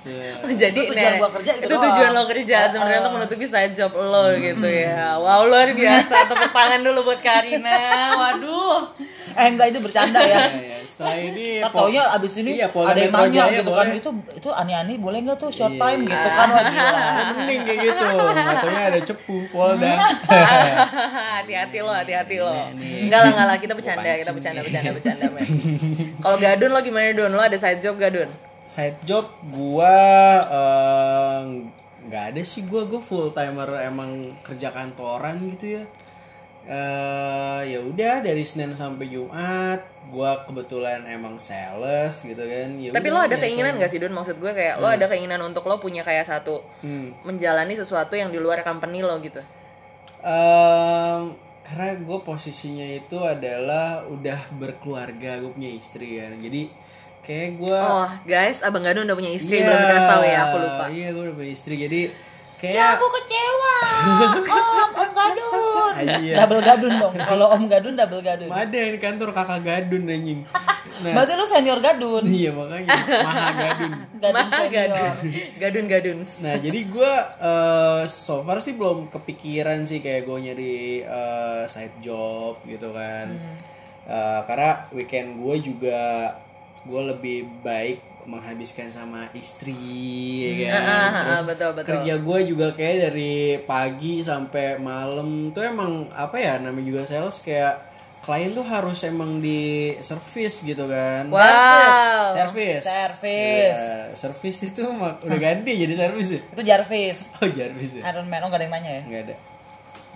Gitu. 0.07 0.57
jadi 0.57 0.81
Itu 0.87 0.93
tujuan 0.95 1.13
nah, 1.19 1.21
gua 1.21 1.31
kerja 1.35 1.53
itu 1.59 1.65
itu 1.67 1.75
doang. 1.75 1.85
tujuan 1.91 2.11
lo 2.15 2.23
kerja 2.31 2.59
sebenarnya 2.71 3.01
untuk 3.03 3.15
menutupi 3.19 3.45
side 3.51 3.75
job 3.75 3.93
lo 3.99 4.25
gitu 4.39 4.69
ya 4.69 5.19
wow 5.19 5.43
luar 5.47 5.75
biasa 5.75 6.15
tepuk 6.31 6.53
tangan 6.55 6.81
dulu 6.87 7.01
buat 7.11 7.21
Karina 7.21 7.81
waduh 8.21 8.95
Eh 9.37 9.47
enggak 9.47 9.67
itu 9.69 9.79
bercanda 9.79 10.17
ya. 10.19 10.39
Ya, 10.49 10.49
ya, 10.65 10.79
setelah 10.83 11.17
ini 11.19 11.47
taunya 11.63 12.03
abis 12.09 12.33
ini 12.39 12.57
Iya, 12.57 12.73
ada 12.73 12.97
yang 12.97 13.13
nanya 13.13 13.45
gitu 13.53 13.71
kan 13.71 13.87
boleh. 13.87 14.01
itu 14.01 14.11
itu 14.33 14.49
aneh-aneh 14.51 14.97
boleh 14.97 15.19
nggak 15.21 15.37
tuh 15.37 15.51
short 15.51 15.71
Iya. 15.71 15.83
time 15.83 16.01
gitu 16.05 16.29
kan 16.31 16.47
wah 16.49 16.65
gila. 16.65 17.01
mending 17.37 17.61
kayak 17.63 17.79
gitu. 17.85 18.07
Katanya 18.17 18.83
ada 18.87 19.01
cepu 19.03 19.37
Polda. 19.49 19.93
hati-hati 21.37 21.79
lo 21.79 21.93
hati-hati 21.93 22.37
lo 22.39 22.53
enggak 22.73 23.19
lah 23.19 23.31
enggak 23.31 23.47
lah 23.47 23.59
kita 23.59 23.73
bercanda 23.73 24.11
kita 24.15 24.33
bercanda 24.33 24.61
bercanda 24.61 24.91
bercanda 24.91 25.25
men 25.29 25.47
kalau 26.19 26.37
Gadun 26.37 26.71
lo 26.71 26.81
gimana 26.81 27.13
Dun 27.13 27.31
lo 27.31 27.41
ada 27.41 27.57
side 27.57 27.79
job 27.79 27.97
gak 27.97 28.13
Dun 28.13 28.31
Side 28.67 28.99
job 29.05 29.31
gua 29.47 29.95
eh, 30.43 31.41
nggak 32.03 32.25
ada 32.33 32.43
sih 32.43 32.65
gua 32.65 32.83
gua 32.83 32.99
full 32.99 33.31
timer 33.31 33.69
emang 33.81 34.35
kerja 34.43 34.71
kantoran 34.71 35.39
gitu 35.53 35.79
ya. 35.79 35.83
Eh 36.67 37.63
ya 37.65 37.79
udah 37.81 38.21
dari 38.21 38.43
Senin 38.43 38.75
sampai 38.75 39.07
Jumat 39.07 39.81
gua 40.07 40.43
kebetulan 40.43 41.03
emang 41.05 41.35
sales 41.37 42.21
gitu 42.21 42.39
kan. 42.39 42.75
Ya 42.75 42.91
tapi 42.91 43.07
udah, 43.07 43.17
lo 43.17 43.21
ada 43.25 43.37
keinginan 43.37 43.75
gak 43.75 43.87
sih 43.89 43.99
Dun 43.99 44.11
maksud 44.11 44.37
gue 44.37 44.51
kayak 44.51 44.79
lo 44.79 44.87
ada 44.87 45.07
keinginan 45.07 45.39
untuk 45.41 45.63
lo 45.63 45.79
punya 45.79 46.03
kayak 46.03 46.25
satu 46.25 46.63
Hmm. 46.79 47.15
menjalani 47.23 47.73
sesuatu 47.73 48.13
yang 48.13 48.29
di 48.29 48.39
luar 48.39 48.61
company 48.61 48.99
lo 49.01 49.15
gitu 49.19 49.39
Em, 50.21 51.23
karena 51.63 51.95
gue 51.97 52.19
posisinya 52.21 52.83
itu 52.85 53.15
adalah 53.17 54.03
udah 54.05 54.51
berkeluarga, 54.53 55.39
gue 55.39 55.51
punya 55.51 55.71
istri 55.71 56.19
kan. 56.19 56.35
Jadi 56.37 56.71
kayak 57.23 57.51
gue 57.57 57.75
oh 57.75 58.11
guys 58.23 58.63
abang 58.63 58.83
Gadun 58.83 59.03
udah 59.03 59.15
punya 59.15 59.31
istri 59.31 59.59
Iya, 59.59 59.67
belum 59.67 59.81
dikasih 59.83 60.07
tahu 60.09 60.23
ya 60.25 60.39
aku 60.45 60.57
lupa 60.63 60.85
Iya, 60.89 61.09
gue 61.11 61.23
udah 61.25 61.37
punya 61.37 61.53
istri. 61.53 61.75
Jadi 61.77 62.01
Ya 62.57 62.73
kayak 62.73 62.89
aku 62.97 63.07
kecewa. 63.13 63.77
Om, 64.57 64.91
Om 64.97 65.11
Gadun. 65.13 65.95
Iya. 66.25 66.35
Double 66.41 66.63
gadun 66.65 66.93
dong. 66.97 67.15
Kalau 67.15 67.47
Om 67.53 67.65
Gadun 67.69 67.95
double 67.95 68.23
gadun. 68.25 68.49
ada 68.49 68.73
yang 68.73 68.93
di 68.97 69.01
kantor 69.01 69.29
kakak 69.37 69.61
gadun 69.61 70.09
anjing. 70.09 70.41
Nah, 71.05 71.13
Berarti 71.21 71.33
lu 71.37 71.45
senior 71.45 71.79
gadun. 71.85 72.25
iya 72.25 72.49
makanya 72.57 72.97
maha 72.97 73.51
gadun. 73.53 73.93
Gadun 74.17 74.33
Maha 74.41 74.57
senior. 74.57 74.73
Gadun 74.73 75.13
Gadun 75.61 75.85
Gadun 75.87 76.19
Nah 76.41 76.55
jadi 76.57 76.81
gue 76.81 77.13
eh 77.45 78.03
so 78.09 78.41
far 78.41 78.59
sih 78.59 78.73
belum 78.73 79.13
kepikiran 79.13 79.85
sih 79.85 80.01
kayak 80.01 80.25
gue 80.25 80.39
nyari 80.41 80.77
eh, 81.05 81.63
side 81.69 82.01
job 82.01 82.57
gitu 82.65 82.89
kan. 82.97 83.37
Eh, 84.09 84.41
karena 84.49 84.81
weekend 84.97 85.45
gue 85.45 85.55
juga 85.61 86.33
gue 86.89 87.03
lebih 87.05 87.39
baik 87.61 88.16
menghabiskan 88.27 88.91
sama 88.91 89.31
istri 89.33 89.79
ya 90.59 90.67
kan. 90.67 90.75
Ah, 90.75 90.83
ah, 90.83 90.91
ah, 90.91 91.23
Terus 91.23 91.45
betul, 91.47 91.71
betul. 91.79 91.91
kerja 91.95 92.15
gue 92.19 92.39
juga 92.51 92.67
kayak 92.75 92.97
dari 93.09 93.35
pagi 93.63 94.19
sampai 94.21 94.83
malam 94.83 95.55
tuh 95.55 95.63
emang 95.63 96.11
apa 96.11 96.37
ya 96.37 96.59
namanya 96.59 96.87
juga 96.91 97.03
sales 97.07 97.39
kayak 97.41 97.95
klien 98.27 98.51
tuh 98.51 98.67
harus 98.67 98.99
emang 99.07 99.39
di 99.39 99.95
service 100.03 100.67
gitu 100.67 100.91
kan. 100.91 101.31
wow 101.31 102.35
Service. 102.35 102.83
Service. 102.83 103.79
Iya, 103.79 104.19
service 104.19 104.59
itu 104.67 104.83
udah 104.91 105.39
ganti 105.39 105.71
jadi 105.79 105.95
service 105.95 106.31
ya? 106.35 106.43
Itu 106.51 106.63
Jarvis. 106.67 107.19
Oh 107.41 107.47
Jarvis 107.47 107.91
ya? 107.99 108.03
Iron 108.11 108.27
Man. 108.27 108.43
Oh 108.43 108.51
gak 108.51 108.59
ada 108.59 108.65
yang 108.67 108.75
nanya 108.75 108.91
ya? 108.91 109.03
Nggak 109.07 109.23
ada. 109.31 109.35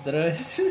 Terus 0.02 0.42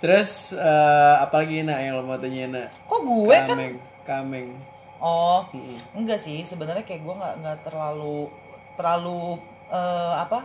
Terus 0.00 0.56
eh, 0.56 1.14
apalagi 1.20 1.60
nak 1.60 1.78
yang 1.84 2.00
lo 2.00 2.08
mau 2.08 2.16
tanya 2.16 2.48
nak? 2.48 2.68
Kok 2.88 3.00
gue 3.04 3.36
kan? 3.36 3.56
Kameng, 4.00 4.56
Oh, 5.00 5.48
enggak 5.96 6.20
sih. 6.20 6.44
Sebenarnya 6.44 6.84
kayak 6.84 7.02
gue 7.02 7.14
nggak 7.16 7.34
nggak 7.40 7.58
terlalu 7.64 8.28
terlalu 8.76 9.40
eh, 9.72 10.14
apa? 10.20 10.40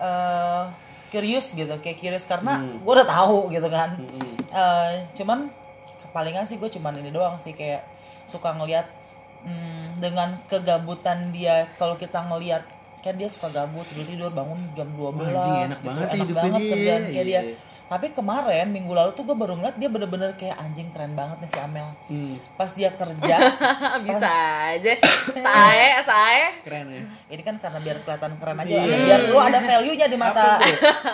eh 0.00 0.64
curious 1.10 1.52
gitu, 1.52 1.74
kayak 1.82 1.98
curious 2.00 2.24
karena 2.24 2.60
gue 2.60 2.92
udah 2.92 3.08
tahu 3.08 3.50
gitu 3.52 3.68
kan. 3.68 3.98
Eh, 4.52 4.92
cuman 5.16 5.50
palingan 6.14 6.46
sih 6.46 6.58
gue 6.58 6.70
cuman 6.70 6.94
ini 6.98 7.10
doang 7.10 7.38
sih 7.38 7.54
kayak 7.54 7.86
suka 8.26 8.54
ngelihat 8.54 8.86
hmm, 9.46 9.98
dengan 10.02 10.38
kegabutan 10.46 11.30
dia 11.34 11.66
kalau 11.78 11.94
kita 11.98 12.22
ngelihat 12.26 12.62
kan 13.00 13.16
dia 13.16 13.32
suka 13.32 13.48
gabut 13.48 13.86
tidur 13.88 14.04
tidur 14.04 14.30
bangun 14.30 14.60
jam 14.76 14.86
12 14.92 15.00
Wah, 15.00 15.24
anjing, 15.24 15.56
enak 15.72 15.78
gitu. 15.80 15.88
banget 15.88 16.06
enak 16.12 16.28
banget 16.36 16.60
kerjaan 16.68 17.02
kayak 17.08 17.26
dia. 17.26 17.40
Tapi 17.90 18.14
kemarin 18.14 18.70
minggu 18.70 18.94
lalu 18.94 19.10
tuh 19.12 19.26
gue 19.26 19.34
baru 19.34 19.52
ngeliat 19.52 19.74
dia 19.74 19.90
bener-bener 19.90 20.30
kayak 20.32 20.54
anjing 20.56 20.86
keren 20.88 21.10
banget 21.10 21.42
nih 21.42 21.50
si 21.50 21.58
Amel. 21.58 21.88
Hmm, 22.06 22.38
pas 22.54 22.70
dia 22.70 22.86
kerja 22.88 23.36
bisa 24.06 24.30
aja. 24.70 24.92
Saya 25.42 25.98
saya 26.00 26.48
keren 26.62 26.86
ya. 26.86 27.02
ini 27.28 27.42
kan 27.42 27.58
karena 27.58 27.78
biar 27.78 27.98
kelihatan 28.00 28.38
keren 28.38 28.56
aja 28.56 28.70
Iya. 28.70 28.96
biar 29.00 29.20
lu 29.26 29.38
ada 29.38 29.58
value 29.58 29.94
nya 29.94 30.06
di 30.06 30.14
mata 30.14 30.62
di, 30.62 30.70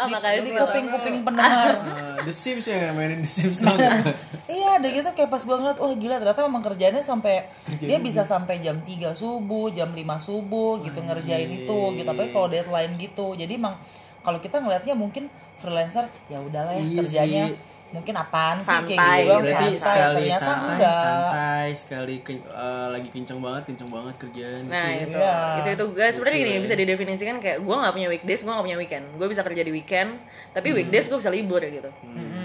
Makanya 0.06 0.40
di 0.42 0.52
kuping-kuping 0.52 1.16
pendengar. 1.22 1.70
Eh, 1.72 2.20
The 2.26 2.34
Sims 2.34 2.66
ya 2.66 2.92
mainin 2.92 3.20
The 3.20 3.30
Sims 3.30 3.56
tau 3.58 3.72
nggak? 3.72 4.12
iya 4.46 4.76
deh 4.76 4.92
gitu 4.92 5.08
kayak 5.10 5.26
pas 5.26 5.40
gue 5.40 5.56
ngeliat 5.56 5.78
wah 5.78 5.90
gila 5.90 6.16
ternyata 6.18 6.44
memang 6.44 6.62
kerjanya 6.62 7.00
sampai 7.00 7.48
dia 7.78 7.96
bisa 7.98 8.22
sampai 8.22 8.60
jam 8.60 8.78
3 8.78 9.10
subuh 9.12 9.70
jam 9.70 9.90
5 9.90 9.96
subuh 10.18 10.84
gitu 10.84 11.00
ngerjain 11.00 11.48
itu 11.48 11.80
gitu. 11.94 12.04
Tapi 12.04 12.30
kalau 12.30 12.46
deadline 12.46 12.94
gitu 12.96 13.32
jadi 13.32 13.54
emang 13.54 13.80
kalau 14.26 14.38
kita 14.38 14.58
ngelihatnya 14.58 14.94
mungkin 14.94 15.30
freelancer 15.56 16.02
ya 16.26 16.38
udahlah 16.38 16.74
ya 16.74 16.82
kerjanya 16.98 17.44
mungkin 17.86 18.12
apaan 18.12 18.58
sih 18.58 18.66
Santai. 18.66 18.90
kayak 18.90 19.14
gitu 19.14 19.22
doang 19.24 19.40
Berarti 19.40 19.54
santai 19.54 19.78
sekali 19.78 20.18
ternyata 20.18 20.42
santai, 20.42 20.66
enggak 20.68 20.96
santai, 20.98 21.66
sekali 21.72 22.16
ke- 22.18 22.42
eh, 22.44 22.88
lagi 22.90 23.08
kenceng 23.08 23.38
banget, 23.38 23.62
kenceng 23.64 23.88
banget 23.88 24.14
kerjaan. 24.18 24.62
Nah 24.66 24.86
gitu. 24.90 25.06
itu, 25.06 25.18
Iya. 25.22 25.38
itu 25.56 25.68
itu 25.70 25.84
guys 25.94 26.12
sebenarnya 26.12 26.38
gini 26.42 26.52
bisa 26.58 26.74
didefinisikan 26.74 27.36
kayak 27.38 27.58
gue 27.62 27.74
nggak 27.78 27.94
punya 27.94 28.08
weekdays, 28.10 28.42
gue 28.42 28.50
nggak 28.50 28.66
punya 28.66 28.74
weekend. 28.76 29.04
Gue 29.14 29.26
bisa 29.30 29.46
kerja 29.46 29.62
di 29.62 29.70
weekend, 29.70 30.10
tapi 30.50 30.68
weekdays 30.74 31.06
gue 31.06 31.14
bisa 31.16 31.30
libur 31.30 31.62
gitu. 31.62 31.86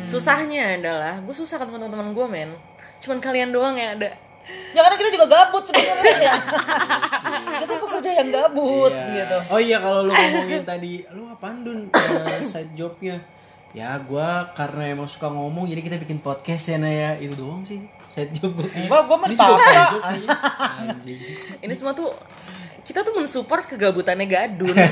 Susahnya 0.05 0.77
adalah 0.77 1.19
gue 1.19 1.33
susah 1.33 1.57
ketemu 1.57 1.77
teman-teman 1.79 2.13
gue 2.13 2.27
men. 2.27 2.49
Cuman 2.99 3.17
kalian 3.17 3.49
doang 3.49 3.73
yang 3.73 3.97
ada. 3.97 4.13
Ya 4.71 4.79
karena 4.81 4.97
kita 4.97 5.09
juga 5.11 5.25
gabut 5.27 5.63
sebenarnya 5.63 6.15
ya 6.21 6.35
kita 7.61 7.73
pekerja 7.77 8.09
yang 8.15 8.29
gabut 8.29 8.91
Iya. 8.91 9.07
gitu 9.15 9.37
Oh 9.47 9.59
iya 9.59 9.77
kalau 9.77 9.99
lu 10.01 10.11
ngomongin 10.11 10.63
tadi, 10.63 10.93
lu 11.09 11.27
apaan 11.27 11.61
dun 11.61 11.79
eh, 11.89 12.41
side 12.41 12.71
jobnya? 12.71 13.19
Ya 13.71 13.95
gua 13.97 14.51
karena 14.51 14.83
emang 14.89 15.07
suka 15.07 15.27
ngomong 15.27 15.63
jadi 15.65 15.79
kita 15.81 15.95
bikin 15.97 16.19
podcast 16.19 16.67
ya 16.67 16.77
Naya 16.77 17.15
itu 17.17 17.31
doang 17.33 17.63
sih 17.63 17.79
side 18.07 18.31
job 18.33 18.51
gue. 18.53 18.67
Anjing. 20.81 21.19
Ini 21.57 21.73
semua 21.73 21.91
tuh 21.91 22.11
kita 22.91 23.01
tuh 23.01 23.15
mensupport 23.15 23.63
kegabutannya 23.65 24.27
Gadun 24.27 24.75
gitu 24.75 24.91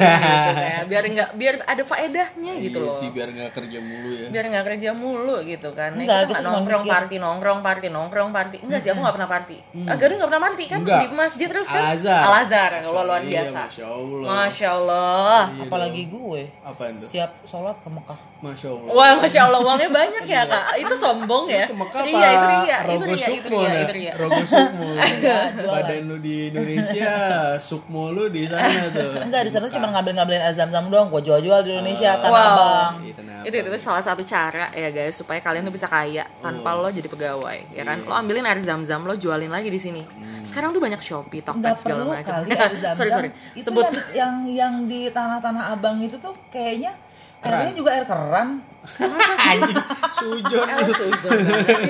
kayak 0.56 0.88
biar 0.88 1.04
nggak 1.06 1.30
biar 1.36 1.54
ada 1.62 1.84
faedahnya 1.84 2.54
gitu 2.58 2.80
Iya 2.80 2.86
loh. 2.86 2.96
sih 2.96 3.10
biar 3.10 3.28
nggak 3.30 3.52
kerja 3.52 3.78
mulu 3.78 4.10
ya. 4.10 4.28
biar 4.30 4.46
nggak 4.48 4.66
kerja 4.66 4.90
mulu 4.94 5.36
gitu 5.44 5.70
kan 5.72 5.92
Ya, 5.92 6.00
Enggak, 6.00 6.18
kita 6.18 6.26
kita 6.26 6.40
nggak 6.40 6.54
nongkrong 6.56 6.82
mikir. 6.82 6.94
party 6.96 7.16
nongkrong 7.18 7.60
party 7.60 7.88
nongkrong 7.90 8.30
party 8.32 8.58
enggak 8.62 8.80
sih 8.80 8.90
aku 8.90 9.00
nggak 9.00 9.16
pernah 9.16 9.30
party 9.30 9.58
hmm. 9.70 9.88
Gadun 9.92 10.16
nggak 10.16 10.30
pernah 10.30 10.44
party 10.46 10.64
kan 10.66 10.80
Enggak. 10.80 11.00
di 11.02 11.08
masjid 11.12 11.48
terus 11.48 11.68
kan 11.68 11.84
Al-Azhar. 11.86 12.22
Al 12.22 12.34
Azhar 12.40 12.72
luar 12.82 13.06
luar 13.06 13.22
Iya, 13.22 13.30
biasa 13.36 13.60
Masya 13.62 13.86
Allah. 13.86 14.26
masya 14.26 14.68
Allah 14.72 15.42
Iya 15.50 15.64
apalagi 15.66 16.04
gue 16.08 16.42
Apaan 16.62 16.94
tuh? 16.94 17.04
setiap 17.04 17.32
sholat 17.44 17.76
ke 17.76 17.90
Mekah 17.90 18.20
Masya 18.40 18.72
Allah. 18.72 18.88
Wah, 18.90 19.12
masya 19.20 19.42
Allah 19.44 19.60
uangnya 19.60 19.90
banyak 19.90 20.24
ya 20.24 20.42
kak. 20.44 20.66
Itu 20.78 20.96
sombong 20.96 21.46
ya. 21.46 21.68
Mekah 21.68 22.02
Ria, 22.02 22.16
apa? 22.16 22.32
itu 22.32 22.48
ria, 22.48 22.78
itu 22.80 22.88
Rogo 22.90 23.04
ria, 23.04 23.16
itu 23.20 23.28
Sukmo, 23.44 23.60
ria, 23.60 23.80
itu 23.82 23.94
ria. 23.94 24.12
Rogo 24.16 24.42
Sukmo. 24.44 24.88
Badan 25.76 26.02
lu 26.06 26.18
di 26.18 26.36
Indonesia, 26.48 27.14
suk 27.60 27.84
mulu 27.86 28.24
di 28.28 28.48
sana 28.48 28.88
tuh. 28.90 29.12
Enggak 29.20 29.42
di 29.44 29.52
sana 29.52 29.68
cuma 29.68 29.88
ngambil-ngambilin 29.90 30.40
air 30.42 30.54
zam-zam 30.54 30.88
doang, 30.88 31.08
gua 31.08 31.20
jual-jual 31.20 31.60
di 31.62 31.72
Indonesia 31.74 32.16
tanah 32.16 32.32
Wow. 32.32 32.48
abang. 32.50 32.94
Iya, 33.04 33.12
itu, 33.46 33.56
itu 33.58 33.68
itu 33.70 33.80
salah 33.82 34.00
satu 34.02 34.24
cara 34.24 34.68
ya 34.70 34.88
guys 34.90 35.16
supaya 35.16 35.40
kalian 35.40 35.64
tuh 35.64 35.72
bisa 35.72 35.88
kaya 35.88 36.28
tanpa 36.40 36.76
lo 36.76 36.88
jadi 36.88 37.08
pegawai 37.08 37.72
ya 37.72 37.84
kan 37.84 38.00
lo 38.02 38.12
ambilin 38.12 38.44
air 38.44 38.60
zam-zam 38.60 39.00
lo 39.02 39.16
jualin 39.16 39.48
lagi 39.48 39.68
di 39.68 39.80
sini 39.80 40.04
sekarang 40.44 40.70
tuh 40.70 40.80
banyak 40.80 41.00
shopee 41.00 41.40
Nggak 41.40 41.56
tokped 41.72 41.80
segala 41.80 42.02
perlu 42.02 42.12
macam 42.14 42.34
kali 42.38 42.52
air 42.60 42.74
zam-zam. 42.74 42.96
sorry 42.96 43.10
sorry 43.10 43.30
Itu 43.54 43.72
sebut 43.72 43.84
yang, 43.84 43.96
di- 43.96 44.12
yang 44.12 44.34
yang 44.46 44.74
di 44.86 45.02
tanah-tanah 45.10 45.72
abang 45.72 46.00
itu 46.00 46.16
tuh 46.18 46.36
kayaknya 46.50 46.92
airnya 47.42 47.74
juga 47.74 47.90
air 47.94 48.06
keran. 48.06 48.50
Anjing, 48.90 49.78
sujon. 50.16 50.66
Sih, 50.90 51.12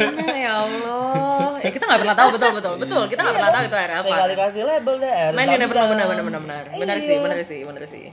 Nah, 0.09 0.35
ya 0.35 0.53
Allah. 0.59 1.53
Ya 1.59 1.69
kita 1.69 1.83
nggak 1.85 2.01
pernah 2.01 2.17
tahu. 2.17 2.29
Betul 2.35 2.51
betul 2.53 2.73
betul. 2.77 3.03
Kita 3.07 3.19
nggak 3.21 3.35
pernah 3.35 3.51
tahu 3.51 3.63
itu 3.63 3.77
air 3.77 3.91
apa. 3.93 4.05
Tinggal 4.05 4.27
dikasih 4.29 4.63
label 4.65 4.95
deh 4.97 5.11
air 5.11 5.31
Main 5.31 5.47
bener 5.47 5.67
zam-zam. 5.69 5.87
bener 5.89 6.05
bener 6.07 6.23
bener 6.25 6.41
bener 6.41 6.63
bener 6.67 6.97
Iya. 6.97 7.05
sih 7.05 7.17
bener 7.19 7.37
sih 7.43 7.59
bener 7.63 7.83
sih 7.85 8.05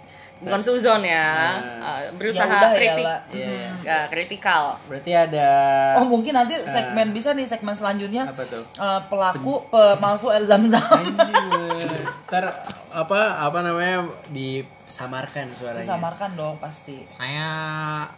bukan 0.46 0.60
suzon 0.62 1.02
ya 1.02 1.58
Ah, 1.76 1.98
berusaha 2.14 2.46
Ya 2.46 2.56
udah, 2.56 2.72
kritik 2.72 3.02
iyalah. 3.02 3.20
Iya. 3.28 3.70
Ya, 3.82 3.98
kritikal 4.06 4.64
Berarti 4.86 5.12
ada 5.12 5.50
Oh 5.94 6.06
mungkin 6.06 6.32
nanti 6.32 6.54
segmen 6.62 7.10
bisa 7.10 7.30
nih 7.32 7.44
segmen 7.44 7.72
selanjutnya 7.72 8.24
Apa 8.24 8.42
tuh? 8.42 8.62
eh, 8.64 9.00
pelaku 9.06 9.54
pemalsu 9.68 10.26
air 10.28 10.42
zam-zam. 10.42 10.82
Anjing. 10.82 12.06
Ntar 12.26 12.44
apa 12.88 13.18
apa 13.38 13.58
namanya 13.60 14.08
disamarkan 14.30 15.52
suaranya. 15.52 15.84
Disamarkan 15.84 16.30
dong 16.32 16.56
pasti. 16.56 17.04
Saya 17.04 17.46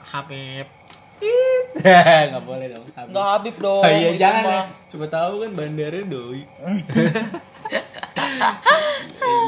Habib. 0.00 0.77
Nggak 2.30 2.44
boleh 2.44 2.66
dong. 2.68 2.84
Habib. 2.90 3.08
Enggak 3.10 3.26
Habib 3.28 3.56
dong. 3.58 3.82
Oh, 3.82 3.90
iya 3.90 4.10
jangan 4.14 4.42
mah. 4.42 4.52
ya. 4.52 4.62
Coba 4.88 5.06
tahu 5.08 5.34
kan 5.40 5.50
bandarnya 5.54 6.04
doi. 6.04 6.42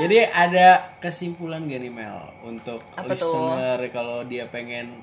Jadi 0.01 0.17
ada 0.25 0.69
kesimpulan 0.99 1.65
gak 1.65 1.81
nih 1.81 1.93
Mel 1.93 2.21
untuk 2.43 2.81
Apa 2.95 3.13
listener 3.13 3.79
kalau 3.91 4.25
dia 4.25 4.49
pengen 4.49 5.01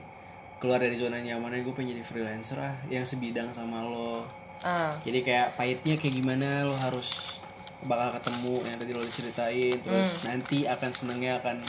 keluar 0.57 0.81
dari 0.81 0.97
zona 0.97 1.21
nyamannya 1.21 1.61
gue 1.61 1.69
pengen 1.69 1.93
jadi 1.93 2.03
freelancer 2.03 2.57
ah 2.57 2.73
yang 2.87 3.05
sebidang 3.05 3.53
sama 3.53 3.85
lo. 3.85 4.25
Ah. 4.59 4.89
Jadi 5.05 5.21
kayak 5.21 5.53
pahitnya 5.53 5.93
kayak 5.95 6.15
gimana 6.15 6.65
lo 6.65 6.73
harus 6.75 7.37
bakal 7.85 8.09
ketemu 8.11 8.55
yang 8.65 8.75
tadi 8.75 8.91
lo 8.91 9.05
ceritain 9.05 9.77
terus 9.77 10.09
Hmm. 10.17 10.33
nanti 10.33 10.65
akan 10.65 10.91
senengnya 10.91 11.37
akan 11.37 11.61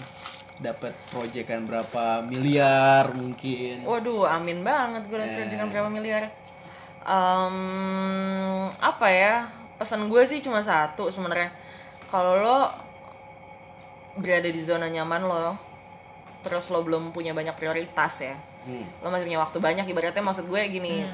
dapat 0.59 0.91
proyekan 1.15 1.65
berapa 1.65 2.27
miliar 2.27 3.15
mungkin. 3.15 3.87
Waduh, 3.87 4.27
amin 4.27 4.67
banget 4.67 5.07
gue 5.07 5.17
liat 5.19 5.33
proyekan 5.39 5.71
berapa 5.71 5.91
miliar. 5.91 6.23
Em, 7.07 7.57
apa 8.83 9.07
ya? 9.09 9.35
Pesan 9.79 10.11
gue 10.11 10.23
sih 10.27 10.43
cuma 10.43 10.59
satu 10.61 11.09
sebenarnya. 11.15 11.55
Kalau 12.11 12.43
lo 12.43 12.59
berada 14.19 14.51
di 14.51 14.59
zona 14.59 14.91
nyaman 14.91 15.23
lo, 15.23 15.55
terus 16.43 16.67
lo 16.75 16.83
belum 16.83 17.15
punya 17.15 17.31
banyak 17.31 17.55
prioritas 17.55 18.19
ya. 18.19 18.35
Hmm. 18.67 18.85
Lo 19.01 19.15
masih 19.15 19.31
punya 19.31 19.41
waktu 19.41 19.59
banyak. 19.63 19.87
Ibaratnya 19.87 20.27
maksud 20.27 20.51
gue 20.51 20.63
gini. 20.67 21.07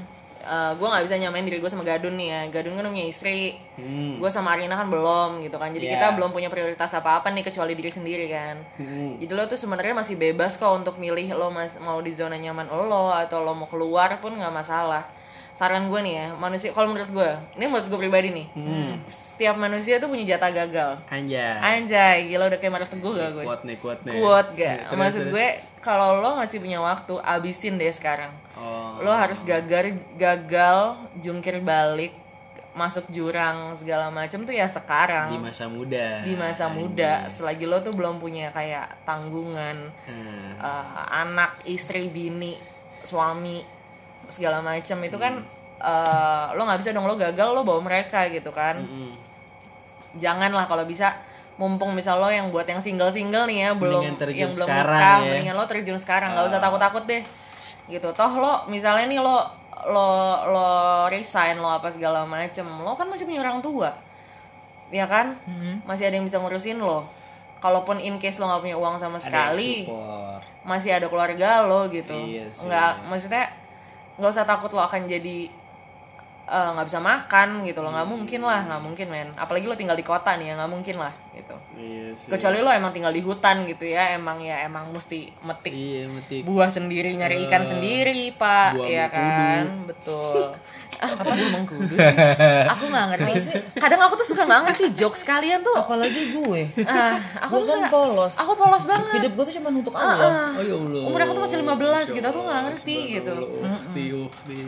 Eh, 0.45 0.73
gue 0.77 0.85
nggak 0.85 1.05
bisa 1.09 1.17
nyamain 1.17 1.43
diri 1.43 1.59
gue 1.59 1.67
sama 1.67 1.81
Gadun 1.83 2.15
nih 2.15 2.29
ya. 2.29 2.41
Gadun 2.53 2.77
kan 2.77 2.85
punya 2.85 3.07
istri. 3.09 3.57
Hmm. 3.75 4.21
Gue 4.21 4.29
sama 4.29 4.53
Arina 4.53 4.77
kan 4.77 4.87
belum 4.87 5.41
gitu 5.41 5.57
kan. 5.57 5.73
Jadi 5.73 5.89
Iya. 5.89 5.97
kita 5.97 6.07
belum 6.15 6.31
punya 6.31 6.47
prioritas 6.47 6.93
apa-apa 6.93 7.33
nih 7.33 7.43
kecuali 7.43 7.73
diri 7.73 7.89
sendiri 7.89 8.29
kan. 8.29 8.61
Hmm. 8.77 9.17
Jadi 9.17 9.33
lo 9.33 9.49
tuh 9.49 9.57
sebenarnya 9.57 9.97
masih 9.97 10.15
bebas 10.15 10.55
kok 10.55 10.69
untuk 10.71 11.01
milih 11.01 11.33
lo 11.33 11.49
mas 11.49 11.73
mau 11.81 11.99
di 11.99 12.13
zona 12.13 12.37
nyaman 12.37 12.69
lo 12.69 13.09
atau 13.11 13.41
lo 13.41 13.57
mau 13.57 13.67
keluar 13.67 14.21
pun 14.21 14.37
nggak 14.37 14.53
masalah. 14.53 15.09
Saran 15.55 15.87
gue 15.87 16.01
nih 16.03 16.15
ya, 16.19 16.27
manusia 16.35 16.75
kalau 16.75 16.91
menurut 16.91 17.15
gue, 17.15 17.31
ini 17.55 17.71
menurut 17.71 17.87
gue 17.87 17.95
pribadi 17.95 18.35
nih, 18.35 18.47
setiap 19.07 19.55
manusia 19.55 20.03
tuh 20.03 20.11
punya 20.11 20.35
jatah 20.35 20.51
gagal. 20.51 20.99
Anjay. 21.07 21.55
Anjay, 21.63 22.27
gila 22.27 22.51
udah 22.51 22.59
kayak 22.59 22.75
Mark 22.75 22.91
Teguh 22.91 23.15
gak 23.15 23.31
gue? 23.39 23.45
Kuat 23.47 23.63
nih, 23.63 23.77
kuat 23.79 23.99
nih. 24.03 24.19
Kuat 24.19 24.47
gak? 24.59 24.75
Ya, 24.75 24.87
terus, 24.91 24.99
Maksud 24.99 25.23
terus. 25.23 25.31
gue, 25.31 25.47
kalau 25.85 26.19
lo 26.19 26.35
masih 26.35 26.59
punya 26.59 26.81
waktu, 26.81 27.21
abisin 27.21 27.77
deh 27.77 27.93
sekarang. 27.93 28.33
Oh. 28.57 28.99
Lo 28.99 29.13
harus 29.13 29.45
gagal, 29.45 30.01
gagal, 30.17 30.79
jungkir 31.21 31.61
balik, 31.61 32.17
masuk 32.73 33.07
jurang 33.07 33.77
segala 33.79 34.11
macem 34.11 34.43
tuh 34.43 34.51
ya 34.51 34.67
sekarang 34.67 35.31
di 35.31 35.39
masa 35.39 35.71
muda. 35.71 36.27
di 36.27 36.35
masa 36.35 36.67
muda 36.67 37.31
selagi 37.31 37.71
lo 37.71 37.79
tuh 37.79 37.95
belum 37.95 38.19
punya 38.19 38.51
kayak 38.51 39.07
tanggungan 39.07 39.95
Hmm. 40.11 40.59
eh, 40.59 40.87
anak 41.15 41.63
istri 41.71 42.11
bini 42.11 42.59
suami 43.07 43.63
segala 44.27 44.59
macam 44.59 44.99
itu 45.07 45.15
kan 45.15 45.39
eh, 45.79 46.47
lo 46.51 46.67
nggak 46.67 46.83
bisa 46.83 46.91
dong 46.91 47.07
lo 47.07 47.15
gagal 47.15 47.55
lo 47.55 47.63
bawa 47.63 47.79
mereka 47.79 48.27
gitu 48.27 48.51
kan 48.51 48.83
Mm-mm. 48.83 49.15
janganlah 50.19 50.67
kalau 50.67 50.83
bisa 50.83 51.15
mumpung 51.55 51.93
misal 51.93 52.19
lo 52.19 52.27
yang 52.27 52.49
buat 52.49 52.65
yang 52.65 52.79
single 52.79 53.09
single 53.09 53.45
nih 53.45 53.59
ya 53.61 53.71
belum 53.73 54.03
yang 54.03 54.51
belum 54.51 54.69
nikah 54.69 54.83
ya. 54.91 55.07
Ah. 55.07 55.19
mendingan 55.23 55.55
lo 55.55 55.65
terjun 55.65 55.97
sekarang 55.97 56.31
nggak 56.33 56.47
usah 56.47 56.59
takut 56.59 56.81
takut 56.81 57.05
deh 57.05 57.23
gitu 57.87 58.09
toh 58.11 58.33
lo 58.35 58.67
misalnya 58.67 59.07
nih 59.07 59.19
lo 59.19 59.39
lo 59.85 60.09
lo 60.47 60.69
resign 61.07 61.57
lo 61.57 61.71
apa 61.71 61.89
segala 61.89 62.25
macem 62.25 62.65
lo 62.65 62.93
kan 62.93 63.07
masih 63.07 63.25
punya 63.25 63.41
orang 63.41 63.61
tua 63.61 63.95
ya 64.91 65.05
kan 65.05 65.35
Mm-hmm. 65.45 65.75
masih 65.85 66.05
ada 66.05 66.15
yang 66.15 66.25
bisa 66.25 66.39
ngurusin 66.39 66.79
lo 66.79 67.07
kalaupun 67.57 67.97
in 67.99 68.17
case 68.17 68.37
lo 68.37 68.47
nggak 68.47 68.63
punya 68.63 68.77
uang 68.77 68.97
sama 68.97 69.17
Ada 69.17 69.25
sekali 69.25 69.85
support. 69.85 70.43
masih 70.63 70.91
ada 70.93 71.07
keluarga 71.07 71.63
lo 71.63 71.87
gitu 71.89 72.13
Iya 72.13 72.45
nggak 72.49 72.91
maksudnya 73.07 73.45
nggak 74.15 74.31
usah 74.31 74.45
takut 74.45 74.71
lo 74.71 74.81
akan 74.81 75.05
jadi 75.05 75.49
eh, 76.45 76.69
nggak 76.71 76.87
bisa 76.87 77.01
makan 77.01 77.49
gitu 77.63 77.81
lo 77.81 77.89
nggak 77.89 78.05
mungkin 78.05 78.41
lah 78.41 78.61
nggak 78.63 78.83
mungkin 78.83 79.07
men. 79.09 79.29
Apalagi 79.35 79.65
lo 79.65 79.75
tinggal 79.75 79.95
di 79.95 80.03
kota 80.03 80.35
nih 80.35 80.51
ya 80.51 80.55
nggak 80.55 80.71
mungkin 80.71 80.97
lah 80.97 81.13
gitu. 81.33 81.57
Iya 81.75 82.15
sih. 82.15 82.31
kecuali 82.31 82.59
lo 82.59 82.71
emang 82.71 82.93
tinggal 82.93 83.11
di 83.11 83.19
hutan 83.19 83.65
gitu 83.65 83.85
ya 83.85 84.15
emang 84.15 84.39
ya 84.39 84.63
emang 84.63 84.89
mesti 84.89 85.33
metik 85.41 85.73
Iya, 85.73 86.07
metik. 86.07 86.43
buah 86.45 86.69
sendiri 86.69 87.11
nyari 87.13 87.45
ikan 87.45 87.65
sendiri 87.67 88.31
pak. 88.35 88.77
buah 88.77 88.87
ya 88.87 89.07
kan? 89.09 89.65
Betul 89.85 90.55
apa 90.97 91.23
buah 91.25 91.51
mengkudu 91.53 91.85
sih 91.91 92.09
aku 92.73 92.85
nggak 92.87 93.05
ngerti 93.11 93.33
kadang 93.75 94.01
aku 94.01 94.15
tuh 94.15 94.27
suka 94.27 94.43
nggak 94.43 94.61
ngerti 94.65 94.85
jokes 94.93 95.23
kalian 95.23 95.61
tuh 95.61 95.75
Apalagi 95.77 96.23
gue. 96.33 96.63
ah 96.83 97.17
aku 97.41 97.53
Gue 97.55 97.61
tuh 97.61 97.69
kan 97.69 97.79
suka- 97.81 97.91
polos. 97.91 98.35
aku 98.37 98.53
polos 98.53 98.85
banget 98.85 99.13
Hidup 99.15 99.33
gue 99.33 99.45
tuh 99.45 99.55
cuma 99.55 99.69
untuk 99.71 99.95
Allah. 99.95 100.53
Oh 100.53 100.61
ya 100.61 100.75
Allah. 100.75 101.03
Umur 101.05 101.21
aku 101.21 101.33
tuh 101.33 101.43
masih 101.43 101.59
15 101.61 102.11
gitu, 102.11 102.27
aku 102.27 102.41
nggak 102.41 102.63
ngerti 102.67 102.97
gitu. 103.15 103.33
Ukti, 103.57 104.05
ukti. 104.13 104.63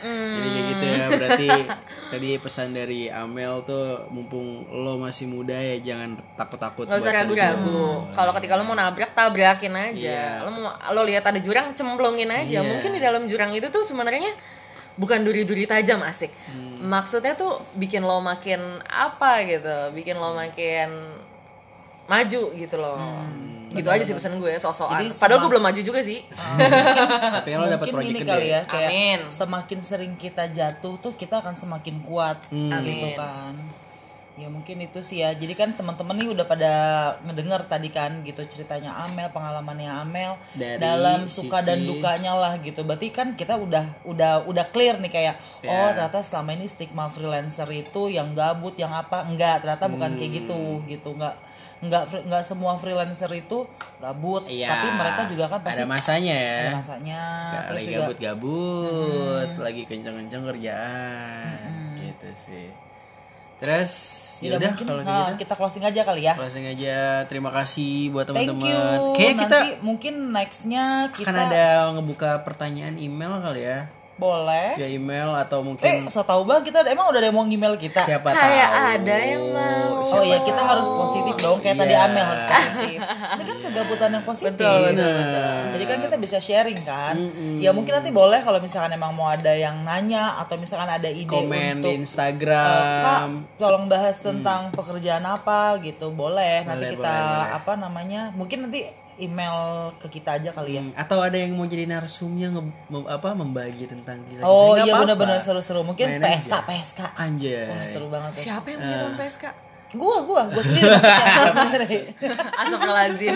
Jadi 0.00 0.48
kayak 0.48 0.64
gitu 0.68 0.84
ya, 0.86 1.04
berarti 1.10 1.48
tadi 2.12 2.28
pesan 2.36 2.68
dari 2.70 3.00
Amel 3.06 3.62
tuh 3.62 3.84
mumpung 4.08 4.46
lo 4.66 4.96
masih 4.96 5.26
muda 5.26 5.54
ya 5.54 5.76
jangan 5.78 6.16
takut-takut 6.34 6.84
nggak 6.84 6.96
usah 6.96 7.12
ragu-ragu 7.14 7.82
kalau 8.10 8.32
ketika 8.32 8.54
lo 8.54 8.62
mau 8.62 8.74
nabrak 8.74 9.12
tabrakin 9.12 9.74
aja 9.74 9.92
Iya. 9.94 10.42
lo 10.42 10.50
mau 10.52 10.64
lo 10.70 11.02
lihat 11.02 11.24
ada 11.24 11.38
jurang 11.38 11.72
cemplungin 11.72 12.28
aja 12.28 12.58
Iya. 12.58 12.62
mungkin 12.62 12.90
di 12.90 13.00
dalam 13.00 13.24
jurang 13.24 13.50
itu 13.50 13.66
tuh 13.66 13.82
sebenarnya 13.82 14.30
bukan 14.94 15.20
duri-duri 15.20 15.64
tajam 15.64 16.00
asik 16.00 16.30
Hmm. 16.46 16.86
maksudnya 16.86 17.32
tuh 17.32 17.58
bikin 17.74 18.00
lo 18.00 18.20
makin 18.20 18.60
apa 18.84 19.42
gitu 19.42 19.72
bikin 19.90 20.14
lo 20.14 20.32
makin 20.32 21.16
maju 22.04 22.42
gitu 22.52 22.76
loh 22.76 23.00
gitu 23.70 23.88
aja 23.88 24.02
sih 24.02 24.12
pesan 24.12 24.36
gue 24.36 24.54
sok-sokan 24.54 25.02
Jadi 25.02 25.06
padahal 25.16 25.40
gue 25.40 25.50
belum 25.50 25.64
maju 25.64 25.80
juga 25.82 25.98
sih 26.00 26.22
Tapi 27.34 27.48
lo 27.52 27.66
dapat 27.66 27.90
Mungkin 27.90 28.06
ini 28.06 28.20
proyek 28.20 28.28
kali 28.28 28.38
gede. 28.40 28.52
ya 28.52 28.60
kayak 28.64 28.88
Amin. 28.88 29.20
semakin 29.28 29.78
sering 29.82 30.14
kita 30.14 30.46
jatuh 30.48 30.94
tuh 30.96 31.12
kita 31.12 31.42
akan 31.42 31.54
semakin 31.54 31.98
kuat 32.00 32.38
gitu 32.46 32.70
Amin. 32.70 33.18
kan. 33.18 33.54
Ya 34.34 34.50
mungkin 34.50 34.82
itu 34.82 34.98
sih 34.98 35.22
ya. 35.22 35.30
Jadi 35.30 35.54
kan 35.54 35.70
teman-teman 35.70 36.10
nih 36.12 36.26
udah 36.28 36.42
pada 36.42 36.72
ngedenger 37.22 37.64
tadi 37.64 37.86
kan 37.88 38.18
gitu 38.20 38.42
ceritanya 38.44 38.90
Amel, 39.00 39.30
pengalamannya 39.30 39.86
Amel 39.86 40.34
Dari 40.52 40.74
dalam 40.76 41.30
suka 41.30 41.62
dan 41.62 41.78
sisi- 41.78 41.86
dukanya 41.88 42.34
lah 42.34 42.58
gitu. 42.58 42.82
Berarti 42.82 43.08
kan 43.08 43.32
kita 43.32 43.54
udah 43.54 44.02
udah 44.02 44.42
udah 44.42 44.64
clear 44.68 44.98
nih 44.98 45.08
kayak 45.08 45.34
Ya. 45.60 45.70
oh 45.70 45.88
ternyata 45.88 46.18
selama 46.20 46.50
ini 46.52 46.66
stigma 46.66 47.06
freelancer 47.06 47.70
itu 47.70 48.08
yang 48.08 48.34
gabut, 48.34 48.74
yang 48.74 48.90
apa 48.90 49.22
enggak, 49.22 49.62
ternyata 49.62 49.86
bukan 49.86 50.10
kayak 50.14 50.32
gitu 50.40 50.58
Hmm. 50.76 50.82
gitu. 50.84 51.14
Enggak 51.14 51.38
enggak 51.80 52.02
enggak 52.18 52.42
semua 52.42 52.74
freelancer 52.74 53.30
itu 53.30 53.70
gabut, 53.98 54.42
Iya. 54.46 54.66
tapi 54.68 54.88
mereka 54.94 55.22
juga 55.26 55.44
kan 55.46 55.60
pasti 55.60 55.78
ada 55.78 55.86
masanya 55.86 56.34
ya. 56.34 56.58
ada 56.60 56.74
masanya 56.74 57.20
Gak 57.52 57.62
terus 57.62 57.78
lagi 57.78 57.92
gabut-gabut, 57.94 59.48
lagi 59.56 59.82
kenceng-kenceng 59.84 60.42
kerjaan, 60.44 61.60
gitu 61.94 62.28
sih. 62.34 62.68
Terus 63.58 63.92
ya 64.42 64.58
udah 64.58 64.74
kalau 64.76 65.02
nah, 65.06 65.30
gitu 65.30 65.46
kita 65.46 65.54
closing 65.54 65.84
aja 65.86 66.00
kali 66.02 66.22
ya 66.26 66.34
closing 66.34 66.66
aja. 66.66 67.24
Terima 67.30 67.50
kasih 67.54 68.10
buat 68.10 68.26
teman-teman. 68.26 69.14
Kayaknya 69.14 69.36
kita 69.46 69.58
mungkin 69.80 70.14
nextnya 70.34 71.14
kita 71.14 71.30
akan 71.30 71.36
ada 71.48 71.64
ngebuka 71.96 72.42
pertanyaan 72.42 72.98
email 72.98 73.38
kali 73.40 73.62
ya. 73.62 73.88
Boleh 74.14 74.78
via 74.78 74.86
email 74.86 75.34
atau 75.34 75.58
eh 75.58 75.64
mungkin 75.66 75.94
so 76.06 76.22
tau 76.22 76.46
banget 76.46 76.70
kita 76.70 76.86
emang 76.86 77.10
udah 77.10 77.18
ada 77.18 77.28
yang 77.28 77.36
mau 77.36 77.46
email 77.46 77.74
kita 77.74 77.98
siapa 77.98 78.30
Kayak 78.30 78.70
tahu 78.70 78.86
ada 78.94 79.16
yang 79.18 79.44
mau. 79.50 80.06
Oh 80.06 80.22
iya 80.22 80.38
kita 80.40 80.62
harus 80.62 80.86
positif 80.86 81.34
dong 81.42 81.58
kayak 81.58 81.76
tadi 81.76 81.94
Iya. 81.94 82.06
Amel 82.06 82.24
harus 82.24 82.44
positif. 82.44 82.98
Ini 83.04 83.42
kan 83.42 83.56
kegabutan 83.58 84.10
yang 84.14 84.24
positif. 84.24 84.50
Betul, 84.54 84.78
betul, 84.90 85.12
betul. 85.14 85.50
Jadi 85.74 85.84
kan 85.86 85.98
kita 86.02 86.16
bisa 86.18 86.36
sharing 86.38 86.80
kan. 86.82 87.14
Ya 87.58 87.70
mungkin 87.74 87.92
nanti 87.94 88.10
boleh 88.10 88.40
kalau 88.42 88.58
misalkan 88.58 88.94
emang 88.94 89.14
mau 89.14 89.26
ada 89.26 89.50
yang 89.50 89.82
nanya 89.82 90.38
atau 90.38 90.54
misalkan 90.54 90.90
ada 90.90 91.10
ide 91.10 91.26
komen 91.26 91.82
untuk 91.82 91.90
di 91.90 91.90
eh, 91.90 91.94
Kak, 91.94 92.02
Instagram 92.02 93.28
tolong 93.58 93.84
bahas 93.86 94.16
tentang 94.18 94.70
pekerjaan 94.70 95.22
apa 95.22 95.78
gitu. 95.82 96.10
Boleh. 96.10 96.62
Nanti 96.62 96.86
Boleh, 96.86 96.94
kita 96.94 97.10
boleh, 97.10 97.26
boleh. 97.26 97.58
apa 97.58 97.72
namanya? 97.74 98.22
Mungkin 98.34 98.58
nanti 98.68 98.80
email 99.16 99.56
ke 99.96 100.10
kita 100.10 100.34
aja 100.34 100.50
kali 100.50 100.74
ya. 100.74 100.82
Hmm, 100.82 100.92
atau 100.94 101.18
ada 101.18 101.34
yang 101.34 101.52
mau 101.52 101.64
jadi 101.64 101.84
narsumnya 101.84 102.48
nge, 102.48 102.62
mem- 102.88 103.06
apa 103.06 103.28
membagi 103.30 103.84
tentang 103.84 104.22
kisah-kisah 104.24 104.46
Oh 104.46 104.74
iya 104.76 104.92
benar-benar 104.92 105.38
seru-seru. 105.38 105.82
Mungkin 105.82 106.06
Main 106.12 106.20
PSK 106.20 106.50
aja. 106.50 106.60
PSK. 106.62 107.00
anjay 107.14 107.66
Wah, 107.66 107.84
seru 107.84 108.06
banget 108.06 108.30
tuh. 108.32 108.42
Siapa 108.42 108.66
yang 108.66 108.78
Eh. 108.78 108.84
punya 108.84 108.96
tahun 109.00 109.16
PSK? 109.16 109.44
Gua 109.94 110.18
gua 110.20 110.42
gua 110.44 110.58
sendiri 110.58 110.90
maksudnya. 110.90 112.02
Astagfirullahaladzim. 112.58 113.34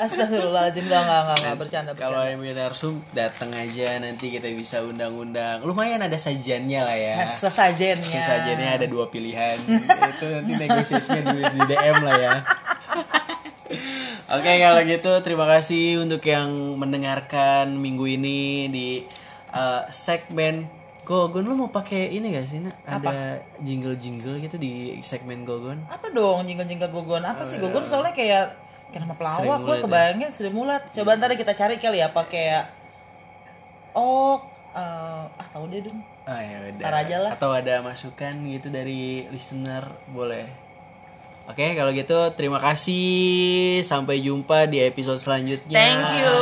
Astagfirullahaladzim 0.00 0.84
enggak 0.84 1.00
enggak 1.00 1.20
enggak 1.20 1.38
enggak 1.38 1.54
bercanda 1.54 1.90
bercanda. 1.92 2.02
kalau 2.02 2.20
yang 2.24 2.38
punya 2.38 2.54
narsum 2.56 2.94
datang 3.12 3.50
aja 3.52 3.88
nanti 3.96 4.26
kita 4.28 4.50
bisa 4.50 4.82
undang-undang 4.82 5.62
lumayan 5.62 6.00
ada 6.00 6.18
sajiannya 6.18 6.80
lah 6.80 6.96
ya 6.96 7.14
sesajennya 7.28 8.10
Sesajennya 8.16 8.68
ada 8.74 8.86
dua 8.86 9.06
pilihan 9.06 9.54
itu 9.62 10.26
nanti 10.26 10.52
negosiasinya 10.56 11.22
di, 11.30 11.40
di 11.46 11.60
DM 11.68 11.98
lah 12.00 12.16
ya 12.16 12.34
Oke 14.36 14.52
kalau 14.58 14.80
gitu 14.86 15.10
terima 15.22 15.46
kasih 15.46 16.02
untuk 16.02 16.22
yang 16.26 16.50
mendengarkan 16.78 17.74
minggu 17.78 18.06
ini 18.06 18.70
di 18.70 18.88
uh, 19.54 19.86
segmen 19.90 20.66
Gogon 21.06 21.42
lu 21.42 21.58
mau 21.58 21.70
pakai 21.74 22.14
ini 22.14 22.30
gak 22.30 22.46
sih 22.46 22.62
Nak? 22.62 22.86
Ada 22.86 23.42
jingle-jingle 23.62 24.38
gitu 24.46 24.56
di 24.60 25.02
segmen 25.02 25.42
Gogon 25.42 25.82
apa 25.90 26.10
dong 26.14 26.46
jingga-jingga 26.46 26.86
gogon 26.92 27.26
apa 27.26 27.42
sih 27.42 27.58
gogon 27.58 27.82
soalnya 27.82 28.14
kayak 28.14 28.54
kayak 28.94 29.06
nama 29.06 29.14
pelawak 29.18 29.58
gue 29.58 29.66
Mulat 29.66 29.78
ya? 29.78 29.82
kebayangnya 29.86 30.28
Sri 30.30 30.50
Mulat 30.50 30.82
coba 30.94 31.18
ntar 31.18 31.34
kita 31.34 31.54
cari 31.54 31.82
kali 31.82 31.98
ya 31.98 32.10
apa 32.10 32.22
kayak 32.30 32.70
oh 33.98 34.38
eh, 34.74 35.24
ah 35.26 35.48
tahu 35.50 35.66
deh 35.70 35.82
dun 35.82 35.98
Ah 36.30 36.40
ya 36.46 36.56
udah. 36.62 36.78
Ntar 36.78 36.94
aja 36.94 37.16
lah. 37.26 37.30
Atau 37.34 37.50
ada 37.50 37.82
masukan 37.82 38.34
gitu 38.46 38.70
dari 38.70 39.26
listener 39.34 39.82
boleh. 40.14 40.46
Oke 41.50 41.66
kalau 41.74 41.90
gitu 41.90 42.18
terima 42.38 42.62
kasih 42.62 43.82
sampai 43.82 44.22
jumpa 44.22 44.70
di 44.70 44.78
episode 44.80 45.18
selanjutnya. 45.18 45.74
Thank 45.74 46.06
you. 46.14 46.34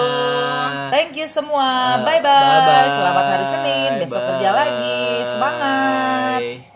thank 0.88 1.12
you 1.16 1.26
semua 1.28 2.00
bye 2.04 2.20
bye, 2.20 2.32
bye-bye. 2.32 2.88
selamat 2.96 3.24
hari 3.28 3.46
Senin 3.48 3.90
besok 4.00 4.20
Bye. 4.24 4.28
kerja 4.36 4.50
lagi 4.56 5.00
semangat 5.28 6.67